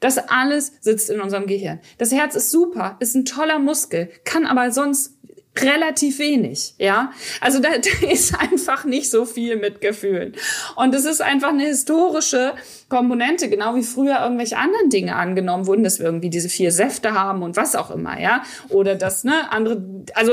Das 0.00 0.18
alles 0.18 0.72
sitzt 0.80 1.10
in 1.10 1.20
unserem 1.20 1.46
Gehirn. 1.46 1.80
Das 1.98 2.12
Herz 2.12 2.34
ist 2.34 2.50
super, 2.50 2.96
ist 3.00 3.14
ein 3.14 3.24
toller 3.24 3.58
Muskel, 3.58 4.10
kann 4.24 4.46
aber 4.46 4.70
sonst 4.70 5.14
relativ 5.62 6.18
wenig, 6.18 6.74
ja. 6.78 7.12
Also 7.40 7.60
da, 7.60 7.70
da 7.78 8.08
ist 8.08 8.38
einfach 8.38 8.84
nicht 8.84 9.10
so 9.10 9.24
viel 9.24 9.56
mit 9.56 9.80
Gefühlen. 9.80 10.34
Und 10.76 10.94
es 10.94 11.04
ist 11.04 11.22
einfach 11.22 11.50
eine 11.50 11.66
historische 11.66 12.54
Komponente, 12.88 13.48
genau 13.48 13.74
wie 13.76 13.82
früher 13.82 14.20
irgendwelche 14.20 14.58
anderen 14.58 14.90
Dinge 14.90 15.16
angenommen 15.16 15.66
wurden, 15.66 15.84
dass 15.84 15.98
wir 15.98 16.06
irgendwie 16.06 16.28
diese 16.28 16.48
vier 16.48 16.72
Säfte 16.72 17.14
haben 17.14 17.42
und 17.42 17.56
was 17.56 17.74
auch 17.74 17.90
immer, 17.90 18.20
ja. 18.20 18.42
Oder 18.68 18.94
dass, 18.96 19.24
ne, 19.24 19.50
andere, 19.50 19.82
also, 20.14 20.32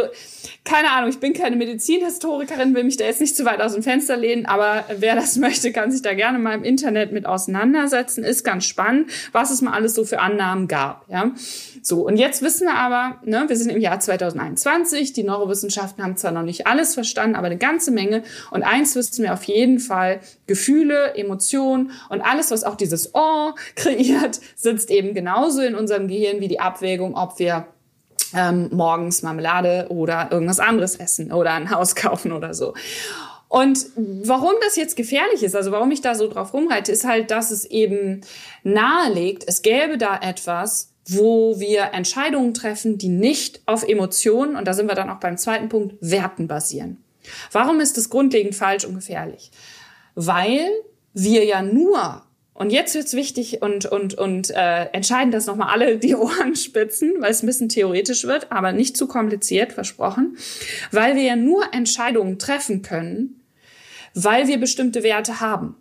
keine 0.65 0.91
Ahnung, 0.91 1.09
ich 1.09 1.19
bin 1.19 1.33
keine 1.33 1.55
Medizinhistorikerin, 1.55 2.75
will 2.75 2.83
mich 2.83 2.97
da 2.97 3.05
jetzt 3.05 3.21
nicht 3.21 3.35
zu 3.35 3.45
weit 3.45 3.61
aus 3.61 3.73
dem 3.73 3.83
Fenster 3.83 4.17
lehnen, 4.17 4.45
aber 4.45 4.85
wer 4.97 5.15
das 5.15 5.37
möchte, 5.37 5.71
kann 5.71 5.91
sich 5.91 6.01
da 6.01 6.13
gerne 6.13 6.39
mal 6.39 6.53
im 6.55 6.63
Internet 6.63 7.11
mit 7.11 7.25
auseinandersetzen. 7.25 8.23
Ist 8.23 8.43
ganz 8.43 8.65
spannend, 8.65 9.09
was 9.31 9.51
es 9.51 9.61
mal 9.61 9.71
alles 9.71 9.93
so 9.95 10.03
für 10.03 10.19
Annahmen 10.19 10.67
gab, 10.67 11.05
ja. 11.09 11.31
So, 11.81 12.05
und 12.05 12.17
jetzt 12.17 12.41
wissen 12.41 12.67
wir 12.67 12.75
aber, 12.75 13.17
ne, 13.25 13.45
wir 13.47 13.55
sind 13.57 13.69
im 13.69 13.79
Jahr 13.79 13.99
2021, 13.99 15.03
nicht. 15.03 15.17
Die 15.17 15.23
Neurowissenschaften 15.23 16.03
haben 16.03 16.17
zwar 16.17 16.31
noch 16.31 16.43
nicht 16.43 16.67
alles 16.67 16.93
verstanden, 16.93 17.35
aber 17.35 17.47
eine 17.47 17.57
ganze 17.57 17.91
Menge. 17.91 18.23
Und 18.51 18.63
eins 18.63 18.95
wissen 18.95 19.23
wir 19.23 19.33
auf 19.33 19.43
jeden 19.43 19.79
Fall, 19.79 20.19
Gefühle, 20.47 21.15
Emotionen 21.15 21.91
und 22.09 22.21
alles, 22.21 22.42
was 22.51 22.63
auch 22.63 22.75
dieses 22.75 23.11
Oh 23.13 23.51
kreiert, 23.75 24.39
sitzt 24.55 24.89
eben 24.91 25.13
genauso 25.13 25.61
in 25.61 25.75
unserem 25.75 26.07
Gehirn 26.07 26.39
wie 26.39 26.47
die 26.47 26.59
Abwägung, 26.59 27.15
ob 27.15 27.39
wir 27.39 27.67
ähm, 28.35 28.69
morgens 28.71 29.21
Marmelade 29.21 29.87
oder 29.89 30.29
irgendwas 30.31 30.59
anderes 30.59 30.95
essen 30.95 31.31
oder 31.31 31.53
ein 31.53 31.69
Haus 31.69 31.95
kaufen 31.95 32.31
oder 32.31 32.53
so. 32.53 32.73
Und 33.47 33.85
warum 33.95 34.53
das 34.63 34.75
jetzt 34.75 34.95
gefährlich 34.95 35.43
ist, 35.43 35.55
also 35.55 35.71
warum 35.71 35.91
ich 35.91 36.01
da 36.01 36.15
so 36.15 36.27
drauf 36.27 36.55
rumreite, 36.55 36.91
ist 36.91 37.05
halt, 37.05 37.29
dass 37.29 37.51
es 37.51 37.65
eben 37.65 38.21
nahelegt, 38.63 39.43
es 39.45 39.61
gäbe 39.61 39.99
da 39.99 40.17
etwas, 40.19 40.91
wo 41.07 41.59
wir 41.59 41.91
Entscheidungen 41.93 42.55
treffen, 42.55 42.97
die 42.97 43.09
nicht 43.09 43.61
auf 43.67 43.87
Emotionen, 43.87 44.55
und 44.55 44.67
da 44.67 44.73
sind 44.73 44.87
wir 44.87 44.95
dann 44.95 45.11
auch 45.11 45.19
beim 45.19 45.37
zweiten 45.37 45.69
Punkt, 45.69 45.95
Werten 46.01 46.47
basieren. 46.47 47.03
Warum 47.51 47.79
ist 47.79 47.95
das 47.95 48.09
grundlegend 48.09 48.55
falsch 48.55 48.85
und 48.85 48.95
gefährlich? 48.95 49.51
Weil 50.15 50.67
wir 51.13 51.45
ja 51.45 51.61
nur 51.61 52.23
und 52.53 52.71
jetzt 52.71 52.93
wird's 52.93 53.13
wichtig 53.13 53.61
und, 53.61 53.85
und, 53.85 54.13
und 54.13 54.51
äh, 54.51 54.85
entscheidend, 54.91 55.33
dass 55.33 55.47
nochmal 55.47 55.73
alle 55.73 55.97
die 55.97 56.15
Ohren 56.15 56.55
spitzen, 56.55 57.13
weil 57.19 57.31
es 57.31 57.41
ein 57.41 57.47
bisschen 57.47 57.69
theoretisch 57.69 58.25
wird, 58.25 58.51
aber 58.51 58.71
nicht 58.71 58.95
zu 58.95 59.07
kompliziert, 59.07 59.73
versprochen. 59.73 60.37
Weil 60.91 61.15
wir 61.15 61.23
ja 61.23 61.35
nur 61.35 61.73
Entscheidungen 61.73 62.37
treffen 62.37 62.83
können, 62.83 63.41
weil 64.13 64.47
wir 64.47 64.59
bestimmte 64.59 65.01
Werte 65.01 65.39
haben. 65.39 65.75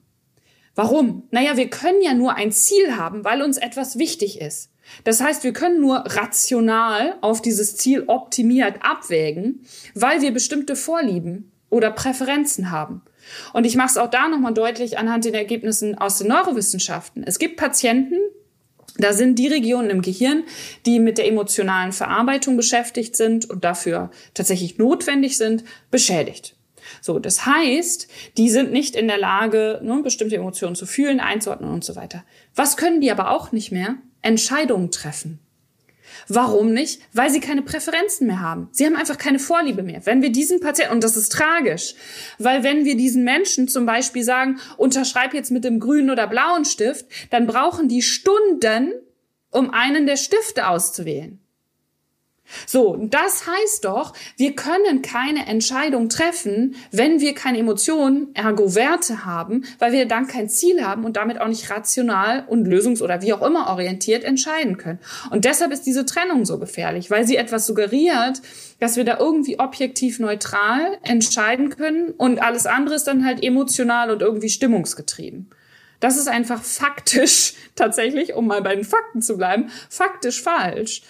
Warum? 0.75 1.25
Naja, 1.31 1.59
wir 1.59 1.69
können 1.69 2.01
ja 2.01 2.15
nur 2.15 2.35
ein 2.37 2.51
Ziel 2.53 2.97
haben, 2.97 3.25
weil 3.25 3.43
uns 3.43 3.59
etwas 3.59 3.99
wichtig 3.99 4.41
ist. 4.41 4.71
Das 5.05 5.21
heißt, 5.21 5.45
wir 5.45 5.53
können 5.53 5.81
nur 5.81 5.99
rational 5.99 7.17
auf 7.21 7.43
dieses 7.43 7.77
Ziel 7.77 8.05
optimiert 8.07 8.77
abwägen, 8.81 9.67
weil 9.95 10.23
wir 10.23 10.33
bestimmte 10.33 10.77
Vorlieben 10.77 11.53
oder 11.69 11.91
Präferenzen 11.91 12.71
haben. 12.71 13.03
Und 13.53 13.65
ich 13.65 13.77
mache 13.77 13.89
es 13.89 13.97
auch 13.97 14.11
da 14.11 14.29
nochmal 14.29 14.55
deutlich 14.55 14.99
anhand 14.99 15.25
den 15.25 15.35
Ergebnissen 15.35 15.97
aus 15.97 16.19
den 16.19 16.29
Neurowissenschaften. 16.29 17.25
Es 17.27 17.39
gibt 17.39 17.57
Patienten, 17.57 18.17
da 18.99 19.13
sind 19.13 19.39
die 19.39 19.49
Regionen 19.49 19.91
im 19.91 20.03
Gehirn, 20.03 20.45
die 20.85 21.01
mit 21.01 21.19
der 21.19 21.27
emotionalen 21.27 21.93
Verarbeitung 21.93 22.57
beschäftigt 22.57 23.17
sind 23.17 23.49
und 23.49 23.65
dafür 23.65 24.11
tatsächlich 24.35 24.79
notwendig 24.79 25.39
sind, 25.39 25.65
beschädigt. 25.91 26.57
So, 27.01 27.19
das 27.19 27.47
heißt, 27.47 28.09
die 28.37 28.51
sind 28.51 28.73
nicht 28.73 28.97
in 28.97 29.09
der 29.09 29.19
Lage, 29.19 29.81
ne, 29.83 30.01
bestimmte 30.03 30.37
Emotionen 30.37 30.75
zu 30.75 30.85
fühlen, 30.85 31.21
einzuordnen 31.21 31.71
und 31.71 31.85
so 31.85 31.97
weiter. 31.97 32.25
Was 32.55 32.77
können 32.77 33.01
die 33.01 33.11
aber 33.11 33.31
auch 33.31 33.53
nicht 33.53 33.73
mehr? 33.73 33.97
Entscheidungen 34.21 34.91
treffen. 34.91 35.39
Warum 36.35 36.73
nicht? 36.73 37.03
Weil 37.13 37.31
sie 37.31 37.41
keine 37.41 37.61
Präferenzen 37.61 38.27
mehr 38.27 38.41
haben. 38.41 38.69
Sie 38.73 38.87
haben 38.87 38.97
einfach 38.97 39.19
keine 39.19 39.39
Vorliebe 39.39 39.83
mehr. 39.83 40.07
Wenn 40.07 40.23
wir 40.23 40.33
diesen 40.33 40.61
Patienten, 40.61 40.95
und 40.95 41.05
das 41.05 41.19
ist 41.19 41.31
tragisch, 41.31 41.95
weil 42.39 42.63
wenn 42.63 42.87
wir 42.87 42.97
diesen 42.97 43.23
Menschen 43.23 43.69
zum 43.69 43.85
Beispiel 43.85 44.25
sagen, 44.25 44.59
unterschreib 44.79 45.35
jetzt 45.35 45.51
mit 45.51 45.63
dem 45.65 45.79
grünen 45.79 46.09
oder 46.09 46.27
blauen 46.27 46.65
Stift, 46.65 47.05
dann 47.31 47.47
brauchen 47.47 47.89
die 47.89 48.01
Stunden, 48.01 48.95
um 49.51 49.71
einen 49.71 50.07
der 50.07 50.17
Stifte 50.17 50.69
auszuwählen. 50.69 51.42
So, 52.67 52.97
das 52.97 53.47
heißt 53.47 53.85
doch, 53.85 54.13
wir 54.37 54.55
können 54.55 55.03
keine 55.03 55.47
Entscheidung 55.47 56.09
treffen, 56.09 56.75
wenn 56.91 57.21
wir 57.21 57.35
keine 57.35 57.59
Emotionen, 57.59 58.35
ergo 58.35 58.75
Werte 58.75 59.25
haben, 59.25 59.65
weil 59.79 59.93
wir 59.93 60.07
dann 60.07 60.27
kein 60.27 60.49
Ziel 60.49 60.85
haben 60.85 61.05
und 61.05 61.17
damit 61.17 61.41
auch 61.41 61.49
nicht 61.49 61.71
rational 61.71 62.45
und 62.49 62.67
lösungs- 62.67 63.03
oder 63.03 63.23
wie 63.23 63.33
auch 63.33 63.43
immer 63.43 63.69
orientiert 63.69 64.25
entscheiden 64.25 64.77
können. 64.77 64.99
Und 65.31 65.45
deshalb 65.45 65.73
ist 65.73 65.87
diese 65.87 66.07
Trennung 66.07 66.45
so 66.45 66.59
gefährlich, 66.59 67.11
weil 67.11 67.27
sie 67.27 67.37
etwas 67.37 67.67
suggeriert, 67.67 68.41
dass 68.81 68.97
wir 68.97 69.05
da 69.05 69.19
irgendwie 69.19 69.59
objektiv 69.59 70.19
neutral 70.19 70.99
entscheiden 71.03 71.71
können 71.71 72.11
und 72.11 72.43
alles 72.43 72.67
andere 72.67 72.97
ist 72.97 73.05
dann 73.05 73.25
halt 73.25 73.43
emotional 73.43 74.11
und 74.11 74.23
irgendwie 74.23 74.49
stimmungsgetrieben. 74.49 75.51
Das 76.03 76.17
ist 76.17 76.29
einfach 76.29 76.63
faktisch 76.63 77.55
tatsächlich, 77.77 78.35
um 78.35 78.49
mal 78.49 78.61
bei 78.61 78.75
den 78.75 78.85
Fakten 78.85 79.23
zu 79.23 79.37
bleiben, 79.37 79.71
faktisch 79.89 80.43
falsch. 80.43 81.03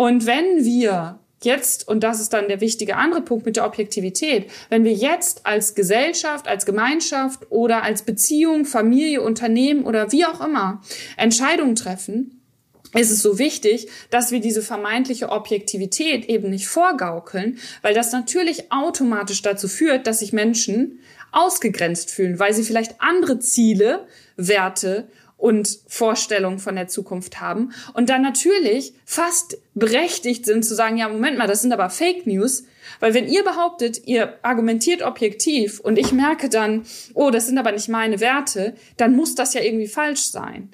Und 0.00 0.24
wenn 0.24 0.64
wir 0.64 1.18
jetzt, 1.42 1.86
und 1.86 2.02
das 2.02 2.22
ist 2.22 2.32
dann 2.32 2.48
der 2.48 2.62
wichtige 2.62 2.96
andere 2.96 3.20
Punkt 3.20 3.44
mit 3.44 3.56
der 3.56 3.66
Objektivität, 3.66 4.50
wenn 4.70 4.82
wir 4.82 4.94
jetzt 4.94 5.44
als 5.44 5.74
Gesellschaft, 5.74 6.48
als 6.48 6.64
Gemeinschaft 6.64 7.50
oder 7.50 7.82
als 7.82 8.00
Beziehung, 8.04 8.64
Familie, 8.64 9.20
Unternehmen 9.20 9.84
oder 9.84 10.10
wie 10.10 10.24
auch 10.24 10.42
immer 10.42 10.80
Entscheidungen 11.18 11.74
treffen, 11.74 12.40
ist 12.94 13.10
es 13.10 13.20
so 13.20 13.38
wichtig, 13.38 13.88
dass 14.08 14.30
wir 14.30 14.40
diese 14.40 14.62
vermeintliche 14.62 15.28
Objektivität 15.28 16.24
eben 16.30 16.48
nicht 16.48 16.66
vorgaukeln, 16.66 17.58
weil 17.82 17.92
das 17.92 18.10
natürlich 18.10 18.72
automatisch 18.72 19.42
dazu 19.42 19.68
führt, 19.68 20.06
dass 20.06 20.20
sich 20.20 20.32
Menschen 20.32 21.00
ausgegrenzt 21.30 22.10
fühlen, 22.10 22.38
weil 22.38 22.54
sie 22.54 22.62
vielleicht 22.62 23.02
andere 23.02 23.38
Ziele, 23.38 24.06
Werte 24.38 25.08
und 25.40 25.78
Vorstellungen 25.86 26.58
von 26.58 26.76
der 26.76 26.88
Zukunft 26.88 27.40
haben 27.40 27.72
und 27.94 28.10
dann 28.10 28.22
natürlich 28.22 28.92
fast 29.06 29.58
berechtigt 29.74 30.44
sind 30.44 30.64
zu 30.64 30.74
sagen, 30.74 30.98
ja, 30.98 31.08
Moment 31.08 31.38
mal, 31.38 31.46
das 31.46 31.62
sind 31.62 31.72
aber 31.72 31.88
Fake 31.88 32.26
News, 32.26 32.64
weil 33.00 33.14
wenn 33.14 33.26
ihr 33.26 33.42
behauptet, 33.42 34.06
ihr 34.06 34.34
argumentiert 34.42 35.02
objektiv 35.02 35.80
und 35.80 35.98
ich 35.98 36.12
merke 36.12 36.50
dann, 36.50 36.84
oh, 37.14 37.30
das 37.30 37.46
sind 37.46 37.56
aber 37.56 37.72
nicht 37.72 37.88
meine 37.88 38.20
Werte, 38.20 38.74
dann 38.98 39.16
muss 39.16 39.34
das 39.34 39.54
ja 39.54 39.62
irgendwie 39.62 39.88
falsch 39.88 40.24
sein. 40.24 40.70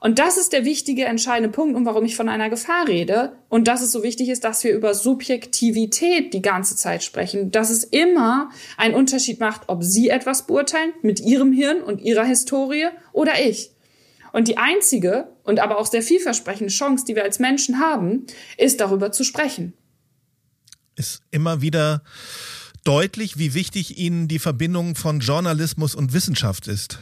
Und 0.00 0.18
das 0.18 0.36
ist 0.36 0.52
der 0.52 0.64
wichtige, 0.64 1.04
entscheidende 1.04 1.48
Punkt 1.48 1.76
und 1.76 1.86
warum 1.86 2.04
ich 2.04 2.16
von 2.16 2.28
einer 2.28 2.50
Gefahr 2.50 2.88
rede. 2.88 3.34
Und 3.48 3.68
dass 3.68 3.82
es 3.82 3.92
so 3.92 4.02
wichtig 4.02 4.30
ist, 4.30 4.42
dass 4.42 4.64
wir 4.64 4.72
über 4.72 4.94
Subjektivität 4.94 6.34
die 6.34 6.42
ganze 6.42 6.74
Zeit 6.74 7.04
sprechen. 7.04 7.52
Dass 7.52 7.70
es 7.70 7.84
immer 7.84 8.50
einen 8.76 8.96
Unterschied 8.96 9.38
macht, 9.38 9.68
ob 9.68 9.84
Sie 9.84 10.08
etwas 10.08 10.48
beurteilen 10.48 10.92
mit 11.02 11.20
Ihrem 11.20 11.52
Hirn 11.52 11.84
und 11.84 12.00
Ihrer 12.00 12.24
Historie 12.24 12.88
oder 13.12 13.34
ich. 13.46 13.70
Und 14.32 14.48
die 14.48 14.56
einzige 14.56 15.28
und 15.44 15.60
aber 15.60 15.78
auch 15.78 15.86
sehr 15.86 16.02
vielversprechende 16.02 16.72
Chance, 16.72 17.04
die 17.06 17.14
wir 17.14 17.24
als 17.24 17.38
Menschen 17.38 17.78
haben, 17.78 18.26
ist 18.56 18.80
darüber 18.80 19.12
zu 19.12 19.24
sprechen. 19.24 19.74
Ist 20.96 21.22
immer 21.30 21.62
wieder 21.62 22.02
deutlich, 22.84 23.38
wie 23.38 23.54
wichtig 23.54 23.98
Ihnen 23.98 24.28
die 24.28 24.38
Verbindung 24.38 24.94
von 24.94 25.20
Journalismus 25.20 25.94
und 25.94 26.12
Wissenschaft 26.12 26.66
ist. 26.66 26.98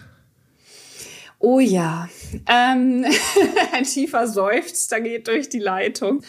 Oh 1.39 1.59
ja, 1.59 2.09
ähm, 2.47 3.07
ein 3.73 3.85
tiefer 3.85 4.27
Seufzer 4.27 5.01
geht 5.01 5.27
durch 5.27 5.49
die 5.49 5.59
Leitung. 5.59 6.23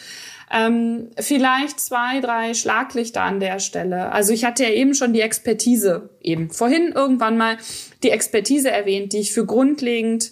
Ähm, 0.49 1.11
vielleicht 1.17 1.79
zwei, 1.79 2.19
drei 2.19 2.53
Schlaglichter 2.53 3.21
an 3.21 3.39
der 3.39 3.59
Stelle. 3.59 4.11
Also 4.11 4.33
ich 4.33 4.45
hatte 4.45 4.63
ja 4.63 4.69
eben 4.69 4.93
schon 4.93 5.13
die 5.13 5.21
Expertise, 5.21 6.09
eben 6.21 6.49
vorhin 6.49 6.93
irgendwann 6.93 7.37
mal 7.37 7.57
die 8.03 8.09
Expertise 8.09 8.71
erwähnt, 8.71 9.13
die 9.13 9.19
ich 9.19 9.33
für 9.33 9.45
grundlegend 9.45 10.31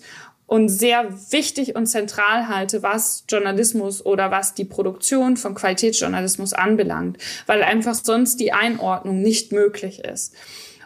und 0.50 0.68
sehr 0.68 1.14
wichtig 1.32 1.76
und 1.76 1.86
zentral 1.86 2.47
halte, 2.47 2.82
was 2.82 3.24
Journalismus 3.30 4.04
oder 4.04 4.32
was 4.32 4.56
die 4.56 4.66
Produktion 4.66 5.38
von 5.38 5.54
Qualitätsjournalismus 5.54 6.54
anbelangt, 6.54 7.20
weil 7.45 7.62
einfach 7.62 7.93
sonst 7.93 8.39
die 8.39 8.52
Einordnung 8.52 9.22
nicht 9.22 9.52
möglich 9.52 10.04
ist. 10.04 10.34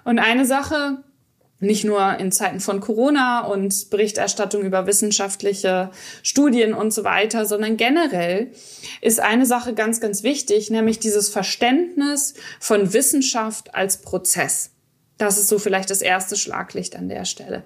Und 0.03 0.19
eine 0.19 0.45
Sache, 0.45 0.97
nicht 1.61 1.85
nur 1.85 2.19
in 2.19 2.33
Zeiten 2.33 2.59
von 2.59 2.81
Corona 2.81 3.45
und 3.45 3.89
Berichterstattung 3.89 4.63
über 4.63 4.85
wissenschaftliche 4.85 5.91
Studien 6.23 6.73
und 6.73 6.93
so 6.93 7.05
weiter, 7.05 7.45
sondern 7.45 7.77
generell 7.77 8.51
ist 8.99 9.21
eine 9.21 9.45
Sache 9.45 9.73
ganz, 9.73 10.01
ganz 10.01 10.23
wichtig, 10.23 10.71
nämlich 10.71 10.99
dieses 10.99 11.29
Verständnis 11.29 12.33
von 12.59 12.91
Wissenschaft 12.91 13.73
als 13.73 14.01
Prozess. 14.01 14.72
Das 15.23 15.37
ist 15.37 15.47
so 15.47 15.57
vielleicht 15.57 15.89
das 15.89 16.01
erste 16.01 16.35
Schlaglicht 16.35 16.97
an 16.97 17.07
der 17.07 17.23
Stelle. 17.23 17.63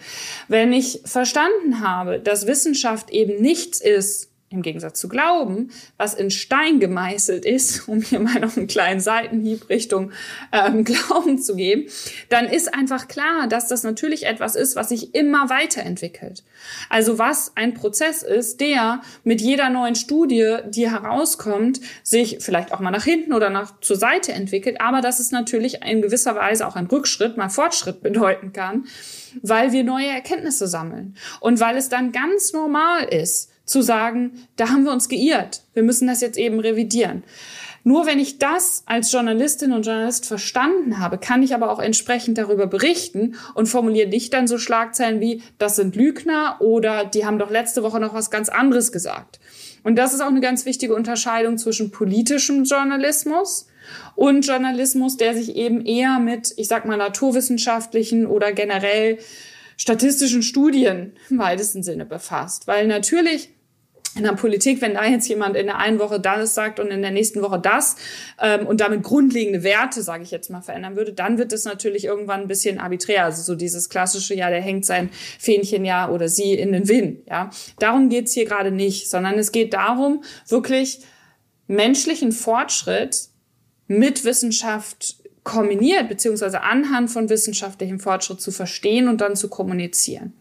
Wenn 0.47 0.71
ich 0.71 1.01
verstanden 1.05 1.81
habe, 1.81 2.19
dass 2.19 2.45
Wissenschaft 2.45 3.09
eben 3.09 3.41
nichts 3.41 3.81
ist, 3.81 4.29
im 4.49 4.61
Gegensatz 4.61 4.99
zu 4.99 5.09
Glauben, 5.09 5.71
was 5.97 6.13
in 6.13 6.31
Stein 6.31 6.79
gemeißelt 6.79 7.45
ist, 7.45 7.87
um 7.87 8.01
hier 8.01 8.19
mal 8.19 8.39
noch 8.39 8.55
einen 8.55 8.67
kleinen 8.67 8.99
Seitenhieb 8.99 9.69
Richtung 9.69 10.11
ähm, 10.51 10.83
Glauben 10.83 11.37
zu 11.39 11.55
geben, 11.55 11.89
dann 12.29 12.45
ist 12.45 12.73
einfach 12.73 13.07
klar, 13.07 13.47
dass 13.47 13.67
das 13.67 13.83
natürlich 13.83 14.25
etwas 14.25 14.55
ist, 14.55 14.75
was 14.75 14.89
sich 14.89 15.13
immer 15.13 15.49
weiterentwickelt. 15.49 16.43
Also 16.89 17.17
was 17.17 17.51
ein 17.55 17.73
Prozess 17.73 18.23
ist, 18.23 18.61
der 18.61 19.01
mit 19.23 19.41
jeder 19.41 19.69
neuen 19.69 19.95
Studie, 19.95 20.57
die 20.67 20.89
herauskommt, 20.89 21.81
sich 22.03 22.37
vielleicht 22.39 22.71
auch 22.71 22.79
mal 22.79 22.91
nach 22.91 23.03
hinten 23.03 23.33
oder 23.33 23.49
nach 23.49 23.79
zur 23.81 23.97
Seite 23.97 24.31
entwickelt, 24.31 24.79
aber 24.79 25.01
dass 25.01 25.19
es 25.19 25.31
natürlich 25.31 25.81
in 25.83 26.01
gewisser 26.01 26.35
Weise 26.35 26.67
auch 26.67 26.75
ein 26.75 26.87
Rückschritt, 26.87 27.35
mal 27.35 27.49
Fortschritt 27.49 28.01
bedeuten 28.01 28.53
kann, 28.53 28.85
weil 29.41 29.73
wir 29.73 29.83
neue 29.83 30.07
Erkenntnisse 30.07 30.67
sammeln 30.67 31.15
und 31.41 31.59
weil 31.59 31.75
es 31.75 31.89
dann 31.89 32.11
ganz 32.11 32.53
normal 32.53 33.03
ist, 33.03 33.51
zu 33.68 33.84
sagen, 33.84 34.32
da 34.55 34.70
haben 34.70 34.84
wir 34.84 34.91
uns 34.91 35.09
geirrt, 35.09 35.61
wir 35.76 35.84
müssen 35.84 36.07
das 36.07 36.22
jetzt 36.22 36.38
eben 36.38 36.59
revidieren. 36.59 37.24
Nur 37.84 38.05
wenn 38.05 38.20
ich 38.20 38.38
das 38.38 38.84
als 38.86 39.11
Journalistin 39.13 39.72
und 39.72 39.86
Journalist 39.86 40.26
verstanden 40.26 40.99
habe, 40.99 41.18
kann 41.18 41.41
ich 41.41 41.53
aber 41.53 41.72
auch 41.72 41.80
entsprechend 41.80 42.38
darüber 42.38 42.68
berichten 42.68 43.36
und 43.53 43.68
formuliere 43.68 44.09
nicht 44.09 44.34
dann 44.34 44.47
so 44.47 44.57
Schlagzeilen 44.57 45.22
wie, 45.22 45.41
das 45.57 45.78
sind 45.78 45.95
Lügner 45.95 46.57
oder 46.59 47.05
die 47.05 47.26
haben 47.26 47.39
doch 47.39 47.49
letzte 47.49 47.84
Woche 47.84 48.01
noch 48.01 48.13
was 48.13 48.30
ganz 48.30 48.49
anderes 48.49 48.91
gesagt. 48.91 49.39
Und 49.86 49.95
das 49.95 50.13
ist 50.13 50.20
auch 50.20 50.28
eine 50.28 50.41
ganz 50.41 50.65
wichtige 50.65 50.95
Unterscheidung 50.95 51.57
zwischen 51.57 51.91
politischem 51.91 52.65
Journalismus 52.65 53.68
und 54.15 54.45
Journalismus, 54.45 55.15
der 55.15 55.34
sich 55.34 55.55
eben 55.55 55.86
eher 55.86 56.20
mit, 56.20 56.53
ich 56.57 56.68
sag 56.68 56.86
mal, 56.86 56.97
naturwissenschaftlichen 56.97 58.26
oder 58.26 58.51
generell 58.51 59.18
statistischen 59.78 60.43
Studien 60.43 61.13
im 61.30 61.38
weitesten 61.38 61.84
Sinne 61.84 62.05
befasst. 62.05 62.68
Weil 62.68 62.88
natürlich 62.88 63.49
in 64.18 64.24
der 64.24 64.34
Politik, 64.34 64.82
wenn 64.82 64.95
da 64.95 65.05
jetzt 65.05 65.28
jemand 65.28 65.55
in 65.55 65.68
der 65.68 65.78
einen 65.78 65.99
Woche 65.99 66.20
das 66.20 66.53
sagt 66.53 66.80
und 66.80 66.89
in 66.89 67.01
der 67.01 67.11
nächsten 67.11 67.41
Woche 67.41 67.59
das 67.59 67.95
ähm, 68.41 68.65
und 68.68 68.82
damit 68.82 69.03
grundlegende 69.03 69.63
Werte, 69.63 70.01
sage 70.01 70.24
ich 70.24 70.32
jetzt 70.32 70.49
mal, 70.49 70.61
verändern 70.61 70.95
würde, 70.95 71.13
dann 71.13 71.38
wird 71.38 71.53
es 71.53 71.65
natürlich 71.65 72.05
irgendwann 72.05 72.41
ein 72.41 72.47
bisschen 72.47 72.80
arbiträr. 72.80 73.26
Also 73.26 73.41
so 73.41 73.55
dieses 73.55 73.89
klassische, 73.89 74.36
ja, 74.36 74.49
der 74.49 74.61
hängt 74.61 74.86
sein 74.86 75.09
Fähnchen 75.39 75.86
ja 75.86 76.09
oder 76.09 76.30
sie 76.30 76.53
in 76.53 76.72
den 76.72 76.88
Wind. 76.88 77.28
Ja, 77.28 77.49
darum 77.80 78.09
geht's 78.09 78.34
hier 78.34 78.45
gerade 78.45 78.72
nicht, 78.72 79.09
sondern 79.09 79.38
es 79.38 79.51
geht 79.51 79.74
darum, 79.74 80.24
wirklich 80.47 81.01
menschlichen 81.68 82.32
Fortschritt 82.32 83.30
mit 83.88 84.26
Wissenschaft 84.26 85.18
kombiniert, 85.43 86.09
beziehungsweise 86.09 86.61
anhand 86.61 87.09
von 87.09 87.30
wissenschaftlichem 87.30 87.99
Fortschritt 87.99 88.41
zu 88.41 88.51
verstehen 88.51 89.07
und 89.07 89.22
dann 89.22 89.36
zu 89.36 89.47
kommunizieren. 89.47 90.34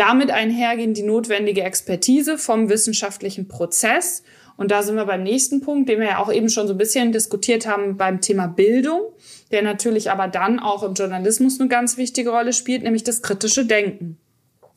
Damit 0.00 0.30
einhergehen 0.30 0.94
die 0.94 1.02
notwendige 1.02 1.62
Expertise 1.62 2.38
vom 2.38 2.70
wissenschaftlichen 2.70 3.48
Prozess. 3.48 4.22
Und 4.56 4.70
da 4.70 4.82
sind 4.82 4.96
wir 4.96 5.04
beim 5.04 5.22
nächsten 5.22 5.60
Punkt, 5.60 5.90
den 5.90 6.00
wir 6.00 6.06
ja 6.06 6.18
auch 6.20 6.32
eben 6.32 6.48
schon 6.48 6.66
so 6.66 6.72
ein 6.72 6.78
bisschen 6.78 7.12
diskutiert 7.12 7.66
haben 7.66 7.98
beim 7.98 8.22
Thema 8.22 8.46
Bildung, 8.46 9.02
der 9.50 9.60
natürlich 9.60 10.10
aber 10.10 10.26
dann 10.26 10.58
auch 10.58 10.84
im 10.84 10.94
Journalismus 10.94 11.60
eine 11.60 11.68
ganz 11.68 11.98
wichtige 11.98 12.30
Rolle 12.30 12.54
spielt, 12.54 12.82
nämlich 12.82 13.04
das 13.04 13.20
kritische 13.20 13.66
Denken 13.66 14.16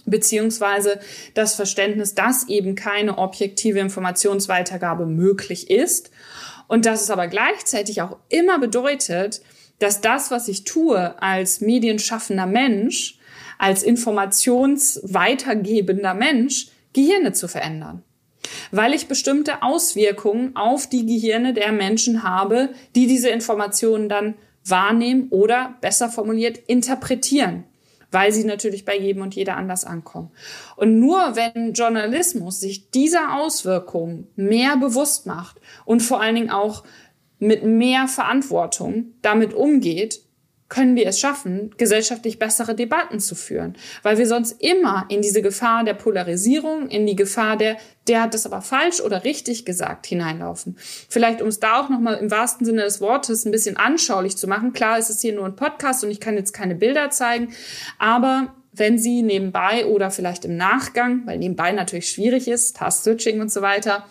beziehungsweise 0.05 0.99
das 1.35 1.55
Verständnis, 1.55 2.13
dass 2.15 2.49
eben 2.49 2.75
keine 2.75 3.17
objektive 3.17 3.79
Informationsweitergabe 3.79 5.05
möglich 5.05 5.69
ist 5.69 6.11
und 6.67 6.85
dass 6.85 7.01
es 7.01 7.09
aber 7.09 7.29
gleichzeitig 7.29 8.01
auch 8.01 8.17
immer 8.27 8.59
bedeutet, 8.59 9.41
dass 9.79 10.01
das, 10.01 10.31
was 10.31 10.49
ich 10.49 10.65
tue 10.65 11.21
als 11.21 11.61
medienschaffender 11.61 12.45
Mensch, 12.45 13.19
als 13.57 13.83
informationsweitergebender 13.83 16.13
Mensch, 16.13 16.67
Gehirne 16.93 17.33
zu 17.33 17.47
verändern. 17.47 18.03
Weil 18.71 18.93
ich 18.93 19.07
bestimmte 19.07 19.63
Auswirkungen 19.63 20.55
auf 20.55 20.87
die 20.87 21.05
Gehirne 21.05 21.53
der 21.53 21.71
Menschen 21.71 22.23
habe, 22.23 22.69
die 22.95 23.07
diese 23.07 23.29
Informationen 23.29 24.09
dann 24.09 24.33
wahrnehmen 24.65 25.27
oder 25.29 25.75
besser 25.81 26.09
formuliert 26.09 26.57
interpretieren 26.67 27.63
weil 28.13 28.31
sie 28.31 28.45
natürlich 28.45 28.85
bei 28.85 28.95
jedem 28.95 29.23
und 29.23 29.35
jeder 29.35 29.57
anders 29.57 29.83
ankommen. 29.83 30.31
Und 30.75 30.99
nur 30.99 31.35
wenn 31.35 31.73
Journalismus 31.73 32.59
sich 32.59 32.91
dieser 32.91 33.35
Auswirkungen 33.35 34.27
mehr 34.35 34.77
bewusst 34.77 35.25
macht 35.25 35.59
und 35.83 36.01
vor 36.01 36.21
allen 36.21 36.35
Dingen 36.35 36.51
auch 36.51 36.83
mit 37.39 37.63
mehr 37.63 38.07
Verantwortung 38.07 39.13
damit 39.21 39.53
umgeht, 39.53 40.21
können 40.69 40.95
wir 40.95 41.05
es 41.07 41.19
schaffen, 41.19 41.71
gesellschaftlich 41.77 42.39
bessere 42.39 42.73
Debatten 42.73 43.19
zu 43.19 43.35
führen. 43.35 43.75
Weil 44.01 44.17
wir 44.17 44.27
sonst 44.27 44.61
immer 44.61 45.05
in 45.09 45.21
diese 45.21 45.41
Gefahr 45.41 45.83
der 45.83 45.93
Polarisierung, 45.93 46.89
in 46.89 47.05
die 47.05 47.15
Gefahr 47.15 47.57
der, 47.57 47.77
der 48.07 48.23
hat 48.23 48.33
das 48.33 48.45
aber 48.45 48.61
falsch 48.61 48.99
oder 48.99 49.23
richtig 49.23 49.65
gesagt, 49.65 50.07
hineinlaufen. 50.07 50.75
Vielleicht, 51.09 51.41
um 51.41 51.47
es 51.47 51.59
da 51.59 51.79
auch 51.79 51.89
nochmal 51.89 52.15
im 52.15 52.31
wahrsten 52.31 52.65
Sinne 52.65 52.83
des 52.83 53.01
Wortes 53.01 53.45
ein 53.45 53.51
bisschen 53.51 53.77
anschaulich 53.77 54.37
zu 54.37 54.47
machen. 54.47 54.73
Klar, 54.73 54.97
es 54.97 55.09
ist 55.09 55.21
hier 55.21 55.33
nur 55.33 55.45
ein 55.45 55.55
Podcast 55.55 56.03
und 56.03 56.11
ich 56.11 56.19
kann 56.19 56.35
jetzt 56.35 56.53
keine 56.53 56.75
Bilder 56.75 57.09
zeigen, 57.11 57.53
aber 57.99 58.55
wenn 58.75 58.97
Sie 58.97 59.21
nebenbei 59.21 59.85
oder 59.85 60.09
vielleicht 60.09 60.45
im 60.45 60.57
Nachgang, 60.57 61.27
weil 61.27 61.37
nebenbei 61.37 61.71
natürlich 61.71 62.09
schwierig 62.09 62.47
ist, 62.47 62.77
Task-Switching 62.77 63.39
und 63.39 63.51
so 63.51 63.61
weiter, 63.61 64.05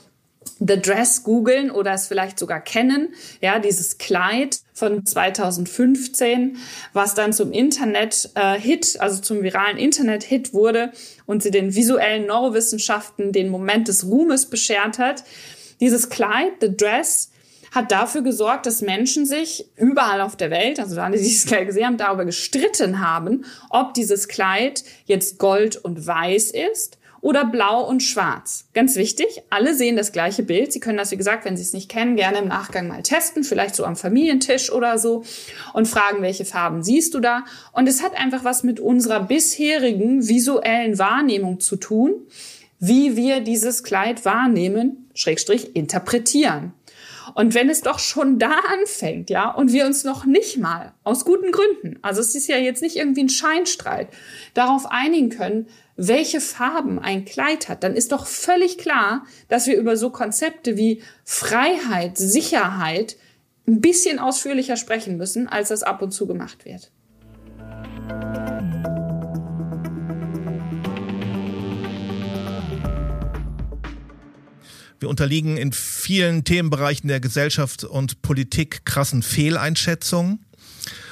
The 0.58 0.80
Dress 0.80 1.24
googeln 1.24 1.70
oder 1.70 1.92
es 1.92 2.06
vielleicht 2.06 2.38
sogar 2.38 2.60
kennen, 2.60 3.14
ja, 3.40 3.58
dieses 3.58 3.98
Kleid 3.98 4.60
von 4.74 5.04
2015, 5.04 6.58
was 6.92 7.14
dann 7.14 7.32
zum 7.32 7.52
Internet-Hit, 7.52 8.94
äh, 8.94 8.98
also 8.98 9.20
zum 9.20 9.42
viralen 9.42 9.78
Internet-Hit 9.78 10.54
wurde 10.54 10.92
und 11.26 11.42
sie 11.42 11.50
den 11.50 11.74
visuellen 11.74 12.26
Neurowissenschaften 12.26 13.32
den 13.32 13.48
Moment 13.48 13.88
des 13.88 14.06
Ruhmes 14.06 14.46
beschert 14.46 14.98
hat. 14.98 15.24
Dieses 15.80 16.08
Kleid, 16.08 16.52
The 16.60 16.76
Dress, 16.76 17.30
hat 17.72 17.90
dafür 17.90 18.20
gesorgt, 18.20 18.66
dass 18.66 18.82
Menschen 18.82 19.24
sich 19.24 19.64
überall 19.76 20.20
auf 20.20 20.36
der 20.36 20.50
Welt, 20.50 20.78
also 20.78 21.00
alle, 21.00 21.16
die 21.16 21.22
dieses 21.22 21.46
Kleid 21.46 21.66
gesehen 21.66 21.86
haben, 21.86 21.96
darüber 21.96 22.26
gestritten 22.26 23.00
haben, 23.00 23.46
ob 23.70 23.94
dieses 23.94 24.28
Kleid 24.28 24.84
jetzt 25.06 25.38
gold 25.38 25.76
und 25.76 26.06
weiß 26.06 26.50
ist 26.50 26.98
oder 27.22 27.44
blau 27.44 27.88
und 27.88 28.02
schwarz. 28.02 28.66
Ganz 28.74 28.96
wichtig, 28.96 29.42
alle 29.48 29.74
sehen 29.74 29.96
das 29.96 30.12
gleiche 30.12 30.42
Bild. 30.42 30.72
Sie 30.72 30.80
können 30.80 30.98
das, 30.98 31.12
wie 31.12 31.16
gesagt, 31.16 31.44
wenn 31.44 31.56
Sie 31.56 31.62
es 31.62 31.72
nicht 31.72 31.88
kennen, 31.88 32.16
gerne 32.16 32.38
im 32.38 32.48
Nachgang 32.48 32.88
mal 32.88 33.02
testen, 33.02 33.44
vielleicht 33.44 33.76
so 33.76 33.84
am 33.84 33.96
Familientisch 33.96 34.70
oder 34.70 34.98
so 34.98 35.24
und 35.72 35.86
fragen, 35.86 36.20
welche 36.20 36.44
Farben 36.44 36.82
siehst 36.82 37.14
du 37.14 37.20
da? 37.20 37.44
Und 37.70 37.88
es 37.88 38.02
hat 38.02 38.18
einfach 38.18 38.44
was 38.44 38.64
mit 38.64 38.80
unserer 38.80 39.20
bisherigen 39.20 40.28
visuellen 40.28 40.98
Wahrnehmung 40.98 41.60
zu 41.60 41.76
tun, 41.76 42.26
wie 42.80 43.16
wir 43.16 43.40
dieses 43.40 43.84
Kleid 43.84 44.24
wahrnehmen, 44.24 45.08
Schrägstrich 45.14 45.76
interpretieren. 45.76 46.72
Und 47.34 47.54
wenn 47.54 47.70
es 47.70 47.82
doch 47.82 48.00
schon 48.00 48.40
da 48.40 48.50
anfängt, 48.80 49.30
ja, 49.30 49.48
und 49.50 49.72
wir 49.72 49.86
uns 49.86 50.02
noch 50.02 50.24
nicht 50.24 50.58
mal 50.58 50.92
aus 51.04 51.24
guten 51.24 51.52
Gründen, 51.52 51.98
also 52.02 52.20
es 52.20 52.34
ist 52.34 52.48
ja 52.48 52.56
jetzt 52.58 52.82
nicht 52.82 52.96
irgendwie 52.96 53.22
ein 53.22 53.28
Scheinstreit, 53.28 54.08
darauf 54.54 54.90
einigen 54.90 55.30
können, 55.30 55.68
welche 55.96 56.40
Farben 56.40 56.98
ein 56.98 57.24
Kleid 57.24 57.68
hat, 57.68 57.82
dann 57.84 57.94
ist 57.94 58.12
doch 58.12 58.26
völlig 58.26 58.78
klar, 58.78 59.26
dass 59.48 59.66
wir 59.66 59.76
über 59.76 59.96
so 59.96 60.10
Konzepte 60.10 60.76
wie 60.76 61.02
Freiheit, 61.24 62.16
Sicherheit 62.16 63.16
ein 63.66 63.80
bisschen 63.80 64.18
ausführlicher 64.18 64.76
sprechen 64.76 65.16
müssen, 65.16 65.48
als 65.48 65.68
das 65.68 65.82
ab 65.82 66.02
und 66.02 66.12
zu 66.12 66.26
gemacht 66.26 66.64
wird. 66.64 66.90
Wir 74.98 75.08
unterliegen 75.08 75.56
in 75.56 75.72
vielen 75.72 76.44
Themenbereichen 76.44 77.08
der 77.08 77.18
Gesellschaft 77.18 77.82
und 77.82 78.22
Politik 78.22 78.84
krassen 78.84 79.22
Fehleinschätzungen. 79.22 80.44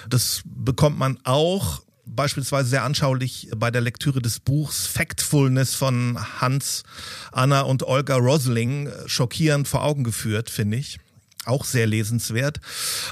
Das 0.09 0.43
bekommt 0.45 0.97
man 0.97 1.18
auch 1.24 1.83
beispielsweise 2.15 2.69
sehr 2.69 2.85
anschaulich 2.85 3.49
bei 3.57 3.71
der 3.71 3.81
Lektüre 3.81 4.21
des 4.21 4.41
Buchs 4.41 4.87
Factfulness 4.87 5.75
von 5.75 6.19
Hans, 6.41 6.83
Anna 7.33 7.63
und 7.63 7.83
Olga 7.83 8.17
Rosling 8.17 8.87
äh, 8.87 9.09
schockierend 9.09 9.69
vor 9.69 9.85
Augen 9.85 10.05
geführt, 10.05 10.51
finde 10.51 10.77
ich. 10.77 10.99
Auch 11.47 11.65
sehr 11.65 11.87
lesenswert. 11.87 12.61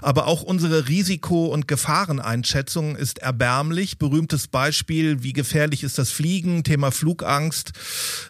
Aber 0.02 0.26
auch 0.26 0.42
unsere 0.42 0.88
Risiko- 0.88 1.46
und 1.46 1.66
Gefahreneinschätzung 1.66 2.94
ist 2.94 3.20
erbärmlich. 3.20 3.98
Berühmtes 3.98 4.48
Beispiel, 4.48 5.22
wie 5.22 5.32
gefährlich 5.32 5.82
ist 5.82 5.96
das 5.96 6.10
Fliegen, 6.10 6.62
Thema 6.62 6.90
Flugangst. 6.90 7.72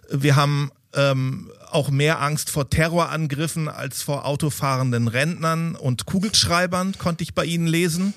Wir 0.08 0.36
haben 0.36 0.70
ähm, 0.94 1.50
auch 1.70 1.90
mehr 1.90 2.20
Angst 2.20 2.48
vor 2.48 2.70
Terrorangriffen 2.70 3.68
als 3.68 4.02
vor 4.02 4.24
autofahrenden 4.24 5.08
Rentnern 5.08 5.74
und 5.74 6.06
Kugelschreibern, 6.06 6.96
konnte 6.96 7.24
ich 7.24 7.34
bei 7.34 7.44
Ihnen 7.44 7.66
lesen. 7.66 8.14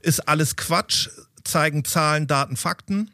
Ist 0.00 0.28
alles 0.28 0.56
Quatsch 0.56 1.08
zeigen 1.44 1.84
Zahlen, 1.84 2.26
Daten, 2.26 2.56
Fakten. 2.56 3.10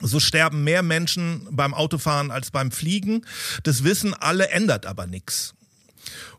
So 0.00 0.18
sterben 0.18 0.64
mehr 0.64 0.82
Menschen 0.82 1.46
beim 1.50 1.74
Autofahren 1.74 2.30
als 2.30 2.50
beim 2.50 2.72
Fliegen. 2.72 3.24
Das 3.62 3.84
wissen 3.84 4.14
alle, 4.14 4.48
ändert 4.48 4.86
aber 4.86 5.06
nichts. 5.06 5.54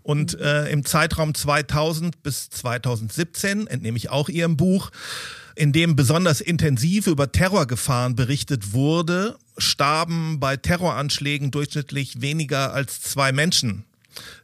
Und 0.02 0.38
äh, 0.40 0.68
im 0.70 0.84
Zeitraum 0.84 1.34
2000 1.34 2.24
bis 2.24 2.50
2017, 2.50 3.68
entnehme 3.68 3.98
ich 3.98 4.10
auch 4.10 4.28
Ihrem 4.28 4.58
Buch, 4.58 4.92
in 5.56 5.72
dem 5.72 5.96
besonders 5.96 6.42
intensiv 6.42 7.08
über 7.08 7.32
Terrorgefahren 7.32 8.16
berichtet 8.16 8.74
wurde, 8.74 9.38
starben 9.58 10.40
bei 10.40 10.58
Terroranschlägen 10.58 11.52
durchschnittlich 11.52 12.22
weniger 12.22 12.74
als 12.74 13.02
zwei 13.02 13.32
Menschen 13.32 13.86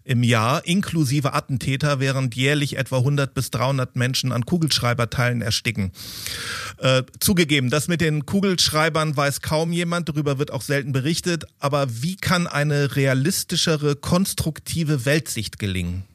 im 0.04 0.24
Jahr, 0.24 0.66
inklusive 0.66 1.34
Attentäter, 1.34 2.00
während 2.00 2.36
jährlich 2.36 2.78
etwa 2.78 2.98
100 2.98 3.34
bis 3.34 3.52
300 3.52 3.96
Menschen 3.96 4.32
an 4.32 4.46
Kugelschreiberteilen 4.46 5.42
ersticken. 5.42 5.92
Äh, 6.78 7.04
zugegeben, 7.20 7.70
das 7.70 7.88
mit 7.88 8.02
den 8.02 8.26
Kugelschreibern 8.26 9.16
weiß 9.16 9.42
kaum 9.42 9.72
jemand, 9.72 10.10
darüber 10.10 10.40
wird 10.40 10.52
auch 10.52 10.62
selten 10.62 10.92
berichtet, 10.92 11.46
aber 11.60 11.88
wie 12.02 12.16
kann 12.16 12.48
eine 12.48 12.96
realistischere, 12.96 13.96
konstruktive 13.96 15.06
Weltsicht 15.06 15.60
gelingen? 15.60 16.09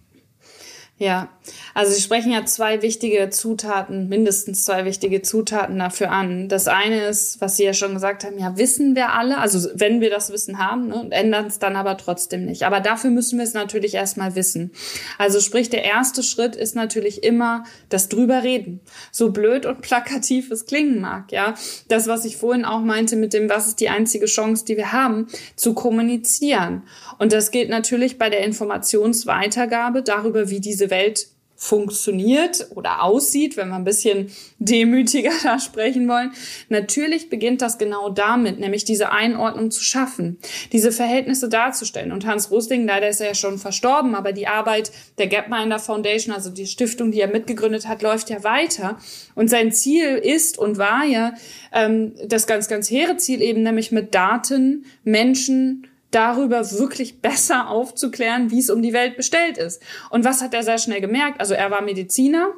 Ja, 0.97 1.28
also 1.74 1.92
Sie 1.92 2.01
sprechen 2.01 2.30
ja 2.30 2.45
zwei 2.45 2.80
wichtige 2.80 3.28
Zutaten, 3.28 4.09
mindestens 4.09 4.64
zwei 4.64 4.84
wichtige 4.84 5.22
Zutaten 5.22 5.76
dafür 5.76 6.12
an. 6.12 6.49
Das 6.49 6.68
eine 6.68 7.07
ist, 7.07 7.40
was 7.40 7.57
Sie 7.57 7.64
ja 7.64 7.74
schon 7.74 7.95
gesagt 7.95 8.22
haben, 8.22 8.38
ja, 8.38 8.57
wissen 8.57 8.95
wir 8.95 9.12
alle, 9.12 9.38
also 9.38 9.68
wenn 9.74 10.01
wir 10.01 10.09
das 10.09 10.30
Wissen 10.30 10.61
haben, 10.61 10.86
ne, 10.86 10.95
und 10.95 11.11
ändern 11.11 11.47
es 11.47 11.59
dann 11.59 11.74
aber 11.74 11.97
trotzdem 11.97 12.45
nicht. 12.45 12.62
Aber 12.62 12.78
dafür 12.78 13.11
müssen 13.11 13.38
wir 13.38 13.45
es 13.45 13.55
natürlich 13.55 13.95
erstmal 13.95 14.36
wissen. 14.36 14.70
Also 15.18 15.40
sprich, 15.40 15.68
der 15.68 15.82
erste 15.82 16.22
Schritt 16.22 16.55
ist 16.55 16.76
natürlich 16.76 17.24
immer 17.24 17.64
das 17.88 18.09
drüber 18.09 18.45
reden. 18.45 18.78
So 19.11 19.32
blöd 19.32 19.66
und 19.66 19.80
plakativ 19.80 20.53
es 20.53 20.64
klingen 20.64 21.01
mag, 21.01 21.32
ja. 21.32 21.55
Das, 21.88 22.07
was 22.07 22.24
ich 22.24 22.36
vorhin 22.36 22.64
auch 22.64 22.82
meinte 22.82 23.16
mit 23.16 23.32
dem, 23.32 23.51
was 23.51 23.66
ist 23.66 23.80
die 23.80 23.88
einzige 23.88 24.26
Chance, 24.26 24.64
die 24.64 24.76
wir 24.76 24.92
haben, 24.92 25.26
zu 25.57 25.74
kommunizieren. 25.74 26.84
Und 27.18 27.32
das 27.32 27.51
gilt 27.51 27.68
natürlich 27.68 28.16
bei 28.16 28.30
der 28.30 28.45
Informationsweitergabe 28.45 30.03
darüber, 30.03 30.51
wie 30.51 30.61
diese 30.61 30.84
Welt 30.91 31.28
funktioniert 31.57 32.66
oder 32.74 33.03
aussieht, 33.03 33.57
wenn 33.57 33.68
wir 33.68 33.76
ein 33.76 33.85
bisschen 33.85 34.30
demütiger 34.59 35.30
da 35.43 35.59
sprechen 35.59 36.09
wollen. 36.09 36.32
Natürlich 36.68 37.30
beginnt 37.30 37.62
das 37.62 37.78
genau 37.78 38.11
damit, 38.11 38.59
nämlich 38.59 38.85
diese 38.85 39.12
Einordnung 39.12 39.70
zu 39.70 39.82
schaffen, 39.82 40.39
diese 40.72 40.93
Verhältnisse 40.93 41.49
darzustellen. 41.49 42.12
Und 42.12 42.26
Hans 42.26 42.51
Rosling, 42.51 42.87
leider 42.87 43.09
ist 43.09 43.20
er 43.20 43.28
ja 43.28 43.35
schon 43.35 43.59
verstorben, 43.59 44.14
aber 44.14 44.32
die 44.32 44.47
Arbeit 44.47 44.91
der 45.18 45.28
Gapminder 45.28 45.78
Foundation, 45.78 46.35
also 46.35 46.51
die 46.51 46.66
Stiftung, 46.66 47.12
die 47.12 47.20
er 47.20 47.28
mitgegründet 47.28 47.89
hat, 47.89 48.03
läuft 48.03 48.30
ja 48.30 48.43
weiter. 48.43 48.99
Und 49.35 49.49
sein 49.49 49.72
Ziel 49.72 50.16
ist 50.16 50.59
und 50.59 50.76
war 50.76 51.05
ja 51.05 51.35
ähm, 51.72 52.12
das 52.26 52.47
ganz, 52.47 52.68
ganz 52.68 52.91
hehre 52.91 53.16
Ziel 53.16 53.41
eben, 53.41 53.62
nämlich 53.62 53.93
mit 53.93 54.14
Daten 54.14 54.85
Menschen 55.05 55.87
darüber 56.15 56.71
wirklich 56.73 57.21
besser 57.21 57.69
aufzuklären, 57.69 58.51
wie 58.51 58.61
es 58.61 58.71
um 58.71 58.83
die 58.83 58.93
Welt 58.93 59.17
bestellt 59.17 59.59
ist. 59.59 59.83
Und 60.11 60.25
was 60.25 60.43
hat 60.43 60.55
er 60.55 60.62
sehr 60.62 60.79
schnell 60.79 61.01
gemerkt? 61.01 61.41
Also 61.41 61.55
er 61.55 61.71
war 61.71 61.83
Mediziner, 61.83 62.53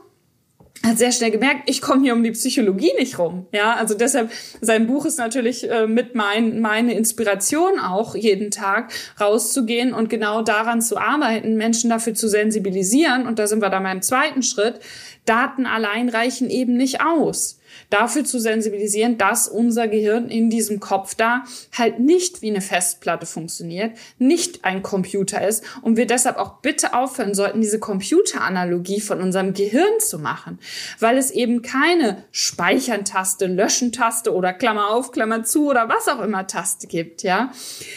hat 0.85 0.99
sehr 0.99 1.13
schnell 1.13 1.31
gemerkt, 1.31 1.63
ich 1.71 1.81
komme 1.81 2.03
hier 2.03 2.13
um 2.13 2.23
die 2.23 2.33
Psychologie 2.33 2.93
nicht 2.99 3.19
rum. 3.19 3.47
Ja, 3.53 3.75
also 3.75 3.95
deshalb 3.95 4.31
sein 4.61 4.87
Buch 4.87 5.07
ist 5.07 5.19
natürlich 5.19 5.69
äh, 5.71 5.87
mit 5.87 6.15
mein, 6.15 6.61
meine 6.61 6.95
Inspiration 6.95 7.81
auch 7.81 8.15
jeden 8.15 8.51
Tag 8.51 8.93
rauszugehen 9.21 9.95
und 9.95 10.11
genau 10.11 10.43
daran 10.43 10.83
zu 10.83 10.99
arbeiten, 10.99 11.57
Menschen 11.57 11.91
dafür 11.91 12.15
zu 12.15 12.29
sensibilisieren. 12.29 13.27
Und 13.27 13.39
da 13.39 13.47
sind 13.47 13.63
wir 13.63 13.71
dann 13.71 13.83
beim 13.85 14.03
zweiten 14.03 14.43
Schritt. 14.43 14.81
Daten 15.25 15.67
allein 15.67 16.09
reichen 16.09 16.51
eben 16.51 16.77
nicht 16.77 17.01
aus 17.01 17.59
dafür 17.91 18.25
zu 18.25 18.39
sensibilisieren, 18.39 19.19
dass 19.19 19.49
unser 19.49 19.89
Gehirn 19.89 20.29
in 20.29 20.51
diesem 20.51 20.81
Kopf 20.81 21.15
da 21.15 21.45
halt 21.77 21.99
nicht 21.99 22.43
wie 22.43 22.51
eine 22.51 22.61
Festplatte 22.61 23.27
funktioniert, 23.27 23.97
nicht 24.19 24.65
ein 24.65 24.83
Computer 24.83 25.47
ist 25.47 25.65
und 25.83 25.97
wir 25.97 26.07
deshalb 26.07 26.37
auch 26.37 26.61
bitte 26.61 26.95
aufhören 26.95 27.35
sollten, 27.35 27.61
diese 27.61 27.79
Computeranalogie 27.79 29.01
von 29.01 29.21
unserem 29.21 29.55
Gehirn 29.55 30.01
zu 30.01 30.19
machen, 30.19 30.59
weil 31.01 31.19
es 31.19 31.31
eben 31.31 31.63
keine 31.63 32.25
Speichern-Taste, 32.31 33.47
Löschen-Taste 33.47 34.35
oder 34.35 34.53
Klammer 34.53 34.91
auf, 34.91 35.13
Klammer 35.13 35.45
zu 35.45 35.71
oder 35.71 35.89
was 35.89 36.09
auch 36.09 36.23
immer 36.23 36.47
Taste 36.47 36.87
gibt, 36.87 37.23
ja. 37.23 37.53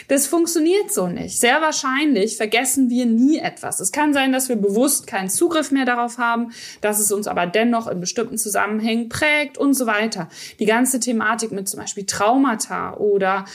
Das 0.08 0.28
funktioniert 0.28 0.92
so 0.92 1.08
nicht. 1.08 1.40
Sehr 1.40 1.62
wahrscheinlich 1.62 2.38
vergessen 2.38 2.90
wir 2.90 3.06
nie 3.06 3.40
etwas. 3.40 3.80
Es 3.80 3.92
kann 3.92 4.14
sein, 4.14 4.32
dass 4.32 4.50
wir 4.50 4.56
bewusst 4.56 5.08
keinen 5.08 5.30
Zugriff 5.30 5.72
mehr 5.72 5.86
darauf 5.86 6.18
haben, 6.18 6.52
dass 6.82 7.00
es 7.00 7.12
uns 7.12 7.28
aber 7.28 7.46
dennoch 7.48 7.88
in 7.88 8.00
bestimmten 8.00 8.38
Zusammenhängen 8.38 9.10
prägt 9.10 9.58
und 9.58 9.69
so 9.74 9.86
weiter. 9.86 10.30
Die 10.60 10.66
ganze 10.66 11.00
Thematik 11.00 11.52
mit 11.52 11.68
zum 11.68 11.80
Beispiel 11.80 12.06
Traumata 12.06 12.96
oder 12.96 13.46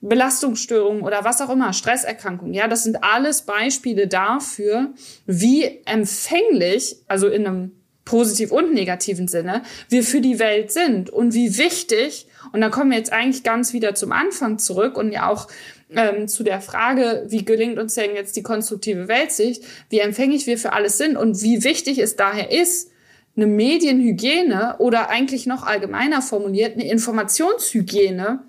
Belastungsstörungen 0.00 1.02
oder 1.02 1.24
was 1.24 1.40
auch 1.40 1.50
immer, 1.50 1.72
Stresserkrankungen. 1.72 2.52
Ja, 2.52 2.68
das 2.68 2.84
sind 2.84 3.02
alles 3.02 3.42
Beispiele 3.42 4.06
dafür, 4.06 4.92
wie 5.26 5.80
empfänglich, 5.86 6.96
also 7.08 7.28
in 7.28 7.46
einem 7.46 7.72
positiv 8.04 8.52
und 8.52 8.74
negativen 8.74 9.28
Sinne, 9.28 9.62
wir 9.88 10.02
für 10.02 10.20
die 10.20 10.38
Welt 10.38 10.70
sind 10.72 11.08
und 11.08 11.32
wie 11.32 11.56
wichtig, 11.56 12.26
und 12.52 12.60
da 12.60 12.68
kommen 12.68 12.90
wir 12.90 12.98
jetzt 12.98 13.12
eigentlich 13.12 13.42
ganz 13.44 13.72
wieder 13.72 13.94
zum 13.94 14.12
Anfang 14.12 14.58
zurück 14.58 14.98
und 14.98 15.10
ja 15.10 15.28
auch 15.30 15.48
ähm, 15.96 16.28
zu 16.28 16.42
der 16.42 16.60
Frage, 16.60 17.24
wie 17.28 17.44
gelingt 17.44 17.78
uns 17.78 17.94
denn 17.94 18.14
jetzt 18.14 18.36
die 18.36 18.42
konstruktive 18.42 19.08
Weltsicht, 19.08 19.64
wie 19.88 20.00
empfänglich 20.00 20.46
wir 20.46 20.58
für 20.58 20.74
alles 20.74 20.98
sind 20.98 21.16
und 21.16 21.40
wie 21.42 21.64
wichtig 21.64 21.98
es 21.98 22.16
daher 22.16 22.50
ist, 22.50 22.90
eine 23.36 23.46
Medienhygiene 23.46 24.76
oder 24.78 25.10
eigentlich 25.10 25.46
noch 25.46 25.64
allgemeiner 25.64 26.22
formuliert 26.22 26.74
eine 26.74 26.88
Informationshygiene 26.88 28.44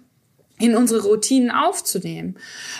in 0.57 0.75
unsere 0.75 1.01
Routinen 1.03 1.51
aufzunehmen. 1.51 2.35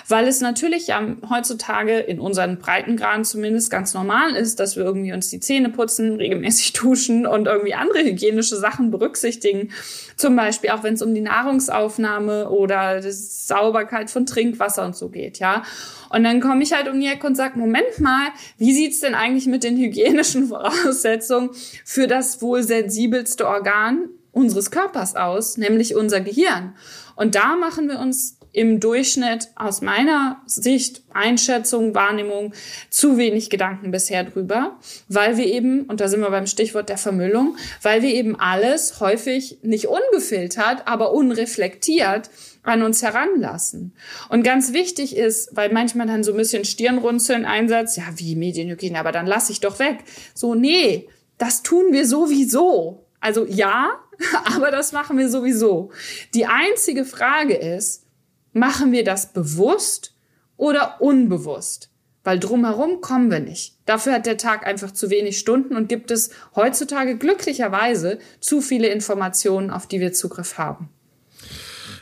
Weil 0.08 0.28
es 0.28 0.40
natürlich 0.40 0.88
ja 0.88 1.06
heutzutage 1.30 2.00
in 2.00 2.22
unseren 2.22 2.58
Breitengraden 2.58 3.26
zumindest 3.26 3.70
ganz 3.70 3.94
normal 3.94 4.36
ist, 4.36 4.62
dass 4.62 4.78
wir 4.78 4.86
irgendwie 4.86 5.12
uns 5.12 5.30
die 5.30 5.42
Zähne 5.42 5.70
putzen, 5.70 6.16
regelmäßig 6.16 6.74
duschen 6.74 7.26
und 7.26 7.48
irgendwie 7.48 7.74
andere 7.74 8.04
hygienische 8.04 8.56
Sachen 8.56 8.92
berücksichtigen. 8.92 9.72
Zum 10.16 10.38
Beispiel 10.38 10.70
auch 10.70 10.84
wenn 10.84 10.94
es 10.94 11.02
um 11.02 11.14
die 11.14 11.22
Nahrungsaufnahme 11.22 12.50
oder 12.50 13.02
die 13.02 13.12
Sauberkeit 13.12 14.10
von 14.10 14.26
Trinkwasser 14.26 14.86
und 14.86 14.96
so 14.96 15.10
geht, 15.10 15.40
ja. 15.40 15.64
Und 16.10 16.24
dann 16.24 16.40
komme 16.40 16.64
ich 16.64 16.72
halt 16.72 16.88
um 16.88 16.98
die 16.98 17.08
Ecke 17.08 17.28
und 17.28 17.36
sage, 17.36 17.60
Moment 17.60 18.00
mal, 18.00 18.30
wie 18.58 18.74
sieht's 18.74 19.02
denn 19.02 19.16
eigentlich 19.16 19.48
mit 19.48 19.66
den 19.66 19.76
hygienischen 19.76 20.48
Voraussetzungen 20.48 21.50
für 21.84 22.08
das 22.08 22.42
wohl 22.42 22.64
sensibelste 22.64 23.46
Organ 23.46 24.10
unseres 24.36 24.70
Körpers 24.70 25.16
aus, 25.16 25.58
nämlich 25.58 25.96
unser 25.96 26.22
Gehirn? 26.22 26.76
Und 27.16 27.36
da 27.36 27.56
machen 27.56 27.88
wir 27.90 28.00
uns 28.00 28.38
im 28.56 28.80
Durchschnitt 28.80 29.50
aus 29.56 29.82
meiner 29.82 30.42
Sicht, 30.46 31.04
Einschätzung, 31.14 31.94
Wahrnehmung 31.94 32.54
zu 32.90 33.18
wenig 33.18 33.50
Gedanken 33.50 33.92
bisher 33.92 34.24
drüber, 34.24 34.80
weil 35.10 35.36
wir 35.36 35.46
eben, 35.46 35.84
und 35.84 36.00
da 36.00 36.08
sind 36.08 36.22
wir 36.22 36.30
beim 36.30 36.48
Stichwort 36.48 36.88
der 36.88 36.98
Vermüllung, 36.98 37.58
weil 37.82 38.02
wir 38.02 38.14
eben 38.14 38.40
alles 38.40 39.02
häufig 39.02 39.60
nicht 39.62 39.88
ungefiltert, 39.88 40.88
aber 40.88 41.12
unreflektiert 41.12 42.30
an 42.64 42.82
uns 42.82 43.04
heranlassen. 43.04 43.94
Und 44.30 44.44
ganz 44.44 44.72
wichtig 44.72 45.18
ist, 45.18 45.50
weil 45.52 45.72
manchmal 45.72 46.08
dann 46.08 46.24
so 46.24 46.32
ein 46.32 46.38
bisschen 46.38 46.64
Stirnrunzeln 46.64 47.46
Einsatz, 47.46 47.98
ja, 47.98 48.06
wie 48.16 48.38
Medienhygiene, 48.38 48.98
aber 48.98 49.12
dann 49.12 49.28
lass 49.28 49.50
ich 49.50 49.60
doch 49.60 49.80
weg. 49.80 49.98
So, 50.34 50.56
nee, 50.56 51.10
das 51.38 51.62
tun 51.62 51.92
wir 51.92 52.08
sowieso. 52.08 53.05
Also 53.26 53.44
ja, 53.48 53.90
aber 54.56 54.70
das 54.70 54.92
machen 54.92 55.18
wir 55.18 55.30
sowieso. 55.32 55.90
Die 56.36 56.46
einzige 56.46 57.06
Frage 57.06 57.56
ist, 57.56 58.06
machen 58.54 58.92
wir 58.92 59.04
das 59.04 59.34
bewusst 59.34 60.14
oder 60.58 61.02
unbewusst? 61.02 61.90
Weil 62.24 62.40
drumherum 62.40 63.02
kommen 63.02 63.32
wir 63.32 63.40
nicht. 63.40 63.80
Dafür 63.88 64.14
hat 64.14 64.28
der 64.28 64.38
Tag 64.38 64.68
einfach 64.68 64.92
zu 64.92 65.10
wenig 65.10 65.40
Stunden 65.40 65.76
und 65.76 65.90
gibt 65.90 66.12
es 66.12 66.30
heutzutage 66.56 67.18
glücklicherweise 67.18 68.20
zu 68.42 68.62
viele 68.62 68.90
Informationen, 68.90 69.72
auf 69.72 69.88
die 69.88 70.00
wir 70.00 70.14
Zugriff 70.14 70.60
haben. 70.60 70.90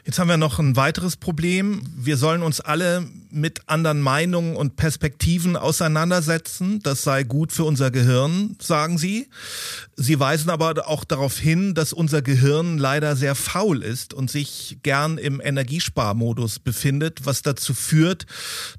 Jetzt 0.06 0.20
haben 0.20 0.28
wir 0.28 0.36
noch 0.36 0.60
ein 0.60 0.76
weiteres 0.76 1.16
Problem. 1.16 1.82
Wir 1.96 2.18
sollen 2.18 2.44
uns 2.44 2.60
alle 2.60 3.08
mit 3.32 3.62
anderen 3.68 4.02
Meinungen 4.02 4.58
und 4.58 4.76
Perspektiven 4.76 5.56
auseinandersetzen. 5.56 6.82
Das 6.84 7.04
sei 7.04 7.24
gut 7.24 7.54
für 7.54 7.64
unser 7.64 7.90
Gehirn, 7.90 8.58
sagen 8.60 8.98
Sie. 8.98 9.30
Sie 9.96 10.20
weisen 10.20 10.50
aber 10.50 10.88
auch 10.88 11.04
darauf 11.04 11.38
hin, 11.38 11.76
dass 11.76 11.94
unser 11.94 12.24
Gehirn 12.24 12.80
leider 12.80 13.16
sehr 13.16 13.36
faul 13.36 13.84
ist 13.84 14.16
und 14.16 14.32
sich 14.32 14.80
gern 14.82 15.20
im 15.20 15.40
Energiesparmodus 15.40 16.58
befindet, 16.58 17.26
was 17.26 17.44
dazu 17.44 17.76
führt, 17.76 18.26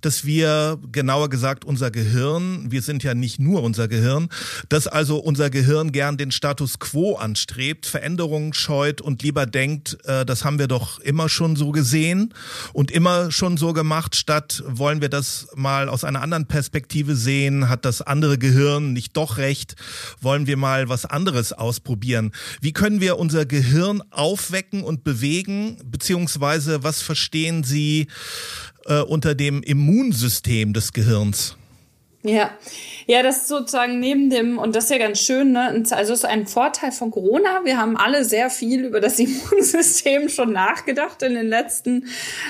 dass 0.00 0.24
wir, 0.24 0.78
genauer 0.90 1.30
gesagt, 1.30 1.64
unser 1.64 1.92
Gehirn, 1.92 2.72
wir 2.72 2.82
sind 2.82 3.04
ja 3.04 3.14
nicht 3.14 3.38
nur 3.38 3.62
unser 3.62 3.86
Gehirn, 3.86 4.28
dass 4.68 4.88
also 4.88 5.18
unser 5.18 5.50
Gehirn 5.50 5.92
gern 5.92 6.16
den 6.16 6.32
Status 6.32 6.80
quo 6.80 7.14
anstrebt, 7.14 7.86
Veränderungen 7.86 8.52
scheut 8.52 9.00
und 9.00 9.22
lieber 9.22 9.46
denkt, 9.46 9.98
äh, 10.04 10.26
das 10.26 10.44
haben 10.44 10.58
wir 10.58 10.66
doch 10.66 10.98
immer 10.98 11.28
schon 11.28 11.54
so 11.54 11.70
gesehen 11.70 12.34
und 12.72 12.90
immer 12.90 13.30
schon 13.30 13.56
so 13.56 13.72
gemacht, 13.72 14.16
statt 14.16 14.64
wollen 14.66 15.00
wir 15.00 15.10
das 15.10 15.46
mal 15.54 15.88
aus 15.88 16.02
einer 16.02 16.22
anderen 16.22 16.46
Perspektive 16.46 17.14
sehen, 17.14 17.68
hat 17.68 17.84
das 17.84 18.02
andere 18.02 18.36
Gehirn 18.36 18.92
nicht 18.92 19.16
doch 19.16 19.36
recht, 19.36 19.76
wollen 20.20 20.48
wir 20.48 20.56
mal 20.56 20.88
was 20.88 21.03
anderes 21.06 21.52
ausprobieren. 21.52 22.32
Wie 22.60 22.72
können 22.72 23.00
wir 23.00 23.18
unser 23.18 23.46
Gehirn 23.46 24.02
aufwecken 24.10 24.82
und 24.82 25.04
bewegen, 25.04 25.78
beziehungsweise 25.84 26.82
was 26.82 27.02
verstehen 27.02 27.64
Sie 27.64 28.08
äh, 28.86 29.00
unter 29.00 29.34
dem 29.34 29.62
Immunsystem 29.62 30.72
des 30.72 30.92
Gehirns? 30.92 31.56
Ja, 32.26 32.52
ja, 33.06 33.22
das 33.22 33.42
ist 33.42 33.48
sozusagen 33.48 34.00
neben 34.00 34.30
dem, 34.30 34.56
und 34.56 34.74
das 34.74 34.84
ist 34.84 34.90
ja 34.90 34.96
ganz 34.96 35.20
schön, 35.20 35.52
ne? 35.52 35.84
also 35.90 36.14
es 36.14 36.20
ist 36.20 36.24
ein 36.24 36.46
Vorteil 36.46 36.90
von 36.90 37.10
Corona. 37.10 37.60
Wir 37.64 37.76
haben 37.76 37.98
alle 37.98 38.24
sehr 38.24 38.48
viel 38.48 38.86
über 38.86 38.98
das 38.98 39.18
Immunsystem 39.18 40.30
schon 40.30 40.52
nachgedacht 40.52 41.22
in 41.22 41.34
den 41.34 41.48
letzten 41.48 42.06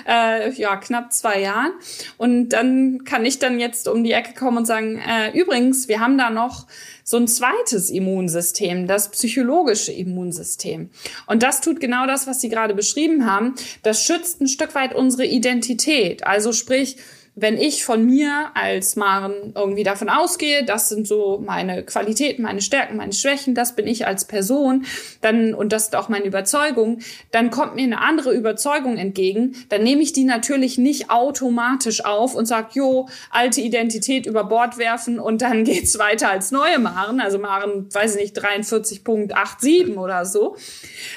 äh, 0.08 0.52
ja, 0.52 0.76
knapp 0.76 1.12
zwei 1.12 1.40
Jahren. 1.40 1.72
Und 2.18 2.50
dann 2.50 3.02
kann 3.02 3.26
ich 3.26 3.40
dann 3.40 3.58
jetzt 3.58 3.88
um 3.88 4.04
die 4.04 4.12
Ecke 4.12 4.34
kommen 4.34 4.58
und 4.58 4.66
sagen, 4.66 4.98
äh, 4.98 5.36
übrigens, 5.36 5.88
wir 5.88 5.98
haben 5.98 6.18
da 6.18 6.30
noch 6.30 6.68
so 7.02 7.16
ein 7.16 7.26
zweites 7.26 7.90
Immunsystem, 7.90 8.86
das 8.86 9.10
psychologische 9.10 9.90
Immunsystem. 9.90 10.90
Und 11.26 11.42
das 11.42 11.60
tut 11.60 11.80
genau 11.80 12.06
das, 12.06 12.28
was 12.28 12.40
Sie 12.40 12.48
gerade 12.48 12.74
beschrieben 12.74 13.26
haben. 13.26 13.56
Das 13.82 14.04
schützt 14.04 14.40
ein 14.40 14.46
Stück 14.46 14.76
weit 14.76 14.94
unsere 14.94 15.26
Identität. 15.26 16.24
Also 16.24 16.52
sprich, 16.52 16.96
wenn 17.36 17.58
ich 17.58 17.84
von 17.84 18.06
mir 18.06 18.52
als 18.54 18.94
Maren 18.94 19.52
irgendwie 19.56 19.82
davon 19.82 20.08
ausgehe, 20.08 20.64
das 20.64 20.88
sind 20.88 21.08
so 21.08 21.42
meine 21.44 21.82
Qualitäten, 21.82 22.42
meine 22.42 22.62
Stärken, 22.62 22.96
meine 22.96 23.12
Schwächen, 23.12 23.56
das 23.56 23.74
bin 23.74 23.88
ich 23.88 24.06
als 24.06 24.26
Person, 24.26 24.84
dann, 25.20 25.52
und 25.52 25.72
das 25.72 25.84
ist 25.84 25.96
auch 25.96 26.08
meine 26.08 26.26
Überzeugung, 26.26 27.00
dann 27.32 27.50
kommt 27.50 27.74
mir 27.74 27.82
eine 27.82 28.00
andere 28.00 28.32
Überzeugung 28.32 28.96
entgegen, 28.98 29.56
dann 29.68 29.82
nehme 29.82 30.02
ich 30.02 30.12
die 30.12 30.22
natürlich 30.22 30.78
nicht 30.78 31.10
automatisch 31.10 32.04
auf 32.04 32.36
und 32.36 32.46
sage, 32.46 32.68
jo, 32.74 33.08
alte 33.30 33.60
Identität 33.60 34.26
über 34.26 34.44
Bord 34.44 34.78
werfen 34.78 35.18
und 35.18 35.42
dann 35.42 35.64
geht's 35.64 35.98
weiter 35.98 36.30
als 36.30 36.52
neue 36.52 36.78
Maren, 36.78 37.20
also 37.20 37.40
Maren, 37.40 37.92
weiß 37.92 38.14
ich 38.14 38.22
nicht, 38.22 38.38
43.87 38.38 39.96
oder 39.96 40.24
so, 40.24 40.56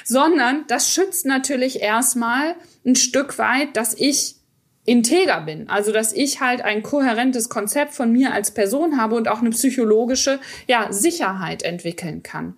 sondern 0.04 0.64
das 0.66 0.92
schützt 0.92 1.26
natürlich 1.26 1.80
erstmal 1.80 2.56
ein 2.84 2.96
Stück 2.96 3.38
weit, 3.38 3.76
dass 3.76 3.94
ich 3.94 4.37
integer 4.88 5.42
bin. 5.42 5.68
Also, 5.68 5.92
dass 5.92 6.12
ich 6.12 6.40
halt 6.40 6.62
ein 6.62 6.82
kohärentes 6.82 7.48
Konzept 7.48 7.94
von 7.94 8.10
mir 8.10 8.32
als 8.32 8.50
Person 8.52 9.00
habe 9.00 9.14
und 9.14 9.28
auch 9.28 9.40
eine 9.40 9.50
psychologische 9.50 10.40
ja, 10.66 10.88
Sicherheit 10.90 11.62
entwickeln 11.62 12.22
kann. 12.22 12.54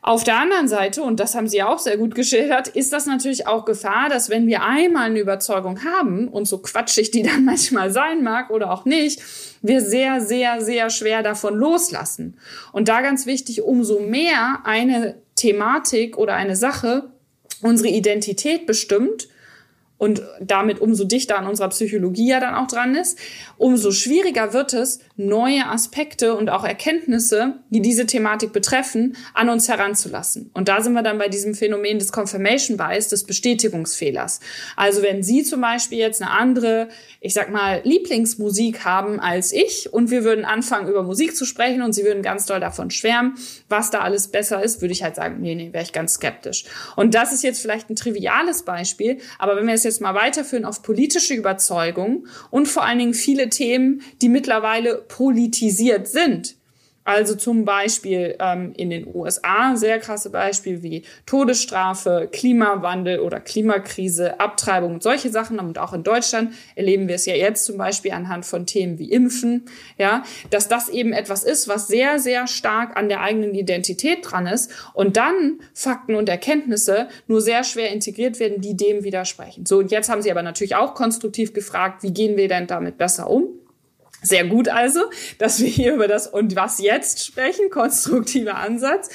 Auf 0.00 0.22
der 0.22 0.38
anderen 0.38 0.68
Seite, 0.68 1.02
und 1.02 1.18
das 1.18 1.34
haben 1.34 1.48
Sie 1.48 1.62
auch 1.62 1.78
sehr 1.78 1.96
gut 1.96 2.14
geschildert, 2.14 2.68
ist 2.68 2.92
das 2.92 3.06
natürlich 3.06 3.46
auch 3.46 3.64
Gefahr, 3.64 4.10
dass 4.10 4.28
wenn 4.28 4.46
wir 4.46 4.62
einmal 4.62 5.06
eine 5.06 5.18
Überzeugung 5.18 5.82
haben, 5.82 6.28
und 6.28 6.46
so 6.46 6.58
quatschig 6.58 7.10
die 7.10 7.22
dann 7.24 7.44
manchmal 7.44 7.90
sein 7.90 8.22
mag 8.22 8.50
oder 8.50 8.70
auch 8.70 8.84
nicht, 8.84 9.20
wir 9.62 9.80
sehr, 9.80 10.20
sehr, 10.20 10.60
sehr 10.60 10.90
schwer 10.90 11.22
davon 11.22 11.54
loslassen. 11.54 12.36
Und 12.72 12.88
da 12.88 13.00
ganz 13.00 13.24
wichtig, 13.24 13.62
umso 13.62 14.00
mehr 14.00 14.60
eine 14.64 15.16
Thematik 15.36 16.18
oder 16.18 16.34
eine 16.34 16.54
Sache 16.54 17.10
unsere 17.62 17.88
Identität 17.88 18.66
bestimmt, 18.66 19.28
und 20.04 20.20
damit 20.38 20.82
umso 20.82 21.04
dichter 21.04 21.38
an 21.38 21.46
unserer 21.46 21.70
Psychologie 21.70 22.28
ja 22.28 22.38
dann 22.38 22.54
auch 22.54 22.66
dran 22.66 22.94
ist, 22.94 23.18
umso 23.56 23.90
schwieriger 23.90 24.52
wird 24.52 24.74
es, 24.74 25.00
neue 25.16 25.66
Aspekte 25.66 26.34
und 26.34 26.50
auch 26.50 26.62
Erkenntnisse, 26.62 27.54
die 27.70 27.80
diese 27.80 28.04
Thematik 28.04 28.52
betreffen, 28.52 29.16
an 29.32 29.48
uns 29.48 29.66
heranzulassen. 29.66 30.50
Und 30.52 30.68
da 30.68 30.82
sind 30.82 30.92
wir 30.92 31.02
dann 31.02 31.16
bei 31.16 31.28
diesem 31.28 31.54
Phänomen 31.54 31.98
des 31.98 32.12
Confirmation 32.12 32.76
Bias, 32.76 33.08
des 33.08 33.24
Bestätigungsfehlers. 33.24 34.40
Also 34.76 35.00
wenn 35.00 35.22
Sie 35.22 35.42
zum 35.42 35.62
Beispiel 35.62 36.00
jetzt 36.00 36.20
eine 36.20 36.32
andere, 36.32 36.88
ich 37.20 37.32
sag 37.32 37.50
mal, 37.50 37.80
Lieblingsmusik 37.84 38.84
haben 38.84 39.20
als 39.20 39.52
ich 39.52 39.90
und 39.90 40.10
wir 40.10 40.22
würden 40.22 40.44
anfangen, 40.44 40.86
über 40.86 41.02
Musik 41.02 41.34
zu 41.34 41.46
sprechen 41.46 41.80
und 41.80 41.94
Sie 41.94 42.04
würden 42.04 42.22
ganz 42.22 42.44
doll 42.44 42.60
davon 42.60 42.90
schwärmen, 42.90 43.36
was 43.70 43.90
da 43.90 44.00
alles 44.00 44.28
besser 44.28 44.62
ist, 44.62 44.82
würde 44.82 44.92
ich 44.92 45.02
halt 45.02 45.16
sagen, 45.16 45.40
nee, 45.40 45.54
nee, 45.54 45.72
wäre 45.72 45.82
ich 45.82 45.94
ganz 45.94 46.14
skeptisch. 46.14 46.66
Und 46.94 47.14
das 47.14 47.32
ist 47.32 47.42
jetzt 47.42 47.62
vielleicht 47.62 47.88
ein 47.88 47.96
triviales 47.96 48.64
Beispiel, 48.64 49.18
aber 49.38 49.56
wenn 49.56 49.66
wir 49.66 49.72
es 49.72 49.84
jetzt 49.84 49.93
mal 50.00 50.14
weiterführen 50.14 50.64
auf 50.64 50.82
politische 50.82 51.34
Überzeugung 51.34 52.26
und 52.50 52.66
vor 52.66 52.84
allen 52.84 52.98
Dingen 52.98 53.14
viele 53.14 53.48
Themen, 53.48 54.02
die 54.22 54.28
mittlerweile 54.28 54.96
politisiert 54.96 56.08
sind. 56.08 56.56
Also 57.04 57.34
zum 57.34 57.64
Beispiel 57.66 58.36
ähm, 58.40 58.72
in 58.76 58.88
den 58.88 59.06
USA 59.14 59.76
sehr 59.76 59.98
krasse 59.98 60.30
Beispiele 60.30 60.82
wie 60.82 61.02
Todesstrafe, 61.26 62.28
Klimawandel 62.32 63.20
oder 63.20 63.40
Klimakrise, 63.40 64.40
Abtreibung 64.40 64.94
und 64.94 65.02
solche 65.02 65.30
Sachen. 65.30 65.58
Und 65.58 65.78
auch 65.78 65.92
in 65.92 66.02
Deutschland 66.02 66.54
erleben 66.74 67.06
wir 67.06 67.16
es 67.16 67.26
ja 67.26 67.34
jetzt 67.34 67.66
zum 67.66 67.76
Beispiel 67.76 68.12
anhand 68.12 68.46
von 68.46 68.64
Themen 68.64 68.98
wie 68.98 69.10
Impfen, 69.10 69.66
ja, 69.98 70.22
dass 70.50 70.68
das 70.68 70.88
eben 70.88 71.12
etwas 71.12 71.44
ist, 71.44 71.68
was 71.68 71.88
sehr, 71.88 72.18
sehr 72.18 72.46
stark 72.46 72.96
an 72.96 73.08
der 73.08 73.20
eigenen 73.20 73.54
Identität 73.54 74.18
dran 74.22 74.46
ist 74.46 74.70
und 74.94 75.18
dann 75.18 75.58
Fakten 75.74 76.14
und 76.14 76.28
Erkenntnisse 76.28 77.08
nur 77.26 77.42
sehr 77.42 77.64
schwer 77.64 77.92
integriert 77.92 78.40
werden, 78.40 78.62
die 78.62 78.76
dem 78.76 79.04
widersprechen. 79.04 79.66
So, 79.66 79.78
und 79.78 79.90
jetzt 79.90 80.08
haben 80.08 80.22
Sie 80.22 80.30
aber 80.30 80.42
natürlich 80.42 80.74
auch 80.74 80.94
konstruktiv 80.94 81.52
gefragt, 81.52 82.02
wie 82.02 82.12
gehen 82.12 82.36
wir 82.36 82.48
denn 82.48 82.66
damit 82.66 82.96
besser 82.96 83.28
um? 83.28 83.63
Sehr 84.24 84.46
gut 84.46 84.68
also, 84.68 85.00
dass 85.36 85.60
wir 85.60 85.68
hier 85.68 85.94
über 85.94 86.08
das 86.08 86.26
und 86.26 86.56
was 86.56 86.78
jetzt 86.78 87.26
sprechen, 87.26 87.68
konstruktiver 87.68 88.56
Ansatz. 88.56 89.10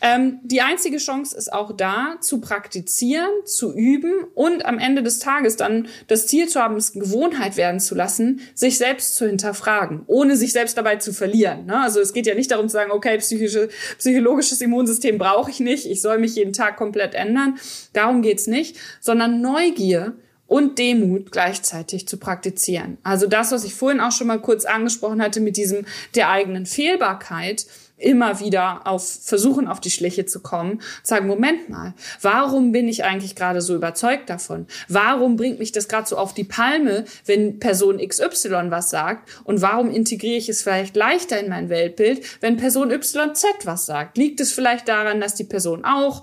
Ähm, 0.00 0.40
die 0.42 0.62
einzige 0.62 0.96
Chance 0.96 1.36
ist 1.36 1.52
auch 1.52 1.76
da, 1.76 2.16
zu 2.20 2.40
praktizieren, 2.40 3.28
zu 3.44 3.74
üben 3.74 4.12
und 4.34 4.64
am 4.64 4.78
Ende 4.78 5.02
des 5.02 5.18
Tages 5.18 5.56
dann 5.56 5.88
das 6.06 6.26
Ziel 6.26 6.48
zu 6.48 6.60
haben, 6.60 6.76
es 6.76 6.94
Gewohnheit 6.94 7.58
werden 7.58 7.80
zu 7.80 7.94
lassen, 7.94 8.40
sich 8.54 8.78
selbst 8.78 9.16
zu 9.16 9.26
hinterfragen, 9.26 10.04
ohne 10.06 10.36
sich 10.36 10.52
selbst 10.52 10.78
dabei 10.78 10.96
zu 10.96 11.12
verlieren. 11.12 11.66
Ne? 11.66 11.78
Also 11.78 12.00
es 12.00 12.14
geht 12.14 12.26
ja 12.26 12.34
nicht 12.34 12.50
darum 12.50 12.68
zu 12.68 12.72
sagen, 12.72 12.92
okay, 12.92 13.18
psychische, 13.18 13.68
psychologisches 13.98 14.62
Immunsystem 14.62 15.18
brauche 15.18 15.50
ich 15.50 15.60
nicht, 15.60 15.84
ich 15.84 16.00
soll 16.00 16.16
mich 16.18 16.34
jeden 16.34 16.54
Tag 16.54 16.76
komplett 16.76 17.14
ändern. 17.14 17.58
Darum 17.92 18.22
geht's 18.22 18.46
nicht, 18.46 18.78
sondern 19.00 19.42
Neugier 19.42 20.16
und 20.46 20.78
Demut 20.78 21.32
gleichzeitig 21.32 22.06
zu 22.06 22.18
praktizieren. 22.18 22.98
Also 23.02 23.26
das, 23.26 23.52
was 23.52 23.64
ich 23.64 23.74
vorhin 23.74 24.00
auch 24.00 24.12
schon 24.12 24.26
mal 24.26 24.40
kurz 24.40 24.64
angesprochen 24.64 25.20
hatte 25.20 25.40
mit 25.40 25.56
diesem 25.56 25.86
der 26.14 26.30
eigenen 26.30 26.66
Fehlbarkeit, 26.66 27.66
immer 27.98 28.40
wieder 28.40 28.86
auf 28.86 29.20
versuchen 29.22 29.66
auf 29.66 29.80
die 29.80 29.90
Schliche 29.90 30.26
zu 30.26 30.40
kommen, 30.40 30.82
sagen 31.02 31.26
Moment 31.26 31.68
mal, 31.68 31.94
warum 32.20 32.72
bin 32.72 32.88
ich 32.88 33.04
eigentlich 33.04 33.34
gerade 33.34 33.62
so 33.62 33.74
überzeugt 33.74 34.28
davon? 34.28 34.66
Warum 34.88 35.36
bringt 35.36 35.58
mich 35.58 35.72
das 35.72 35.88
gerade 35.88 36.06
so 36.06 36.18
auf 36.18 36.34
die 36.34 36.44
Palme, 36.44 37.04
wenn 37.24 37.58
Person 37.58 37.98
XY 38.06 38.70
was 38.70 38.90
sagt 38.90 39.30
und 39.44 39.62
warum 39.62 39.90
integriere 39.90 40.36
ich 40.36 40.48
es 40.48 40.62
vielleicht 40.62 40.94
leichter 40.94 41.40
in 41.40 41.48
mein 41.48 41.70
Weltbild, 41.70 42.42
wenn 42.42 42.58
Person 42.58 42.90
YZ 42.90 43.44
was 43.64 43.86
sagt? 43.86 44.18
Liegt 44.18 44.40
es 44.40 44.52
vielleicht 44.52 44.88
daran, 44.88 45.20
dass 45.20 45.34
die 45.34 45.44
Person 45.44 45.84
auch 45.84 46.22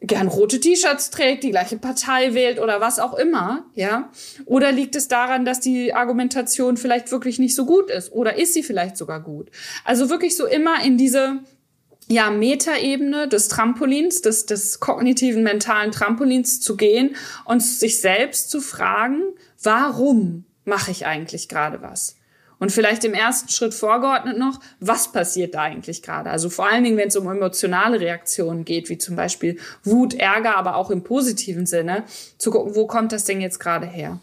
gern 0.00 0.28
rote 0.28 0.60
T-Shirts 0.60 1.10
trägt, 1.10 1.44
die 1.44 1.50
gleiche 1.50 1.76
Partei 1.76 2.32
wählt 2.34 2.58
oder 2.58 2.80
was 2.80 2.98
auch 2.98 3.14
immer, 3.14 3.66
ja? 3.74 4.10
Oder 4.46 4.72
liegt 4.72 4.96
es 4.96 5.08
daran, 5.08 5.44
dass 5.44 5.60
die 5.60 5.92
Argumentation 5.92 6.76
vielleicht 6.76 7.12
wirklich 7.12 7.38
nicht 7.38 7.54
so 7.54 7.66
gut 7.66 7.90
ist 7.90 8.12
oder 8.12 8.38
ist 8.38 8.54
sie 8.54 8.62
vielleicht 8.62 8.96
sogar 8.96 9.20
gut? 9.20 9.50
Also 9.84 10.08
wirklich 10.08 10.36
so 10.36 10.46
immer 10.46 10.82
in 10.82 10.96
diese 10.96 11.40
ja, 12.08 12.30
Metaebene 12.30 13.28
des 13.28 13.48
Trampolins, 13.48 14.22
des, 14.22 14.46
des 14.46 14.80
kognitiven 14.80 15.42
mentalen 15.42 15.92
Trampolins 15.92 16.60
zu 16.60 16.76
gehen 16.76 17.14
und 17.44 17.60
sich 17.60 18.00
selbst 18.00 18.50
zu 18.50 18.60
fragen, 18.60 19.22
warum 19.62 20.44
mache 20.64 20.90
ich 20.90 21.06
eigentlich 21.06 21.48
gerade 21.48 21.82
was? 21.82 22.16
Und 22.60 22.70
vielleicht 22.70 23.04
im 23.04 23.14
ersten 23.14 23.48
Schritt 23.48 23.72
vorgeordnet 23.72 24.38
noch, 24.38 24.60
was 24.80 25.10
passiert 25.10 25.54
da 25.54 25.62
eigentlich 25.62 26.02
gerade? 26.02 26.30
Also 26.30 26.50
vor 26.50 26.68
allen 26.68 26.84
Dingen, 26.84 26.98
wenn 26.98 27.08
es 27.08 27.16
um 27.16 27.26
emotionale 27.26 27.98
Reaktionen 27.98 28.66
geht, 28.66 28.90
wie 28.90 28.98
zum 28.98 29.16
Beispiel 29.16 29.58
Wut, 29.82 30.12
Ärger, 30.12 30.56
aber 30.56 30.76
auch 30.76 30.90
im 30.90 31.02
positiven 31.02 31.64
Sinne, 31.64 32.04
zu 32.36 32.50
gucken, 32.50 32.74
wo 32.74 32.86
kommt 32.86 33.12
das 33.12 33.24
Ding 33.24 33.40
jetzt 33.40 33.60
gerade 33.60 33.86
her? 33.86 34.20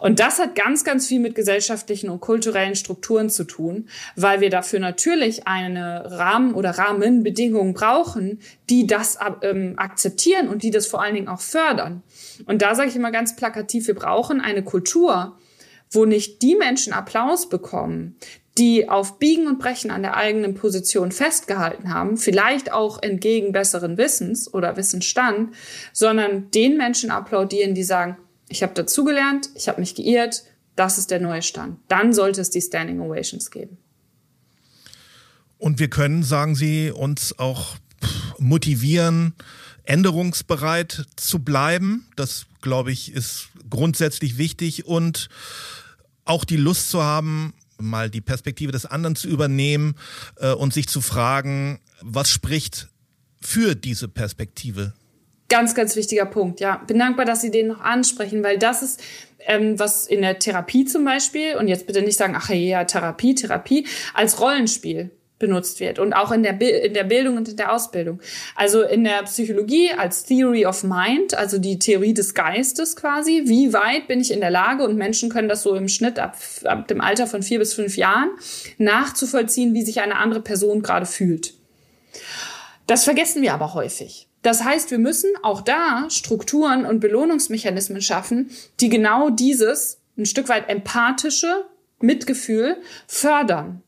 Und 0.00 0.18
das 0.18 0.40
hat 0.40 0.56
ganz, 0.56 0.82
ganz 0.82 1.06
viel 1.06 1.20
mit 1.20 1.36
gesellschaftlichen 1.36 2.10
und 2.10 2.20
kulturellen 2.20 2.74
Strukturen 2.74 3.30
zu 3.30 3.44
tun, 3.44 3.88
weil 4.16 4.40
wir 4.40 4.50
dafür 4.50 4.80
natürlich 4.80 5.46
eine 5.46 6.18
Rahmen- 6.18 6.54
oder 6.54 6.70
Rahmenbedingungen 6.70 7.74
brauchen, 7.74 8.40
die 8.70 8.88
das 8.88 9.18
ähm, 9.42 9.74
akzeptieren 9.76 10.48
und 10.48 10.64
die 10.64 10.72
das 10.72 10.88
vor 10.88 11.00
allen 11.00 11.14
Dingen 11.14 11.28
auch 11.28 11.40
fördern. 11.40 12.02
Und 12.46 12.60
da 12.60 12.74
sage 12.74 12.88
ich 12.88 12.96
immer 12.96 13.12
ganz 13.12 13.36
plakativ, 13.36 13.86
wir 13.86 13.94
brauchen 13.94 14.40
eine 14.40 14.64
Kultur, 14.64 15.38
wo 15.90 16.04
nicht 16.04 16.42
die 16.42 16.56
Menschen 16.56 16.92
Applaus 16.92 17.48
bekommen, 17.48 18.16
die 18.58 18.88
auf 18.88 19.18
Biegen 19.18 19.46
und 19.46 19.58
Brechen 19.58 19.90
an 19.90 20.02
der 20.02 20.16
eigenen 20.16 20.54
Position 20.54 21.12
festgehalten 21.12 21.92
haben, 21.92 22.16
vielleicht 22.16 22.72
auch 22.72 23.00
entgegen 23.02 23.52
besseren 23.52 23.96
Wissens 23.96 24.52
oder 24.52 24.76
Wissensstand, 24.76 25.54
sondern 25.92 26.50
den 26.50 26.76
Menschen 26.76 27.10
applaudieren, 27.10 27.74
die 27.74 27.84
sagen, 27.84 28.16
ich 28.48 28.62
habe 28.62 28.74
dazugelernt, 28.74 29.50
ich 29.54 29.68
habe 29.68 29.80
mich 29.80 29.94
geirrt, 29.94 30.42
das 30.74 30.98
ist 30.98 31.10
der 31.10 31.20
neue 31.20 31.42
Stand. 31.42 31.78
Dann 31.88 32.12
sollte 32.12 32.40
es 32.40 32.50
die 32.50 32.60
Standing 32.60 33.00
Ovations 33.00 33.50
geben. 33.50 33.78
Und 35.58 35.78
wir 35.78 35.90
können, 35.90 36.22
sagen 36.22 36.54
Sie, 36.54 36.90
uns 36.90 37.38
auch 37.38 37.76
motivieren, 38.38 39.34
änderungsbereit 39.84 41.06
zu 41.16 41.40
bleiben. 41.40 42.06
Das, 42.16 42.46
glaube 42.60 42.92
ich, 42.92 43.12
ist 43.12 43.48
grundsätzlich 43.70 44.38
wichtig 44.38 44.86
und 44.86 45.28
auch 46.24 46.44
die 46.44 46.56
Lust 46.56 46.90
zu 46.90 47.02
haben, 47.02 47.54
mal 47.78 48.10
die 48.10 48.20
Perspektive 48.20 48.72
des 48.72 48.86
anderen 48.86 49.16
zu 49.16 49.28
übernehmen 49.28 49.94
äh, 50.36 50.52
und 50.52 50.74
sich 50.74 50.88
zu 50.88 51.00
fragen, 51.00 51.80
was 52.00 52.30
spricht 52.30 52.88
für 53.40 53.74
diese 53.74 54.08
Perspektive? 54.08 54.94
Ganz, 55.48 55.74
ganz 55.74 55.96
wichtiger 55.96 56.26
Punkt, 56.26 56.60
ja. 56.60 56.76
Bin 56.86 56.98
dankbar, 56.98 57.24
dass 57.24 57.40
Sie 57.40 57.50
den 57.50 57.68
noch 57.68 57.80
ansprechen, 57.80 58.42
weil 58.42 58.58
das 58.58 58.82
ist, 58.82 59.02
ähm, 59.46 59.78
was 59.78 60.06
in 60.06 60.20
der 60.20 60.38
Therapie 60.38 60.84
zum 60.84 61.04
Beispiel, 61.04 61.56
und 61.56 61.68
jetzt 61.68 61.86
bitte 61.86 62.02
nicht 62.02 62.18
sagen, 62.18 62.34
ach 62.36 62.50
ja, 62.50 62.84
Therapie, 62.84 63.34
Therapie, 63.34 63.86
als 64.12 64.40
Rollenspiel 64.40 65.10
benutzt 65.38 65.80
wird 65.80 65.98
und 65.98 66.12
auch 66.12 66.32
in 66.32 66.42
der, 66.42 66.60
in 66.60 66.94
der 66.94 67.04
Bildung 67.04 67.36
und 67.36 67.48
in 67.48 67.56
der 67.56 67.72
Ausbildung. 67.72 68.20
Also 68.54 68.82
in 68.82 69.04
der 69.04 69.22
Psychologie 69.22 69.92
als 69.96 70.24
Theory 70.24 70.66
of 70.66 70.82
Mind, 70.82 71.36
also 71.36 71.58
die 71.58 71.78
Theorie 71.78 72.14
des 72.14 72.34
Geistes 72.34 72.96
quasi. 72.96 73.42
Wie 73.46 73.72
weit 73.72 74.08
bin 74.08 74.20
ich 74.20 74.32
in 74.32 74.40
der 74.40 74.50
Lage 74.50 74.84
und 74.84 74.96
Menschen 74.96 75.30
können 75.30 75.48
das 75.48 75.62
so 75.62 75.74
im 75.74 75.88
Schnitt 75.88 76.18
ab, 76.18 76.36
ab 76.64 76.88
dem 76.88 77.00
Alter 77.00 77.26
von 77.26 77.42
vier 77.42 77.58
bis 77.58 77.74
fünf 77.74 77.96
Jahren 77.96 78.30
nachzuvollziehen, 78.78 79.74
wie 79.74 79.82
sich 79.82 80.00
eine 80.00 80.16
andere 80.16 80.40
Person 80.40 80.82
gerade 80.82 81.06
fühlt. 81.06 81.54
Das 82.86 83.04
vergessen 83.04 83.42
wir 83.42 83.54
aber 83.54 83.74
häufig. 83.74 84.28
Das 84.42 84.64
heißt, 84.64 84.90
wir 84.90 84.98
müssen 84.98 85.30
auch 85.42 85.60
da 85.60 86.06
Strukturen 86.10 86.86
und 86.86 87.00
Belohnungsmechanismen 87.00 88.00
schaffen, 88.00 88.50
die 88.80 88.88
genau 88.88 89.30
dieses 89.30 90.00
ein 90.16 90.26
Stück 90.26 90.48
weit 90.48 90.68
empathische 90.68 91.64
Mitgefühl 92.00 92.76
fördern 93.06 93.82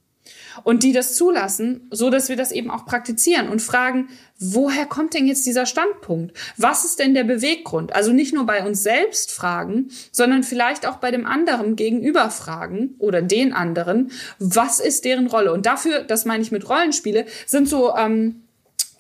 und 0.65 0.83
die 0.83 0.93
das 0.93 1.15
zulassen, 1.15 1.89
so 1.91 2.11
dass 2.11 2.29
wir 2.29 2.37
das 2.37 2.53
eben 2.53 2.71
auch 2.71 2.87
praktizieren 2.87 3.49
und 3.49 3.61
fragen, 3.61 4.09
woher 4.39 4.87
kommt 4.87 5.15
denn 5.15 5.27
jetzt 5.27 5.47
dieser 5.47 5.67
Standpunkt? 5.67 6.37
Was 6.57 6.85
ist 6.85 6.99
denn 6.99 7.15
der 7.15 7.25
Beweggrund? 7.25 7.95
Also 7.95 8.13
nicht 8.13 8.35
nur 8.35 8.47
bei 8.47 8.65
uns 8.65 8.83
selbst 8.83 9.33
fragen, 9.33 9.91
sondern 10.13 10.43
vielleicht 10.43 10.87
auch 10.87 10.97
bei 10.97 11.11
dem 11.11 11.27
anderen 11.27 11.77
gegenüber 11.77 12.31
fragen 12.31 12.95
oder 12.99 13.23
den 13.23 13.53
anderen, 13.53 14.11
was 14.39 14.81
ist 14.81 15.05
deren 15.05 15.27
Rolle? 15.27 15.53
Und 15.53 15.67
dafür, 15.67 16.03
das 16.03 16.25
meine 16.25 16.43
ich 16.43 16.53
mit 16.53 16.69
Rollenspiele, 16.69 17.27
sind 17.47 17.69
so 17.69 17.95
ähm, 17.97 18.43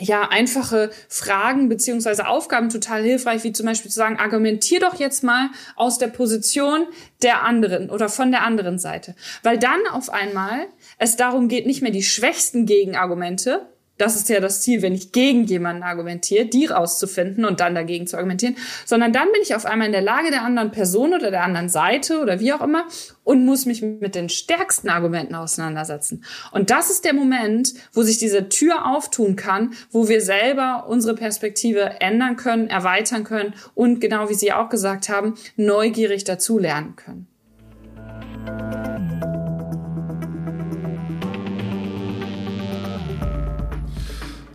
ja, 0.00 0.28
einfache 0.28 0.90
Fragen 1.08 1.68
beziehungsweise 1.68 2.26
Aufgaben 2.26 2.70
total 2.70 3.02
hilfreich, 3.02 3.44
wie 3.44 3.52
zum 3.52 3.66
Beispiel 3.66 3.90
zu 3.90 3.96
sagen, 3.96 4.18
argumentier 4.18 4.80
doch 4.80 4.98
jetzt 4.98 5.22
mal 5.22 5.50
aus 5.76 5.98
der 5.98 6.08
Position 6.08 6.86
der 7.22 7.42
anderen 7.42 7.90
oder 7.90 8.08
von 8.08 8.30
der 8.30 8.42
anderen 8.42 8.78
Seite. 8.78 9.14
Weil 9.42 9.58
dann 9.58 9.80
auf 9.92 10.10
einmal 10.10 10.66
es 11.00 11.16
darum 11.16 11.48
geht, 11.48 11.66
nicht 11.66 11.82
mehr 11.82 11.90
die 11.90 12.02
schwächsten 12.02 12.66
Gegenargumente 12.66 13.66
das 14.00 14.16
ist 14.16 14.28
ja 14.30 14.40
das 14.40 14.62
Ziel, 14.62 14.80
wenn 14.82 14.94
ich 14.94 15.12
gegen 15.12 15.44
jemanden 15.44 15.82
argumentiere, 15.82 16.46
die 16.46 16.66
rauszufinden 16.66 17.44
und 17.44 17.60
dann 17.60 17.74
dagegen 17.74 18.06
zu 18.06 18.16
argumentieren, 18.16 18.56
sondern 18.86 19.12
dann 19.12 19.30
bin 19.32 19.42
ich 19.42 19.54
auf 19.54 19.66
einmal 19.66 19.86
in 19.88 19.92
der 19.92 20.00
Lage 20.00 20.30
der 20.30 20.42
anderen 20.42 20.70
Person 20.70 21.12
oder 21.12 21.30
der 21.30 21.42
anderen 21.44 21.68
Seite 21.68 22.20
oder 22.20 22.40
wie 22.40 22.52
auch 22.52 22.62
immer 22.62 22.86
und 23.24 23.44
muss 23.44 23.66
mich 23.66 23.82
mit 23.82 24.14
den 24.14 24.30
stärksten 24.30 24.88
Argumenten 24.88 25.34
auseinandersetzen. 25.34 26.24
Und 26.50 26.70
das 26.70 26.90
ist 26.90 27.04
der 27.04 27.12
Moment, 27.12 27.74
wo 27.92 28.02
sich 28.02 28.16
diese 28.16 28.48
Tür 28.48 28.86
auftun 28.86 29.36
kann, 29.36 29.74
wo 29.90 30.08
wir 30.08 30.22
selber 30.22 30.86
unsere 30.88 31.14
Perspektive 31.14 32.00
ändern 32.00 32.36
können, 32.36 32.68
erweitern 32.68 33.24
können 33.24 33.54
und 33.74 34.00
genau 34.00 34.30
wie 34.30 34.34
Sie 34.34 34.52
auch 34.52 34.70
gesagt 34.70 35.10
haben, 35.10 35.34
neugierig 35.56 36.24
dazulernen 36.24 36.96
können. 36.96 37.26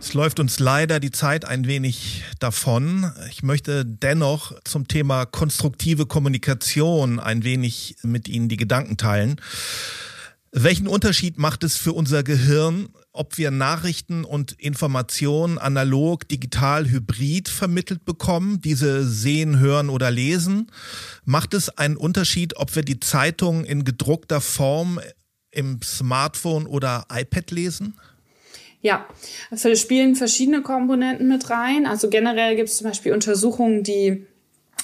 Es 0.06 0.14
läuft 0.14 0.38
uns 0.38 0.60
leider 0.60 1.00
die 1.00 1.10
Zeit 1.10 1.44
ein 1.44 1.66
wenig 1.66 2.22
davon. 2.38 3.10
Ich 3.28 3.42
möchte 3.42 3.84
dennoch 3.84 4.52
zum 4.62 4.86
Thema 4.86 5.26
konstruktive 5.26 6.06
Kommunikation 6.06 7.18
ein 7.18 7.42
wenig 7.42 7.96
mit 8.04 8.28
Ihnen 8.28 8.48
die 8.48 8.56
Gedanken 8.56 8.98
teilen. 8.98 9.40
Welchen 10.52 10.86
Unterschied 10.86 11.38
macht 11.38 11.64
es 11.64 11.76
für 11.76 11.92
unser 11.92 12.22
Gehirn, 12.22 12.88
ob 13.10 13.36
wir 13.36 13.50
Nachrichten 13.50 14.22
und 14.22 14.52
Informationen 14.52 15.58
analog, 15.58 16.28
digital, 16.28 16.88
hybrid 16.88 17.48
vermittelt 17.48 18.04
bekommen, 18.04 18.60
diese 18.60 19.04
sehen, 19.04 19.58
hören 19.58 19.88
oder 19.88 20.12
lesen? 20.12 20.70
Macht 21.24 21.52
es 21.52 21.68
einen 21.68 21.96
Unterschied, 21.96 22.56
ob 22.58 22.76
wir 22.76 22.84
die 22.84 23.00
Zeitung 23.00 23.64
in 23.64 23.82
gedruckter 23.82 24.40
Form 24.40 25.00
im 25.50 25.82
Smartphone 25.82 26.68
oder 26.68 27.06
iPad 27.10 27.50
lesen? 27.50 27.94
Ja, 28.82 29.06
also 29.50 29.74
spielen 29.74 30.14
verschiedene 30.14 30.62
Komponenten 30.62 31.28
mit 31.28 31.50
rein. 31.50 31.86
Also 31.86 32.08
generell 32.08 32.56
gibt 32.56 32.68
es 32.68 32.78
zum 32.78 32.88
Beispiel 32.88 33.12
Untersuchungen, 33.12 33.82
die 33.82 34.26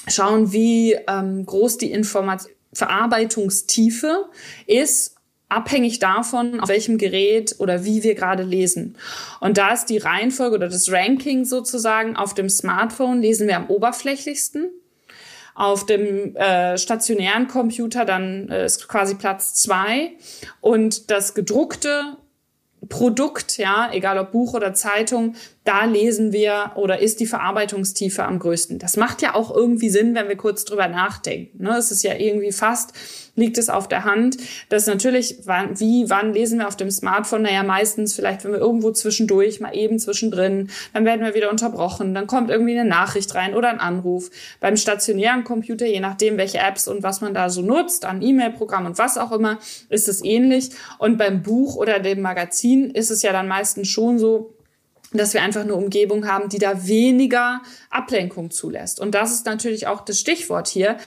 schauen, 0.07 0.51
wie 0.51 0.97
ähm, 1.07 1.45
groß 1.45 1.77
die 1.77 1.91
Informat 1.91 2.47
Verarbeitungstiefe 2.73 4.25
ist 4.65 5.15
abhängig 5.53 5.99
davon, 5.99 6.59
auf 6.59 6.69
welchem 6.69 6.97
Gerät 6.97 7.55
oder 7.59 7.85
wie 7.85 8.03
wir 8.03 8.15
gerade 8.15 8.43
lesen. 8.43 8.97
Und 9.39 9.57
da 9.57 9.71
ist 9.71 9.85
die 9.85 9.99
Reihenfolge 9.99 10.55
oder 10.55 10.67
das 10.67 10.91
Ranking 10.91 11.45
sozusagen 11.45 12.15
auf 12.15 12.33
dem 12.33 12.49
Smartphone 12.49 13.21
lesen 13.21 13.47
wir 13.47 13.57
am 13.57 13.67
oberflächlichsten. 13.67 14.71
Auf 15.55 15.85
dem 15.85 16.35
äh, 16.35 16.79
stationären 16.79 17.47
Computer 17.47 18.05
dann 18.05 18.49
äh, 18.49 18.65
ist 18.65 18.87
quasi 18.87 19.13
Platz 19.13 19.53
zwei 19.53 20.13
und 20.61 21.11
das 21.11 21.35
gedruckte 21.35 22.17
Produkt, 22.89 23.57
ja, 23.57 23.89
egal 23.91 24.17
ob 24.17 24.31
Buch 24.31 24.53
oder 24.53 24.73
Zeitung, 24.73 25.35
da 25.63 25.85
lesen 25.85 26.33
wir 26.33 26.71
oder 26.75 26.99
ist 26.99 27.19
die 27.19 27.25
Verarbeitungstiefe 27.25 28.23
am 28.23 28.39
größten. 28.39 28.79
Das 28.79 28.97
macht 28.97 29.21
ja 29.21 29.35
auch 29.35 29.55
irgendwie 29.55 29.89
Sinn, 29.89 30.15
wenn 30.15 30.27
wir 30.27 30.35
kurz 30.35 30.65
drüber 30.65 30.87
nachdenken. 30.87 31.63
Ne? 31.63 31.77
Es 31.77 31.91
ist 31.91 32.03
ja 32.03 32.15
irgendwie 32.15 32.51
fast, 32.51 32.93
liegt 33.35 33.57
es 33.57 33.69
auf 33.69 33.87
der 33.87 34.03
Hand, 34.03 34.37
dass 34.69 34.85
natürlich, 34.85 35.39
wann, 35.45 35.79
wie, 35.79 36.09
wann 36.09 36.33
lesen 36.33 36.59
wir 36.59 36.67
auf 36.67 36.75
dem 36.75 36.91
Smartphone? 36.91 37.43
Naja, 37.43 37.63
meistens 37.63 38.13
vielleicht, 38.13 38.43
wenn 38.43 38.51
wir 38.51 38.59
irgendwo 38.59 38.91
zwischendurch, 38.91 39.59
mal 39.59 39.75
eben 39.75 39.99
zwischendrin, 39.99 40.69
dann 40.93 41.05
werden 41.05 41.25
wir 41.25 41.33
wieder 41.33 41.49
unterbrochen, 41.49 42.13
dann 42.13 42.27
kommt 42.27 42.49
irgendwie 42.49 42.77
eine 42.77 42.87
Nachricht 42.87 43.33
rein 43.35 43.55
oder 43.55 43.69
ein 43.69 43.79
Anruf. 43.79 44.29
Beim 44.59 44.77
stationären 44.77 45.43
Computer, 45.43 45.85
je 45.85 45.99
nachdem, 45.99 46.37
welche 46.37 46.59
Apps 46.59 46.87
und 46.87 47.01
was 47.01 47.21
man 47.21 47.33
da 47.33 47.49
so 47.49 47.61
nutzt, 47.61 48.05
an 48.05 48.21
E-Mail-Programm 48.21 48.85
und 48.85 48.97
was 48.97 49.17
auch 49.17 49.31
immer, 49.31 49.57
ist 49.89 50.07
es 50.07 50.23
ähnlich. 50.23 50.69
Und 50.99 51.17
beim 51.17 51.41
Buch 51.41 51.75
oder 51.75 51.99
dem 51.99 52.21
Magazin 52.21 52.91
ist 52.91 53.09
es 53.09 53.23
ja 53.23 53.31
dann 53.31 53.47
meistens 53.47 53.87
schon 53.87 54.19
so, 54.19 54.53
dass 55.17 55.33
wir 55.33 55.41
einfach 55.41 55.61
eine 55.61 55.75
Umgebung 55.75 56.27
haben, 56.27 56.49
die 56.49 56.59
da 56.59 56.87
weniger 56.87 57.61
Ablenkung 57.89 58.51
zulässt. 58.51 58.99
Und 58.99 59.13
das 59.15 59.33
ist 59.33 59.45
natürlich 59.45 59.87
auch 59.87 60.01
das 60.01 60.19
Stichwort 60.19 60.67
hier. 60.67 60.97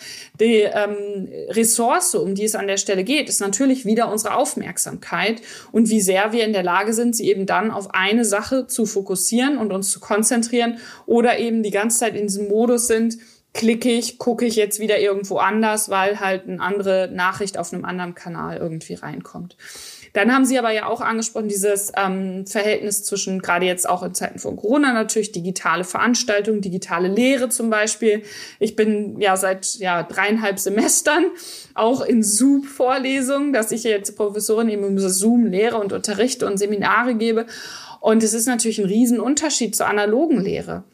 Die 0.40 0.60
ähm, 0.60 1.28
Ressource, 1.48 2.14
um 2.14 2.34
die 2.34 2.44
es 2.44 2.54
an 2.54 2.66
der 2.66 2.76
Stelle 2.76 3.04
geht, 3.04 3.28
ist 3.28 3.40
natürlich 3.40 3.84
wieder 3.84 4.10
unsere 4.10 4.34
Aufmerksamkeit 4.34 5.42
und 5.72 5.90
wie 5.90 6.00
sehr 6.00 6.32
wir 6.32 6.44
in 6.44 6.52
der 6.52 6.62
Lage 6.62 6.92
sind, 6.92 7.16
sie 7.16 7.28
eben 7.28 7.46
dann 7.46 7.70
auf 7.70 7.94
eine 7.94 8.24
Sache 8.24 8.66
zu 8.66 8.86
fokussieren 8.86 9.58
und 9.58 9.72
uns 9.72 9.90
zu 9.90 10.00
konzentrieren 10.00 10.78
oder 11.06 11.38
eben 11.38 11.62
die 11.62 11.70
ganze 11.70 11.98
Zeit 11.98 12.14
in 12.16 12.26
diesem 12.26 12.48
Modus 12.48 12.86
sind, 12.86 13.18
klicke 13.56 13.90
ich, 13.90 14.18
gucke 14.18 14.44
ich 14.44 14.54
jetzt 14.56 14.80
wieder 14.80 14.98
irgendwo 14.98 15.38
anders, 15.38 15.88
weil 15.88 16.20
halt 16.20 16.46
eine 16.46 16.60
andere 16.60 17.08
Nachricht 17.12 17.58
auf 17.58 17.72
einem 17.72 17.84
anderen 17.84 18.14
Kanal 18.14 18.58
irgendwie 18.58 18.94
reinkommt. 18.94 19.56
Dann 20.16 20.32
haben 20.32 20.46
Sie 20.46 20.58
aber 20.58 20.70
ja 20.70 20.86
auch 20.86 21.02
angesprochen, 21.02 21.48
dieses 21.48 21.92
ähm, 21.94 22.46
Verhältnis 22.46 23.04
zwischen, 23.04 23.42
gerade 23.42 23.66
jetzt 23.66 23.86
auch 23.86 24.02
in 24.02 24.14
Zeiten 24.14 24.38
von 24.38 24.56
Corona 24.56 24.94
natürlich, 24.94 25.30
digitale 25.30 25.84
Veranstaltungen, 25.84 26.62
digitale 26.62 27.08
Lehre 27.08 27.50
zum 27.50 27.68
Beispiel. 27.68 28.22
Ich 28.58 28.76
bin 28.76 29.20
ja 29.20 29.36
seit 29.36 29.74
ja, 29.74 30.02
dreieinhalb 30.02 30.58
Semestern 30.58 31.26
auch 31.74 32.00
in 32.00 32.22
Zoom-Vorlesungen, 32.22 33.52
dass 33.52 33.72
ich 33.72 33.84
jetzt 33.84 34.16
Professorin 34.16 34.70
eben 34.70 34.84
über 34.84 35.10
Zoom 35.10 35.44
lehre 35.44 35.76
und 35.76 35.92
unterrichte 35.92 36.46
und 36.46 36.56
Seminare 36.56 37.14
gebe. 37.14 37.44
Und 38.00 38.22
es 38.22 38.32
ist 38.32 38.46
natürlich 38.46 38.78
ein 38.78 38.86
Riesenunterschied 38.86 39.76
zur 39.76 39.86
analogen 39.86 40.40
Lehre. 40.40 40.84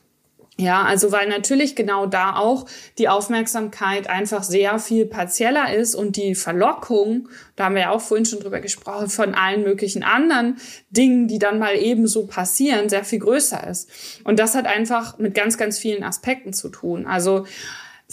Ja, 0.62 0.84
also 0.84 1.10
weil 1.10 1.28
natürlich 1.28 1.74
genau 1.74 2.06
da 2.06 2.36
auch 2.36 2.66
die 2.96 3.08
Aufmerksamkeit 3.08 4.08
einfach 4.08 4.44
sehr 4.44 4.78
viel 4.78 5.06
partieller 5.06 5.74
ist 5.74 5.96
und 5.96 6.16
die 6.16 6.36
Verlockung, 6.36 7.28
da 7.56 7.64
haben 7.64 7.74
wir 7.74 7.82
ja 7.82 7.90
auch 7.90 8.00
vorhin 8.00 8.24
schon 8.24 8.38
drüber 8.38 8.60
gesprochen, 8.60 9.08
von 9.08 9.34
allen 9.34 9.64
möglichen 9.64 10.04
anderen 10.04 10.58
Dingen, 10.90 11.26
die 11.26 11.40
dann 11.40 11.58
mal 11.58 11.74
eben 11.74 12.06
so 12.06 12.26
passieren, 12.26 12.88
sehr 12.88 13.02
viel 13.04 13.18
größer 13.18 13.66
ist. 13.66 13.90
Und 14.22 14.38
das 14.38 14.54
hat 14.54 14.66
einfach 14.66 15.18
mit 15.18 15.34
ganz, 15.34 15.58
ganz 15.58 15.80
vielen 15.80 16.04
Aspekten 16.04 16.52
zu 16.52 16.68
tun. 16.68 17.06
Also 17.06 17.44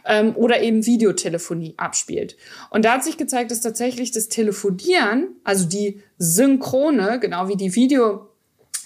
ähm, 0.05 0.35
oder 0.35 0.61
eben 0.61 0.85
Videotelefonie 0.85 1.73
abspielt. 1.77 2.37
Und 2.69 2.85
da 2.85 2.93
hat 2.93 3.03
sich 3.03 3.17
gezeigt, 3.17 3.51
dass 3.51 3.61
tatsächlich 3.61 4.11
das 4.11 4.29
Telefonieren, 4.29 5.35
also 5.43 5.67
die 5.67 6.01
Synchrone, 6.17 7.19
genau 7.19 7.47
wie 7.49 7.57
die 7.57 7.75
Video 7.75 8.29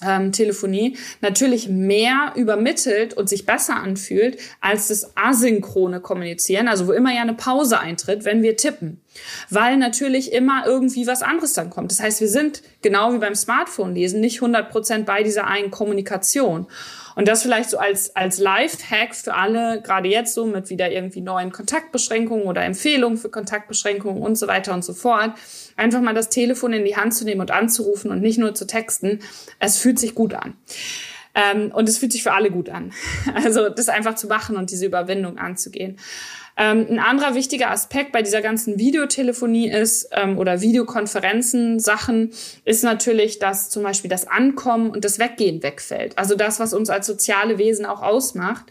ähm, 0.05 0.31
Telefonie 0.31 0.97
natürlich 1.21 1.69
mehr 1.69 2.33
übermittelt 2.35 3.13
und 3.13 3.29
sich 3.29 3.45
besser 3.45 3.75
anfühlt 3.75 4.37
als 4.61 4.87
das 4.87 5.15
asynchrone 5.15 5.99
Kommunizieren, 5.99 6.67
also 6.67 6.87
wo 6.87 6.91
immer 6.91 7.13
ja 7.13 7.21
eine 7.21 7.33
Pause 7.33 7.79
eintritt, 7.79 8.25
wenn 8.25 8.41
wir 8.41 8.57
tippen. 8.57 9.01
Weil 9.49 9.77
natürlich 9.77 10.31
immer 10.31 10.63
irgendwie 10.65 11.07
was 11.07 11.21
anderes 11.21 11.53
dann 11.53 11.69
kommt. 11.69 11.91
Das 11.91 11.99
heißt, 11.99 12.21
wir 12.21 12.29
sind 12.29 12.61
genau 12.81 13.13
wie 13.13 13.17
beim 13.17 13.35
Smartphone 13.35 13.93
lesen 13.93 14.21
nicht 14.21 14.37
100 14.37 14.69
Prozent 14.69 15.05
bei 15.05 15.23
dieser 15.23 15.47
einen 15.47 15.71
Kommunikation. 15.71 16.67
Und 17.15 17.27
das 17.27 17.43
vielleicht 17.43 17.69
so 17.69 17.77
als, 17.77 18.15
als 18.15 18.39
Live-Hack 18.39 19.15
für 19.15 19.33
alle, 19.33 19.81
gerade 19.81 20.09
jetzt 20.09 20.33
so 20.33 20.45
mit 20.45 20.69
wieder 20.69 20.91
irgendwie 20.91 21.21
neuen 21.21 21.51
Kontaktbeschränkungen 21.51 22.45
oder 22.45 22.63
Empfehlungen 22.63 23.17
für 23.17 23.29
Kontaktbeschränkungen 23.29 24.21
und 24.21 24.37
so 24.37 24.47
weiter 24.47 24.73
und 24.73 24.83
so 24.83 24.93
fort. 24.93 25.31
Einfach 25.75 26.01
mal 26.01 26.13
das 26.13 26.29
Telefon 26.29 26.73
in 26.73 26.85
die 26.85 26.95
Hand 26.95 27.13
zu 27.13 27.25
nehmen 27.25 27.41
und 27.41 27.51
anzurufen 27.51 28.11
und 28.11 28.21
nicht 28.21 28.37
nur 28.37 28.53
zu 28.55 28.67
texten. 28.67 29.19
Es 29.59 29.77
fühlt 29.77 29.99
sich 29.99 30.15
gut 30.15 30.33
an. 30.33 30.55
Ähm, 31.39 31.71
und 31.71 31.87
es 31.87 31.97
fühlt 31.97 32.11
sich 32.11 32.23
für 32.23 32.33
alle 32.33 32.51
gut 32.51 32.69
an. 32.69 32.91
Also 33.33 33.69
das 33.69 33.89
einfach 33.89 34.15
zu 34.15 34.27
machen 34.27 34.57
und 34.57 34.71
diese 34.71 34.85
Überwindung 34.85 35.37
anzugehen. 35.37 35.97
Ähm, 36.57 36.87
ein 36.89 36.99
anderer 36.99 37.35
wichtiger 37.35 37.71
Aspekt 37.71 38.11
bei 38.11 38.21
dieser 38.21 38.41
ganzen 38.41 38.77
Videotelefonie 38.77 39.69
ist 39.69 40.09
ähm, 40.11 40.37
oder 40.37 40.59
Videokonferenzen 40.59 41.79
Sachen 41.79 42.31
ist 42.65 42.83
natürlich, 42.83 43.39
dass 43.39 43.69
zum 43.69 43.83
Beispiel 43.83 44.09
das 44.09 44.27
Ankommen 44.27 44.91
und 44.91 45.05
das 45.05 45.19
Weggehen 45.19 45.63
wegfällt. 45.63 46.17
Also 46.17 46.35
das, 46.35 46.59
was 46.59 46.73
uns 46.73 46.89
als 46.89 47.07
soziale 47.07 47.57
Wesen 47.57 47.85
auch 47.85 48.01
ausmacht. 48.01 48.65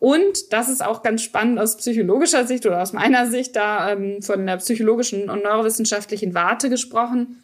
Und 0.00 0.52
das 0.52 0.68
ist 0.68 0.84
auch 0.84 1.02
ganz 1.02 1.22
spannend 1.22 1.58
aus 1.58 1.76
psychologischer 1.76 2.46
Sicht 2.46 2.64
oder 2.66 2.80
aus 2.80 2.94
meiner 2.94 3.26
Sicht 3.26 3.56
da 3.56 3.92
ähm, 3.92 4.22
von 4.22 4.46
der 4.46 4.56
psychologischen 4.56 5.28
und 5.28 5.42
neurowissenschaftlichen 5.42 6.34
Warte 6.34 6.70
gesprochen, 6.70 7.43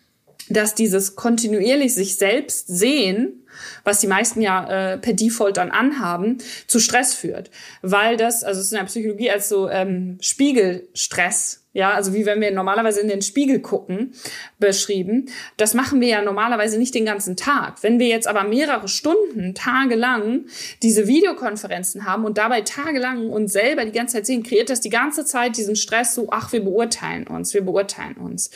dass 0.50 0.74
dieses 0.74 1.16
kontinuierlich 1.16 1.94
sich 1.94 2.16
selbst 2.16 2.66
sehen, 2.68 3.44
was 3.84 4.00
die 4.00 4.06
meisten 4.06 4.40
ja 4.40 4.92
äh, 4.92 4.98
per 4.98 5.12
Default 5.12 5.56
dann 5.56 5.70
anhaben, 5.70 6.38
zu 6.66 6.78
Stress 6.78 7.14
führt. 7.14 7.50
Weil 7.82 8.16
das, 8.16 8.44
also 8.44 8.60
es 8.60 8.66
ist 8.66 8.72
in 8.72 8.78
der 8.78 8.84
Psychologie 8.84 9.30
als 9.30 9.48
so 9.48 9.68
ähm, 9.68 10.18
Spiegelstress 10.20 11.60
ja, 11.72 11.92
also 11.92 12.14
wie 12.14 12.26
wenn 12.26 12.40
wir 12.40 12.50
normalerweise 12.50 13.00
in 13.00 13.06
den 13.06 13.22
Spiegel 13.22 13.60
gucken, 13.60 14.12
beschrieben. 14.58 15.26
Das 15.56 15.72
machen 15.72 16.00
wir 16.00 16.08
ja 16.08 16.22
normalerweise 16.22 16.78
nicht 16.78 16.96
den 16.96 17.04
ganzen 17.04 17.36
Tag. 17.36 17.82
Wenn 17.82 18.00
wir 18.00 18.08
jetzt 18.08 18.26
aber 18.26 18.42
mehrere 18.42 18.88
Stunden, 18.88 19.54
tagelang 19.54 20.46
diese 20.82 21.06
Videokonferenzen 21.06 22.06
haben 22.06 22.24
und 22.24 22.38
dabei 22.38 22.62
tagelang 22.62 23.30
uns 23.30 23.52
selber 23.52 23.84
die 23.84 23.92
ganze 23.92 24.16
Zeit 24.16 24.26
sehen, 24.26 24.42
kreiert 24.42 24.68
das 24.68 24.80
die 24.80 24.90
ganze 24.90 25.24
Zeit 25.24 25.56
diesen 25.56 25.76
Stress 25.76 26.16
so, 26.16 26.28
ach, 26.32 26.52
wir 26.52 26.64
beurteilen 26.64 27.28
uns, 27.28 27.54
wir 27.54 27.62
beurteilen 27.62 28.16
uns. 28.16 28.50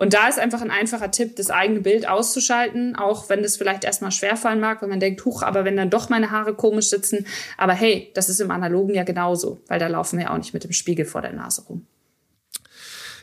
Und 0.00 0.14
da 0.14 0.28
ist 0.28 0.38
einfach 0.38 0.62
ein 0.62 0.70
einfacher 0.70 1.10
Tipp, 1.10 1.36
das 1.36 1.50
eigene 1.50 1.80
Bild 1.80 2.08
auszuschalten, 2.08 2.96
auch 2.96 3.28
wenn 3.28 3.42
das 3.42 3.58
vielleicht 3.58 3.84
erstmal 3.84 4.10
schwerfallen 4.10 4.58
mag, 4.58 4.80
wenn 4.80 4.88
man 4.88 4.98
denkt, 4.98 5.22
huch, 5.26 5.42
aber 5.42 5.66
wenn 5.66 5.76
dann 5.76 5.90
doch 5.90 6.08
meine 6.08 6.30
Haare 6.30 6.54
komisch 6.54 6.88
sitzen. 6.88 7.26
Aber 7.58 7.74
hey, 7.74 8.10
das 8.14 8.30
ist 8.30 8.40
im 8.40 8.50
Analogen 8.50 8.94
ja 8.94 9.02
genauso, 9.04 9.60
weil 9.66 9.78
da 9.78 9.88
laufen 9.88 10.18
wir 10.18 10.30
auch 10.32 10.38
nicht 10.38 10.54
mit 10.54 10.64
dem 10.64 10.72
Spiegel 10.72 11.04
vor 11.04 11.20
der 11.20 11.34
Nase 11.34 11.66
rum. 11.68 11.86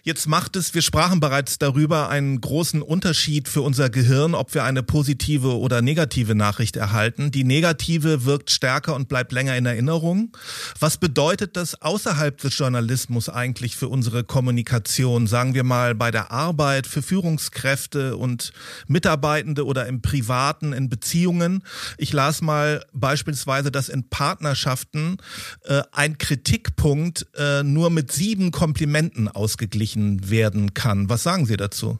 Jetzt 0.07 0.25
macht 0.25 0.55
es, 0.55 0.73
wir 0.73 0.81
sprachen 0.81 1.19
bereits 1.19 1.59
darüber, 1.59 2.07
einen 2.07 2.39
großen 2.39 2.81
Unterschied 2.81 3.49
für 3.49 3.61
unser 3.61 3.89
Gehirn, 3.89 4.35
ob 4.35 4.53
wir 4.53 4.63
eine 4.63 4.81
positive 4.81 5.57
oder 5.57 5.81
negative 5.81 6.33
Nachricht 6.33 6.77
erhalten. 6.77 7.29
Die 7.29 7.43
negative 7.43 8.23
wirkt 8.23 8.49
stärker 8.49 8.95
und 8.95 9.09
bleibt 9.09 9.33
länger 9.33 9.57
in 9.57 9.65
Erinnerung. 9.65 10.31
Was 10.79 10.95
bedeutet 10.95 11.57
das 11.57 11.81
außerhalb 11.81 12.37
des 12.37 12.57
Journalismus 12.57 13.27
eigentlich 13.27 13.75
für 13.75 13.89
unsere 13.89 14.23
Kommunikation? 14.23 15.27
Sagen 15.27 15.55
wir 15.55 15.65
mal 15.65 15.93
bei 15.93 16.09
der 16.09 16.31
Arbeit, 16.31 16.87
für 16.87 17.01
Führungskräfte 17.01 18.15
und 18.15 18.53
Mitarbeitende 18.87 19.65
oder 19.65 19.87
im 19.87 20.01
Privaten, 20.01 20.71
in 20.71 20.87
Beziehungen. 20.87 21.63
Ich 21.97 22.13
las 22.13 22.41
mal 22.41 22.81
beispielsweise, 22.93 23.71
dass 23.71 23.89
in 23.89 24.07
Partnerschaften 24.07 25.17
äh, 25.65 25.81
ein 25.91 26.17
Kritikpunkt 26.17 27.27
äh, 27.35 27.61
nur 27.63 27.89
mit 27.89 28.13
sieben 28.13 28.51
Komplimenten 28.51 29.27
ausgeglichen 29.27 29.96
erreichen 29.97 30.29
werden 30.29 30.73
kann. 30.73 31.09
Was 31.09 31.23
sagen 31.23 31.45
Sie 31.45 31.57
dazu? 31.57 31.97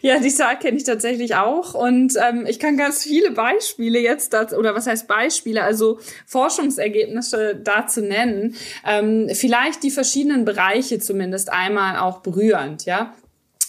Ja, 0.00 0.18
die 0.18 0.30
Zahl 0.30 0.58
kenne 0.58 0.78
ich 0.78 0.84
tatsächlich 0.84 1.34
auch 1.34 1.74
und 1.74 2.14
ähm, 2.16 2.46
ich 2.46 2.58
kann 2.58 2.78
ganz 2.78 3.02
viele 3.02 3.32
Beispiele 3.32 4.00
jetzt 4.00 4.32
dazu, 4.32 4.56
oder 4.56 4.74
was 4.74 4.86
heißt 4.86 5.06
Beispiele, 5.06 5.62
also 5.62 5.98
Forschungsergebnisse 6.26 7.60
dazu 7.62 8.00
nennen. 8.00 8.54
Ähm, 8.86 9.28
vielleicht 9.34 9.82
die 9.82 9.90
verschiedenen 9.90 10.46
Bereiche 10.46 10.98
zumindest 10.98 11.52
einmal 11.52 11.98
auch 11.98 12.20
berührend, 12.20 12.86
ja. 12.86 13.14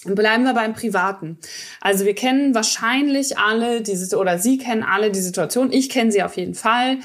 Bleiben 0.06 0.44
wir 0.44 0.54
beim 0.54 0.74
Privaten. 0.74 1.38
Also 1.82 2.06
wir 2.06 2.16
kennen 2.16 2.56
wahrscheinlich 2.56 3.38
alle 3.38 3.82
diese, 3.82 4.16
oder 4.18 4.40
Sie 4.40 4.58
kennen 4.58 4.84
alle 4.84 5.12
die 5.12 5.20
Situation, 5.20 5.74
ich 5.74 5.90
kenne 5.90 6.14
sie 6.14 6.24
auf 6.24 6.38
jeden 6.38 6.56
Fall. 6.56 7.00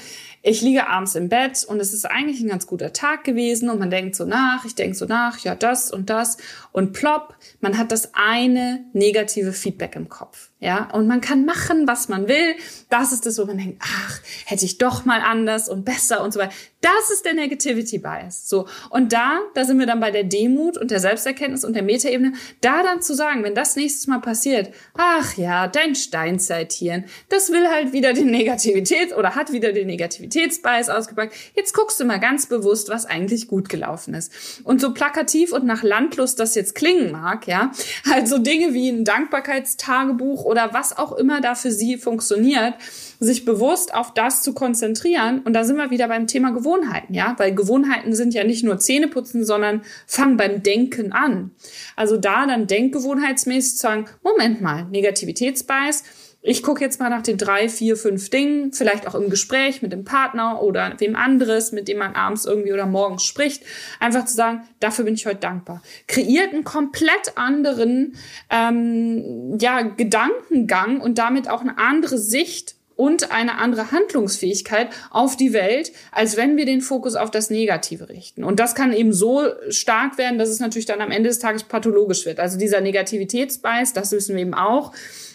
Ich 0.45 0.61
liege 0.61 0.87
abends 0.87 1.15
im 1.15 1.29
Bett 1.29 1.63
und 1.63 1.79
es 1.79 1.93
ist 1.93 2.03
eigentlich 2.03 2.41
ein 2.41 2.49
ganz 2.49 2.67
guter 2.67 2.91
Tag 2.91 3.23
gewesen 3.23 3.69
und 3.69 3.79
man 3.79 3.89
denkt 3.89 4.13
so 4.13 4.25
nach, 4.25 4.65
ich 4.65 4.75
denke 4.75 4.93
so 4.93 5.05
nach, 5.05 5.39
ja 5.39 5.55
das 5.55 5.89
und 5.89 6.09
das 6.09 6.35
und 6.73 6.91
plopp, 6.91 7.35
man 7.61 7.77
hat 7.77 7.91
das 7.91 8.09
eine 8.13 8.83
negative 8.91 9.53
Feedback 9.53 9.95
im 9.95 10.09
Kopf. 10.09 10.49
Ja, 10.59 10.89
und 10.93 11.07
man 11.07 11.19
kann 11.19 11.43
machen, 11.43 11.87
was 11.87 12.07
man 12.07 12.29
will. 12.29 12.55
Das 12.89 13.11
ist 13.11 13.25
das, 13.25 13.37
wo 13.37 13.43
man 13.43 13.57
denkt, 13.57 13.81
ach, 13.83 14.21
hätte 14.45 14.63
ich 14.63 14.77
doch 14.77 15.03
mal 15.03 15.19
anders 15.19 15.67
und 15.67 15.83
besser 15.83 16.23
und 16.23 16.31
so 16.31 16.39
weiter. 16.39 16.53
Das 16.79 17.09
ist 17.11 17.25
der 17.25 17.33
Negativity 17.33 17.97
Bias. 17.97 18.47
So. 18.47 18.67
Und 18.89 19.11
da, 19.11 19.39
da 19.55 19.65
sind 19.65 19.77
wir 19.77 19.85
dann 19.85 19.99
bei 19.99 20.09
der 20.09 20.23
Demut 20.23 20.77
und 20.77 20.89
der 20.89 21.01
Selbsterkenntnis 21.01 21.65
und 21.65 21.73
der 21.73 21.83
Metaebene. 21.83 22.31
Da 22.61 22.81
dann 22.81 23.01
zu 23.01 23.13
sagen, 23.13 23.43
wenn 23.43 23.55
das 23.55 23.75
nächstes 23.75 24.07
Mal 24.07 24.19
passiert, 24.19 24.73
ach 24.93 25.35
ja, 25.35 25.67
dein 25.67 25.95
Steinzeittieren, 25.95 27.05
das 27.27 27.51
will 27.51 27.67
halt 27.67 27.91
wieder 27.91 28.13
den 28.13 28.31
Negativität 28.31 29.15
oder 29.17 29.35
hat 29.35 29.51
wieder 29.51 29.73
den 29.73 29.87
Negativitätsbias 29.87 30.87
ausgepackt. 30.87 31.35
Jetzt 31.57 31.73
guckst 31.73 31.99
du 31.99 32.05
mal 32.05 32.21
ganz 32.21 32.45
bewusst, 32.45 32.87
was 32.87 33.05
eigentlich 33.05 33.49
gut 33.49 33.67
gelaufen 33.67 34.13
ist. 34.13 34.31
Und 34.63 34.79
so 34.79 34.93
plakativ 34.93 35.51
und 35.51 35.65
nach 35.65 35.83
Landlust 35.83 36.39
das 36.39 36.55
jetzt 36.55 36.62
klingen 36.71 37.11
mag, 37.11 37.47
ja, 37.47 37.71
halt 38.09 38.27
so 38.27 38.37
Dinge 38.37 38.73
wie 38.73 38.89
ein 38.89 39.05
Dankbarkeitstagebuch 39.05 40.45
oder 40.45 40.73
was 40.73 40.97
auch 40.97 41.11
immer 41.13 41.41
da 41.41 41.55
für 41.55 41.71
sie 41.71 41.97
funktioniert, 41.97 42.75
sich 43.19 43.45
bewusst 43.45 43.93
auf 43.93 44.13
das 44.13 44.41
zu 44.41 44.53
konzentrieren. 44.53 45.41
Und 45.43 45.53
da 45.53 45.63
sind 45.63 45.77
wir 45.77 45.89
wieder 45.89 46.07
beim 46.07 46.27
Thema 46.27 46.51
Gewohnheiten, 46.51 47.13
ja, 47.13 47.35
weil 47.37 47.53
Gewohnheiten 47.53 48.13
sind 48.13 48.33
ja 48.33 48.43
nicht 48.43 48.63
nur 48.63 48.79
Zähneputzen, 48.79 49.45
sondern 49.45 49.81
fangen 50.07 50.37
beim 50.37 50.63
Denken 50.63 51.11
an. 51.11 51.51
Also 51.95 52.17
da 52.17 52.45
dann 52.45 52.67
denkgewohnheitsmäßig 52.67 53.73
zu 53.73 53.77
sagen, 53.79 54.05
Moment 54.23 54.61
mal, 54.61 54.85
Negativitätsbias, 54.85 56.03
ich 56.45 56.61
gucke 56.61 56.83
jetzt 56.83 56.99
mal 56.99 57.09
nach 57.09 57.23
den 57.23 57.37
drei, 57.37 57.69
vier, 57.69 57.95
fünf 57.95 58.29
Dingen, 58.29 58.73
vielleicht 58.73 59.07
auch 59.07 59.15
im 59.15 59.29
Gespräch 59.29 59.81
mit 59.81 59.93
dem 59.93 60.03
Partner 60.03 60.61
oder 60.61 60.93
wem 60.97 61.15
anderes, 61.15 61.71
mit 61.71 61.87
dem 61.87 61.99
man 61.99 62.15
abends 62.15 62.43
irgendwie 62.45 62.73
oder 62.73 62.85
morgens 62.85 63.23
spricht, 63.23 63.63
einfach 64.01 64.25
zu 64.25 64.35
sagen, 64.35 64.63
dafür 64.81 65.05
bin 65.05 65.13
ich 65.13 65.25
heute 65.25 65.37
dankbar. 65.37 65.81
Kreiert 66.07 66.51
einen 66.51 66.65
komplett 66.65 67.37
anderen 67.37 68.17
ähm, 68.49 69.57
ja, 69.57 69.83
Gedankengang 69.83 70.99
und 70.99 71.17
damit 71.17 71.49
auch 71.49 71.61
eine 71.61 71.77
andere 71.77 72.17
Sicht 72.17 72.75
und 72.97 73.31
eine 73.31 73.57
andere 73.57 73.91
Handlungsfähigkeit 73.91 74.89
auf 75.11 75.37
die 75.37 75.53
Welt, 75.53 75.93
als 76.11 76.35
wenn 76.35 76.57
wir 76.57 76.65
den 76.65 76.81
Fokus 76.81 77.15
auf 77.15 77.31
das 77.31 77.49
Negative 77.49 78.09
richten. 78.09 78.43
Und 78.43 78.59
das 78.59 78.75
kann 78.75 78.91
eben 78.91 79.13
so 79.13 79.43
stark 79.69 80.17
werden, 80.17 80.37
dass 80.37 80.49
es 80.49 80.59
natürlich 80.59 80.85
dann 80.85 81.01
am 81.01 81.09
Ende 81.09 81.29
des 81.29 81.39
Tages 81.39 81.63
pathologisch 81.63 82.25
wird. 82.25 82.39
Also 82.39 82.59
dieser 82.59 82.81
Negativitätsbeiß, 82.81 83.93
das 83.93 84.11
wissen 84.11 84.35
wir 84.35 84.41
eben 84.41 84.53
auch 84.53 84.91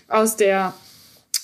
aus 0.06 0.36
der 0.36 0.74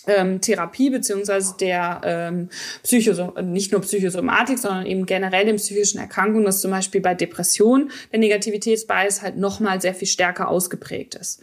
ähm, 0.07 0.41
Therapie 0.41 0.91
beziehungsweise 0.91 1.55
der 1.59 2.01
ähm, 2.05 2.49
Psycho 2.83 3.41
nicht 3.43 3.73
nur 3.73 3.81
Psychosomatik, 3.81 4.59
sondern 4.59 4.87
eben 4.87 5.07
generell 5.07 5.47
den 5.47 5.57
psychischen 5.57 5.99
Erkrankungen, 5.99 6.45
dass 6.45 6.61
zum 6.61 6.71
Beispiel 6.71 7.01
bei 7.01 7.15
Depressionen 7.15 7.91
der 8.13 8.19
Negativitätsbias 8.21 9.23
halt 9.23 9.37
nochmal 9.37 9.81
sehr 9.81 9.95
viel 9.95 10.09
stärker 10.09 10.49
ausgeprägt 10.49 11.15
ist. 11.15 11.43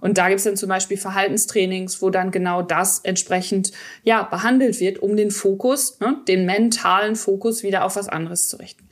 Und 0.00 0.18
da 0.18 0.28
gibt 0.28 0.38
es 0.38 0.44
dann 0.44 0.56
zum 0.56 0.68
Beispiel 0.68 0.96
Verhaltenstrainings, 0.96 2.02
wo 2.02 2.10
dann 2.10 2.30
genau 2.30 2.62
das 2.62 3.00
entsprechend 3.00 3.72
ja 4.02 4.22
behandelt 4.22 4.80
wird, 4.80 4.98
um 4.98 5.16
den 5.16 5.30
Fokus, 5.30 5.98
ne, 6.00 6.18
den 6.28 6.46
mentalen 6.46 7.16
Fokus 7.16 7.62
wieder 7.62 7.84
auf 7.84 7.96
was 7.96 8.08
anderes 8.08 8.48
zu 8.48 8.58
richten. 8.58 8.86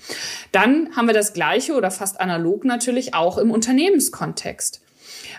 Dann 0.52 0.96
haben 0.96 1.06
wir 1.06 1.14
das 1.14 1.32
Gleiche 1.32 1.74
oder 1.74 1.90
fast 1.90 2.20
analog 2.20 2.64
natürlich 2.64 3.14
auch 3.14 3.38
im 3.38 3.50
Unternehmenskontext. 3.50 4.80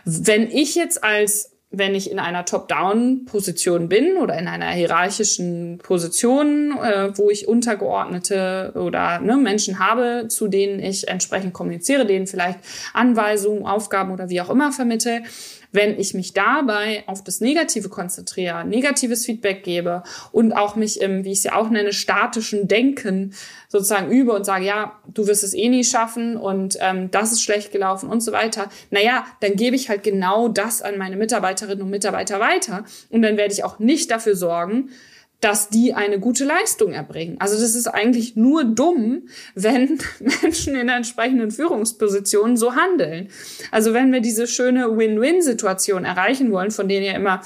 Wenn 0.05 0.49
ich 0.51 0.75
jetzt 0.75 1.03
als 1.03 1.54
wenn 1.77 1.95
ich 1.95 2.11
in 2.11 2.19
einer 2.19 2.45
Top-Down-Position 2.45 3.89
bin 3.89 4.17
oder 4.17 4.37
in 4.37 4.47
einer 4.47 4.69
hierarchischen 4.71 5.79
Position, 5.79 6.77
äh, 6.81 7.17
wo 7.17 7.29
ich 7.29 7.47
Untergeordnete 7.47 8.73
oder 8.75 9.19
ne, 9.19 9.37
Menschen 9.37 9.79
habe, 9.79 10.27
zu 10.29 10.47
denen 10.47 10.79
ich 10.79 11.07
entsprechend 11.07 11.53
kommuniziere, 11.53 12.05
denen 12.05 12.27
vielleicht 12.27 12.59
Anweisungen, 12.93 13.65
Aufgaben 13.65 14.11
oder 14.11 14.29
wie 14.29 14.41
auch 14.41 14.49
immer 14.49 14.71
vermittle, 14.71 15.23
wenn 15.75 15.99
ich 15.99 16.13
mich 16.13 16.33
dabei 16.33 17.03
auf 17.07 17.23
das 17.23 17.41
Negative 17.41 17.89
konzentriere, 17.89 18.65
negatives 18.65 19.25
Feedback 19.25 19.63
gebe 19.63 20.03
und 20.31 20.53
auch 20.53 20.75
mich 20.75 21.01
im, 21.01 21.23
wie 21.23 21.31
ich 21.31 21.39
es 21.39 21.43
ja 21.43 21.55
auch 21.55 21.69
nenne, 21.69 21.93
statischen 21.93 22.67
Denken 22.67 23.33
sozusagen 23.67 24.09
übe 24.09 24.33
und 24.33 24.45
sage, 24.45 24.65
ja, 24.65 24.99
du 25.07 25.27
wirst 25.27 25.43
es 25.43 25.53
eh 25.53 25.69
nie 25.69 25.83
schaffen 25.83 26.37
und 26.37 26.77
ähm, 26.79 27.11
das 27.11 27.31
ist 27.31 27.43
schlecht 27.43 27.71
gelaufen 27.71 28.09
und 28.09 28.21
so 28.21 28.31
weiter, 28.31 28.69
naja, 28.89 29.25
dann 29.41 29.55
gebe 29.55 29.75
ich 29.75 29.89
halt 29.89 30.03
genau 30.03 30.47
das 30.47 30.81
an 30.81 30.97
meine 30.97 31.17
Mitarbeiterinnen 31.17 31.83
und 31.83 31.89
Mitarbeiter 31.89 32.39
weiter 32.39 32.85
und 33.09 33.21
dann 33.21 33.37
werde 33.37 33.53
ich 33.53 33.63
auch 33.63 33.79
nicht 33.79 34.09
dafür 34.11 34.35
sorgen, 34.35 34.89
dass 35.45 35.69
die 35.69 35.93
eine 35.93 36.19
gute 36.19 36.43
Leistung 36.43 36.93
erbringen. 36.93 37.35
Also 37.37 37.53
das 37.61 37.75
ist 37.75 37.85
eigentlich 37.85 38.35
nur 38.35 38.63
dumm, 38.63 39.27
wenn 39.53 39.99
Menschen 40.41 40.73
in 40.73 40.89
entsprechenden 40.89 41.51
Führungspositionen 41.51 42.57
so 42.57 42.73
handeln. 42.73 43.29
Also 43.69 43.93
wenn 43.93 44.11
wir 44.11 44.21
diese 44.21 44.47
schöne 44.47 44.97
Win-Win-Situation 44.97 46.03
erreichen 46.03 46.51
wollen, 46.51 46.71
von 46.71 46.89
denen 46.89 47.05
ja 47.05 47.13
immer 47.13 47.41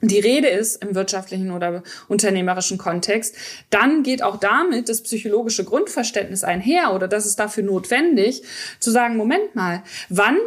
die 0.00 0.20
Rede 0.20 0.48
ist 0.48 0.82
im 0.82 0.94
wirtschaftlichen 0.94 1.50
oder 1.50 1.82
unternehmerischen 2.08 2.78
Kontext, 2.78 3.36
dann 3.68 4.02
geht 4.02 4.22
auch 4.22 4.38
damit 4.38 4.88
das 4.88 5.02
psychologische 5.02 5.64
Grundverständnis 5.64 6.44
einher 6.44 6.94
oder 6.94 7.08
das 7.08 7.26
ist 7.26 7.38
dafür 7.38 7.62
notwendig, 7.62 8.42
zu 8.80 8.90
sagen, 8.90 9.18
Moment 9.18 9.54
mal, 9.54 9.82
wann 10.08 10.38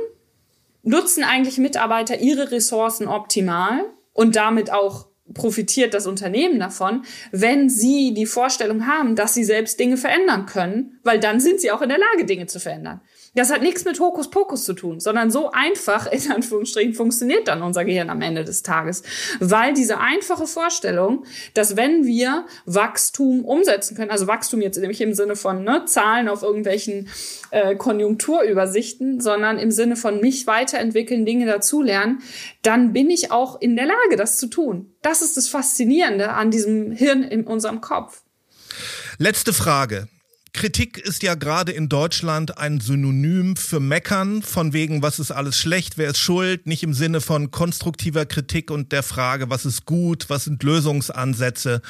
nutzen 0.82 1.24
eigentlich 1.24 1.60
Mitarbeiter 1.60 2.18
ihre 2.22 2.50
Ressourcen 2.50 3.08
optimal 3.08 3.86
und 4.14 4.36
damit 4.36 4.74
auch 4.74 5.11
profitiert 5.34 5.94
das 5.94 6.08
Unternehmen 6.08 6.60
davon, 6.60 7.04
wenn 7.32 7.70
sie 7.70 8.14
die 8.14 8.26
Vorstellung 8.26 8.88
haben, 8.88 9.16
dass 9.16 9.34
sie 9.34 9.44
selbst 9.44 9.80
Dinge 9.80 9.98
verändern 9.98 10.46
können, 10.46 11.00
weil 11.04 11.20
dann 11.20 11.40
sind 11.40 11.62
sie 11.62 11.72
auch 11.72 11.82
in 11.82 11.90
der 11.90 12.00
Lage, 12.00 12.26
Dinge 12.26 12.46
zu 12.46 12.60
verändern. 12.60 13.02
Das 13.34 13.50
hat 13.50 13.62
nichts 13.62 13.86
mit 13.86 13.98
Hokuspokus 13.98 14.66
zu 14.66 14.74
tun, 14.74 15.00
sondern 15.00 15.32
so 15.32 15.52
einfach, 15.52 16.06
in 16.12 16.32
Anführungsstrichen, 16.32 16.94
funktioniert 16.94 17.48
dann 17.48 17.62
unser 17.62 17.86
Gehirn 17.86 18.10
am 18.10 18.22
Ende 18.22 18.44
des 18.44 18.62
Tages. 18.62 19.04
Weil 19.40 19.74
diese 19.74 20.00
einfache 20.00 20.48
Vorstellung, 20.48 21.24
dass 21.54 21.78
wenn 21.78 22.06
wir 22.06 22.46
Wachstum 22.66 23.46
umsetzen 23.46 23.96
können, 23.96 24.12
also 24.12 24.28
Wachstum 24.28 24.62
jetzt 24.62 24.78
nämlich 24.78 25.00
im 25.00 25.14
Sinne 25.14 25.38
von 25.38 25.64
ne, 25.64 25.86
Zahlen 25.86 26.28
auf 26.28 26.44
irgendwelchen 26.44 27.08
äh, 27.52 27.76
Konjunkturübersichten, 27.76 29.22
sondern 29.22 29.58
im 29.60 29.72
Sinne 29.72 29.96
von 29.96 30.20
mich 30.20 30.46
weiterentwickeln, 30.46 31.26
Dinge 31.26 31.46
dazulernen, 31.46 32.22
dann 32.64 32.92
bin 32.92 33.10
ich 33.10 33.32
auch 33.32 33.62
in 33.62 33.78
der 33.78 33.86
Lage, 33.86 34.18
das 34.18 34.38
zu 34.38 34.48
tun. 34.48 34.94
Das 35.02 35.22
ist 35.22 35.38
das 35.38 35.48
Faszinierende 35.48 36.32
an 36.32 36.52
diesem 36.52 36.92
Hirn 36.92 37.24
in 37.24 37.48
unserem 37.48 37.80
Kopf. 37.80 38.24
Letzte 39.18 39.54
Frage. 39.54 40.08
Kritik 40.54 40.98
ist 40.98 41.24
ja 41.24 41.36
gerade 41.36 41.72
in 41.72 41.88
Deutschland 41.88 42.58
ein 42.58 42.82
Synonym 42.82 43.56
für 43.56 43.80
Meckern, 43.80 44.42
von 44.42 44.74
wegen, 44.74 45.02
was 45.02 45.18
ist 45.18 45.32
alles 45.32 45.58
schlecht, 45.58 45.98
wer 45.98 46.10
ist 46.10 46.18
schuld, 46.18 46.68
nicht 46.68 46.84
im 46.84 46.94
Sinne 46.94 47.22
von 47.22 47.52
konstruktiver 47.52 48.26
Kritik 48.26 48.70
und 48.70 48.92
der 48.92 49.02
Frage, 49.02 49.50
was 49.50 49.66
ist 49.66 49.86
gut, 49.86 50.30
was 50.30 50.44
sind 50.44 50.62
Lösungsansätze. 50.62 51.82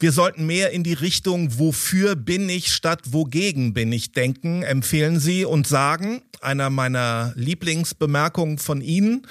Wir 0.00 0.10
sollten 0.10 0.46
mehr 0.46 0.70
in 0.70 0.84
die 0.84 0.94
Richtung, 0.94 1.58
wofür 1.58 2.16
bin 2.16 2.48
ich 2.48 2.72
statt 2.72 3.00
wogegen 3.12 3.74
bin 3.74 3.92
ich 3.92 4.12
denken, 4.12 4.62
empfehlen 4.62 5.20
Sie 5.20 5.44
und 5.44 5.66
sagen, 5.66 6.22
einer 6.40 6.70
meiner 6.70 7.32
Lieblingsbemerkungen 7.36 8.58
von 8.58 8.80
Ihnen, 8.80 9.26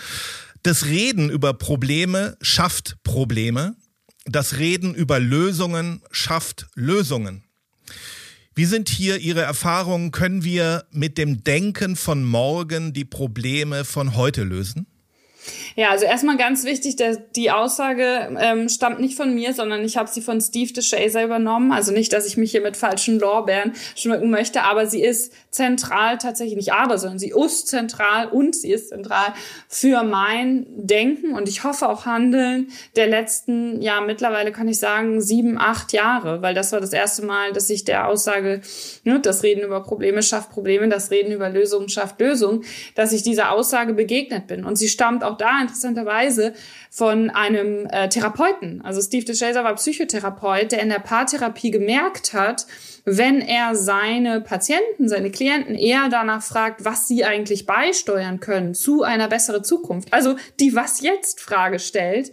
das 0.62 0.86
Reden 0.86 1.32
über 1.32 1.56
Probleme 1.56 2.38
schafft 2.42 2.98
Probleme, 3.04 3.76
das 4.26 4.60
Reden 4.60 4.94
über 4.94 5.20
Lösungen 5.20 6.04
schafft 6.12 6.68
Lösungen. 6.76 7.44
Wie 8.62 8.66
sind 8.66 8.90
hier 8.90 9.18
Ihre 9.18 9.42
Erfahrungen? 9.42 10.12
Können 10.12 10.44
wir 10.44 10.84
mit 10.92 11.18
dem 11.18 11.44
Denken 11.44 11.96
von 11.96 12.24
morgen 12.24 12.94
die 12.94 13.06
Probleme 13.06 13.86
von 13.86 14.16
heute 14.16 14.44
lösen? 14.44 14.86
Ja, 15.76 15.90
also 15.90 16.06
erstmal 16.06 16.38
ganz 16.38 16.64
wichtig, 16.64 16.96
dass 16.96 17.18
die 17.36 17.50
Aussage 17.50 18.38
ähm, 18.40 18.70
stammt 18.70 19.00
nicht 19.00 19.18
von 19.18 19.34
mir, 19.34 19.56
sondern 19.56 19.84
ich 19.84 19.98
habe 19.98 20.08
sie 20.08 20.22
von 20.22 20.40
Steve 20.40 20.72
DeShazer 20.74 21.24
übernommen. 21.24 21.72
Also 21.72 21.92
nicht, 21.92 22.14
dass 22.14 22.28
ich 22.28 22.38
mich 22.38 22.52
hier 22.52 22.62
mit 22.62 22.78
falschen 22.78 23.18
Lorbeeren 23.20 23.74
schmücken 23.96 24.30
möchte, 24.30 24.62
aber 24.62 24.86
sie 24.86 25.02
ist 25.02 25.34
zentral 25.52 26.18
tatsächlich 26.18 26.56
nicht 26.56 26.74
aber, 26.74 26.98
sondern 26.98 27.20
sie 27.20 27.32
ist 27.32 27.68
zentral 27.68 28.28
und 28.28 28.56
sie 28.56 28.72
ist 28.72 28.90
zentral 28.90 29.34
für 29.68 30.04
mein 30.04 30.66
Denken 30.70 31.34
und 31.34 31.50
ich 31.50 31.66
hoffe 31.66 31.90
auch 31.90 32.06
Handeln 32.06 32.70
der 32.96 33.08
letzten, 33.08 33.82
ja 33.82 34.00
mittlerweile 34.00 34.54
kann 34.54 34.70
ich 34.70 34.80
sagen, 34.80 35.20
sieben, 35.20 35.58
acht 35.58 35.92
Jahre, 35.92 36.42
weil 36.42 36.56
das 36.56 36.72
war 36.72 36.80
das 36.80 36.94
erste 36.94 37.26
Mal, 37.26 37.52
dass 37.52 37.70
ich 37.70 37.84
der 37.84 38.08
Aussage, 38.08 38.62
ne, 39.04 39.20
das 39.20 39.44
Reden 39.44 39.64
über 39.64 39.84
Probleme 39.84 40.24
schafft 40.24 40.52
Probleme, 40.52 40.88
das 40.88 41.12
Reden 41.12 41.34
über 41.34 41.50
Lösungen 41.50 41.90
schafft 41.90 42.22
Lösungen, 42.22 42.64
dass 42.96 43.12
ich 43.12 43.22
dieser 43.22 43.52
Aussage 43.52 43.94
begegnet 43.94 44.48
bin. 44.48 44.64
Und 44.64 44.78
sie 44.78 44.88
stammt 44.88 45.24
auch 45.24 45.38
da 45.38 45.62
interessanterweise 45.62 46.54
von 46.90 47.30
einem 47.30 47.88
äh, 47.88 48.08
Therapeuten. 48.08 48.82
Also 48.84 49.02
Steve 49.02 49.26
DeShazer 49.26 49.66
war 49.66 49.76
Psychotherapeut, 49.76 50.72
der 50.72 50.82
in 50.82 50.90
der 50.90 51.00
Paartherapie 51.00 51.72
gemerkt 51.72 52.34
hat, 52.34 52.66
wenn 53.06 53.42
er 53.42 53.76
seine 53.76 54.42
Patienten, 54.42 55.10
seine 55.10 55.32
Klienten 55.32 55.76
eher 55.76 56.10
danach 56.10 56.44
fragt, 56.44 56.86
was 56.86 57.08
sie 57.08 57.26
eigentlich 57.26 57.66
beisteuern 57.66 58.40
können 58.40 58.74
zu 58.74 59.04
einer 59.04 59.28
besseren 59.28 59.64
Zukunft, 59.64 60.14
also 60.14 60.36
die 60.60 60.76
Was 60.76 61.02
jetzt 61.02 61.40
Frage 61.40 61.80
stellt, 61.80 62.32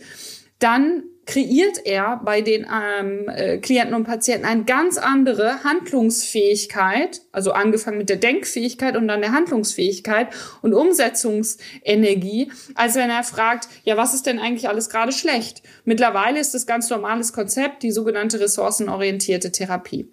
dann 0.58 1.04
kreiert 1.28 1.84
er 1.84 2.20
bei 2.24 2.40
den 2.40 2.66
ähm, 2.72 3.28
äh, 3.28 3.58
Klienten 3.58 3.94
und 3.94 4.04
Patienten 4.04 4.46
eine 4.46 4.64
ganz 4.64 4.96
andere 4.96 5.62
Handlungsfähigkeit, 5.62 7.20
also 7.32 7.52
angefangen 7.52 7.98
mit 7.98 8.08
der 8.08 8.16
Denkfähigkeit 8.16 8.96
und 8.96 9.06
dann 9.08 9.20
der 9.20 9.32
Handlungsfähigkeit 9.32 10.28
und 10.62 10.72
Umsetzungsenergie, 10.72 12.50
als 12.74 12.94
wenn 12.94 13.10
er 13.10 13.24
fragt, 13.24 13.68
ja, 13.84 13.98
was 13.98 14.14
ist 14.14 14.24
denn 14.24 14.38
eigentlich 14.38 14.70
alles 14.70 14.88
gerade 14.88 15.12
schlecht? 15.12 15.62
Mittlerweile 15.84 16.40
ist 16.40 16.54
das 16.54 16.66
ganz 16.66 16.88
normales 16.88 17.34
Konzept, 17.34 17.82
die 17.82 17.92
sogenannte 17.92 18.40
ressourcenorientierte 18.40 19.52
Therapie. 19.52 20.10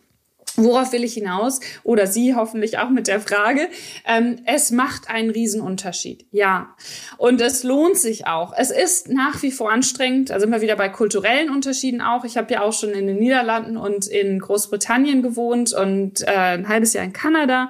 Worauf 0.58 0.92
will 0.94 1.04
ich 1.04 1.14
hinaus? 1.14 1.60
Oder 1.84 2.08
Sie 2.08 2.36
hoffentlich 2.36 2.78
auch 2.78 2.90
mit 2.90 3.08
der 3.08 3.20
Frage. 3.20 3.68
Ähm, 4.06 4.38
es 4.46 4.72
macht 4.72 5.10
einen 5.10 5.30
Riesenunterschied. 5.30 6.26
Ja. 6.32 6.76
Und 7.18 7.42
es 7.42 7.64
lohnt 7.64 7.98
sich 7.98 8.28
auch. 8.28 8.54
Es 8.56 8.72
ist 8.72 9.10
nach 9.10 9.42
wie 9.44 9.52
vor 9.52 9.72
anstrengend. 9.72 10.30
Sind 10.30 10.52
wir 10.52 10.62
wieder 10.62 10.76
bei 10.76 10.90
kulturellen 10.90 11.50
Unterschieden 11.50 12.02
auch. 12.02 12.24
Ich 12.24 12.38
habe 12.38 12.54
ja 12.54 12.62
auch 12.62 12.74
schon 12.74 12.92
in 12.92 13.08
den 13.08 13.18
Niederlanden 13.18 13.76
und 13.76 14.08
in 14.08 14.40
Großbritannien 14.40 15.22
gewohnt 15.22 15.74
und 15.74 16.22
äh, 16.22 16.32
ein 16.32 16.68
halbes 16.70 16.94
Jahr 16.94 17.04
in 17.04 17.14
Kanada. 17.14 17.70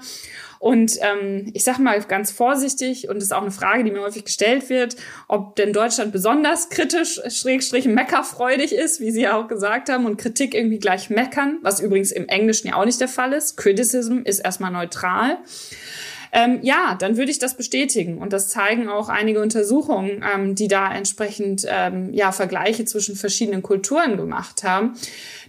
Und 0.60 0.97
ähm, 1.01 1.51
ich 1.53 1.64
sage 1.64 1.82
mal 1.82 1.99
ganz 2.01 2.32
vorsichtig, 2.32 3.10
und 3.10 3.16
das 3.18 3.26
ist 3.26 3.34
auch 3.34 3.41
eine 3.41 3.51
Frage, 3.51 3.84
die 3.84 3.91
mir 3.91 4.01
häufig 4.01 4.26
gestellt 4.26 4.70
wird, 4.70 4.95
ob 5.28 5.56
denn 5.56 5.74
Deutschland 5.74 6.12
besonders 6.12 6.70
kritisch, 6.70 7.22
schrägstrich 7.30 7.86
meckerfreudig 7.86 8.74
ist, 8.74 8.99
wie 8.99 9.12
Sie 9.12 9.22
ja 9.22 9.38
auch 9.38 9.47
gesagt 9.47 9.89
haben, 9.89 10.06
und 10.06 10.18
Kritik 10.18 10.53
irgendwie 10.53 10.80
gleich 10.80 11.10
meckern, 11.10 11.60
was 11.62 11.80
übrigens 11.80 12.12
im 12.12 12.28
Englischen 12.28 12.68
ja 12.68 12.76
auch 12.76 12.86
nicht 12.86 13.01
der 13.01 13.08
Fall 13.08 13.34
ist. 13.34 13.58
Criticism 13.58 14.20
ist 14.24 14.39
erstmal 14.39 14.72
neutral. 14.72 15.38
Ähm, 16.32 16.60
ja, 16.64 16.95
dann 16.99 17.16
würde 17.16 17.32
ich 17.32 17.39
das 17.39 17.56
bestätigen. 17.56 18.18
Und 18.18 18.34
das 18.34 18.49
zeigen 18.49 18.89
auch 18.89 19.08
einige 19.08 19.41
Untersuchungen, 19.41 20.24
ähm, 20.34 20.53
die 20.53 20.68
da 20.68 20.93
entsprechend 20.93 21.66
ähm, 21.68 22.14
ja, 22.14 22.34
Vergleiche 22.34 22.84
zwischen 22.84 23.16
verschiedenen 23.16 23.62
Kulturen 23.62 24.18
gemacht 24.18 24.64
haben. 24.64 24.93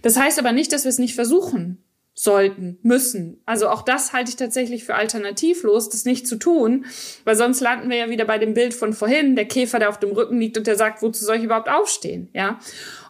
Das 0.01 0.17
heißt 0.17 0.39
aber 0.39 0.53
nicht, 0.53 0.71
dass 0.71 0.85
wir 0.85 0.89
es 0.89 0.97
nicht 0.99 1.15
versuchen 1.15 1.83
sollten, 2.19 2.79
müssen. 2.81 3.39
Also 3.45 3.69
auch 3.69 3.83
das 3.83 4.11
halte 4.11 4.31
ich 4.31 4.37
tatsächlich 4.37 4.83
für 4.83 4.95
alternativlos, 4.95 5.89
das 5.89 6.03
nicht 6.03 6.25
zu 6.25 6.37
tun, 6.37 6.85
weil 7.25 7.35
sonst 7.35 7.59
landen 7.59 7.91
wir 7.91 7.97
ja 7.97 8.09
wieder 8.09 8.25
bei 8.25 8.39
dem 8.39 8.55
Bild 8.55 8.73
von 8.73 8.93
vorhin, 8.93 9.35
der 9.35 9.45
Käfer, 9.45 9.77
der 9.77 9.89
auf 9.89 9.99
dem 9.99 10.11
Rücken 10.11 10.39
liegt 10.39 10.57
und 10.57 10.65
der 10.65 10.75
sagt, 10.75 11.03
wozu 11.03 11.23
soll 11.23 11.35
ich 11.35 11.43
überhaupt 11.43 11.69
aufstehen, 11.69 12.29
ja? 12.33 12.59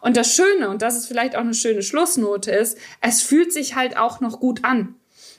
Und 0.01 0.17
das 0.17 0.35
Schöne, 0.35 0.69
und 0.69 0.81
das 0.81 0.97
ist 0.97 1.07
vielleicht 1.07 1.37
auch 1.37 1.41
eine 1.41 1.53
schöne 1.53 1.83
Schlussnote 1.83 2.51
ist, 2.51 2.77
es 2.99 3.21
fühlt 3.21 3.53
sich 3.53 3.75
halt 3.75 3.95
auch 3.95 4.19
noch 4.19 4.41
gut 4.41 4.65
an. 4.65 4.95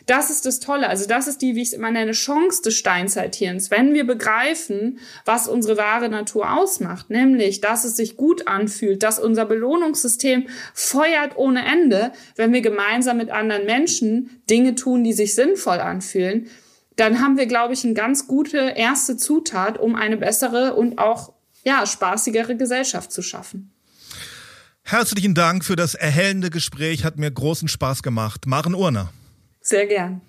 Das 0.08 0.30
ist 0.30 0.46
das 0.46 0.58
Tolle. 0.58 0.88
Also 0.88 1.06
das 1.06 1.28
ist 1.28 1.42
die, 1.42 1.54
wie 1.54 1.60
ich 1.60 1.68
es 1.68 1.74
immer 1.74 1.90
nenne, 1.90 2.12
Chance 2.12 2.62
des 2.62 2.76
Steinzeithirns. 2.76 3.70
Wenn 3.70 3.92
wir 3.92 4.06
begreifen, 4.06 5.00
was 5.26 5.46
unsere 5.46 5.76
wahre 5.76 6.08
Natur 6.08 6.50
ausmacht, 6.50 7.10
nämlich, 7.10 7.60
dass 7.60 7.84
es 7.84 7.94
sich 7.94 8.16
gut 8.16 8.48
anfühlt, 8.48 9.02
dass 9.02 9.18
unser 9.18 9.44
Belohnungssystem 9.44 10.48
feuert 10.72 11.36
ohne 11.36 11.62
Ende, 11.62 12.12
wenn 12.36 12.54
wir 12.54 12.62
gemeinsam 12.62 13.18
mit 13.18 13.28
anderen 13.28 13.66
Menschen 13.66 14.40
Dinge 14.48 14.74
tun, 14.74 15.04
die 15.04 15.12
sich 15.12 15.34
sinnvoll 15.34 15.78
anfühlen, 15.78 16.46
dann 16.96 17.20
haben 17.20 17.36
wir, 17.36 17.44
glaube 17.44 17.74
ich, 17.74 17.84
eine 17.84 17.92
ganz 17.92 18.26
gute 18.26 18.56
erste 18.56 19.18
Zutat, 19.18 19.76
um 19.76 19.94
eine 19.94 20.16
bessere 20.16 20.74
und 20.74 20.96
auch 20.98 21.34
ja, 21.64 21.84
spaßigere 21.84 22.56
Gesellschaft 22.56 23.12
zu 23.12 23.20
schaffen. 23.20 23.72
Herzlichen 24.84 25.34
Dank 25.34 25.66
für 25.66 25.76
das 25.76 25.94
erhellende 25.94 26.48
Gespräch, 26.48 27.04
hat 27.04 27.18
mir 27.18 27.30
großen 27.30 27.68
Spaß 27.68 28.02
gemacht. 28.02 28.46
Maren 28.46 28.74
Urner. 28.74 29.12
Sehr 29.68 29.86
gern. 29.86 30.22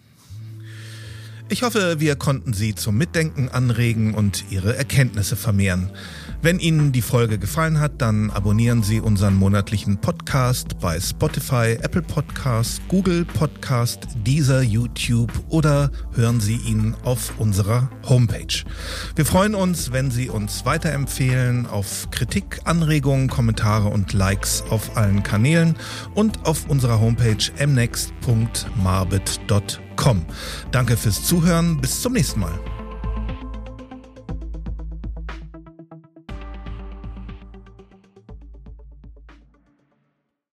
Ich 1.48 1.64
hoffe, 1.64 2.02
wir 2.02 2.18
konnten 2.18 2.52
Sie 2.52 2.76
zum 2.76 2.98
Mitdenken 2.98 3.48
anregen 3.48 4.14
und 4.14 4.44
Ihre 4.52 4.76
Erkenntnisse 4.76 5.38
vermehren. 5.38 5.92
Wenn 6.42 6.60
Ihnen 6.60 6.94
die 6.94 7.02
Folge 7.02 7.38
gefallen 7.38 7.82
hat, 7.82 8.02
dann 8.02 8.32
abonnieren 8.32 8.82
Sie 8.82 9.02
unseren 9.02 9.36
monatlichen 9.36 10.00
Podcast 10.00 10.80
bei 10.80 10.98
Spotify, 10.98 11.78
Apple 11.82 12.02
Podcast, 12.02 12.82
Google 12.88 13.26
Podcast, 13.26 14.08
dieser 14.26 14.62
YouTube 14.62 15.34
oder 15.50 15.92
hören 16.14 16.40
Sie 16.40 16.56
ihn 16.56 16.96
auf 17.04 17.34
unserer 17.40 17.90
Homepage. 18.08 18.64
Wir 19.18 19.26
freuen 19.26 19.54
uns, 19.54 19.92
wenn 19.92 20.12
Sie 20.12 20.30
uns 20.30 20.64
weiterempfehlen 20.64 21.68
auf 21.68 22.10
Kritik, 22.10 22.62
Anregungen, 22.64 23.28
Kommentare 23.28 23.90
und 23.90 24.14
Likes 24.14 24.64
auf 24.70 24.96
allen 24.96 25.24
Kanälen 25.24 25.76
und 26.16 26.46
auf 26.46 26.70
unserer 26.70 27.02
Homepage 27.02 27.52
mnext.marbit.com. 27.60 30.26
Danke 30.72 30.96
fürs 30.96 31.26
Zuhören, 31.26 31.82
bis 31.82 32.02
zum 32.02 32.14
nächsten 32.14 32.40
Mal. 32.40 32.58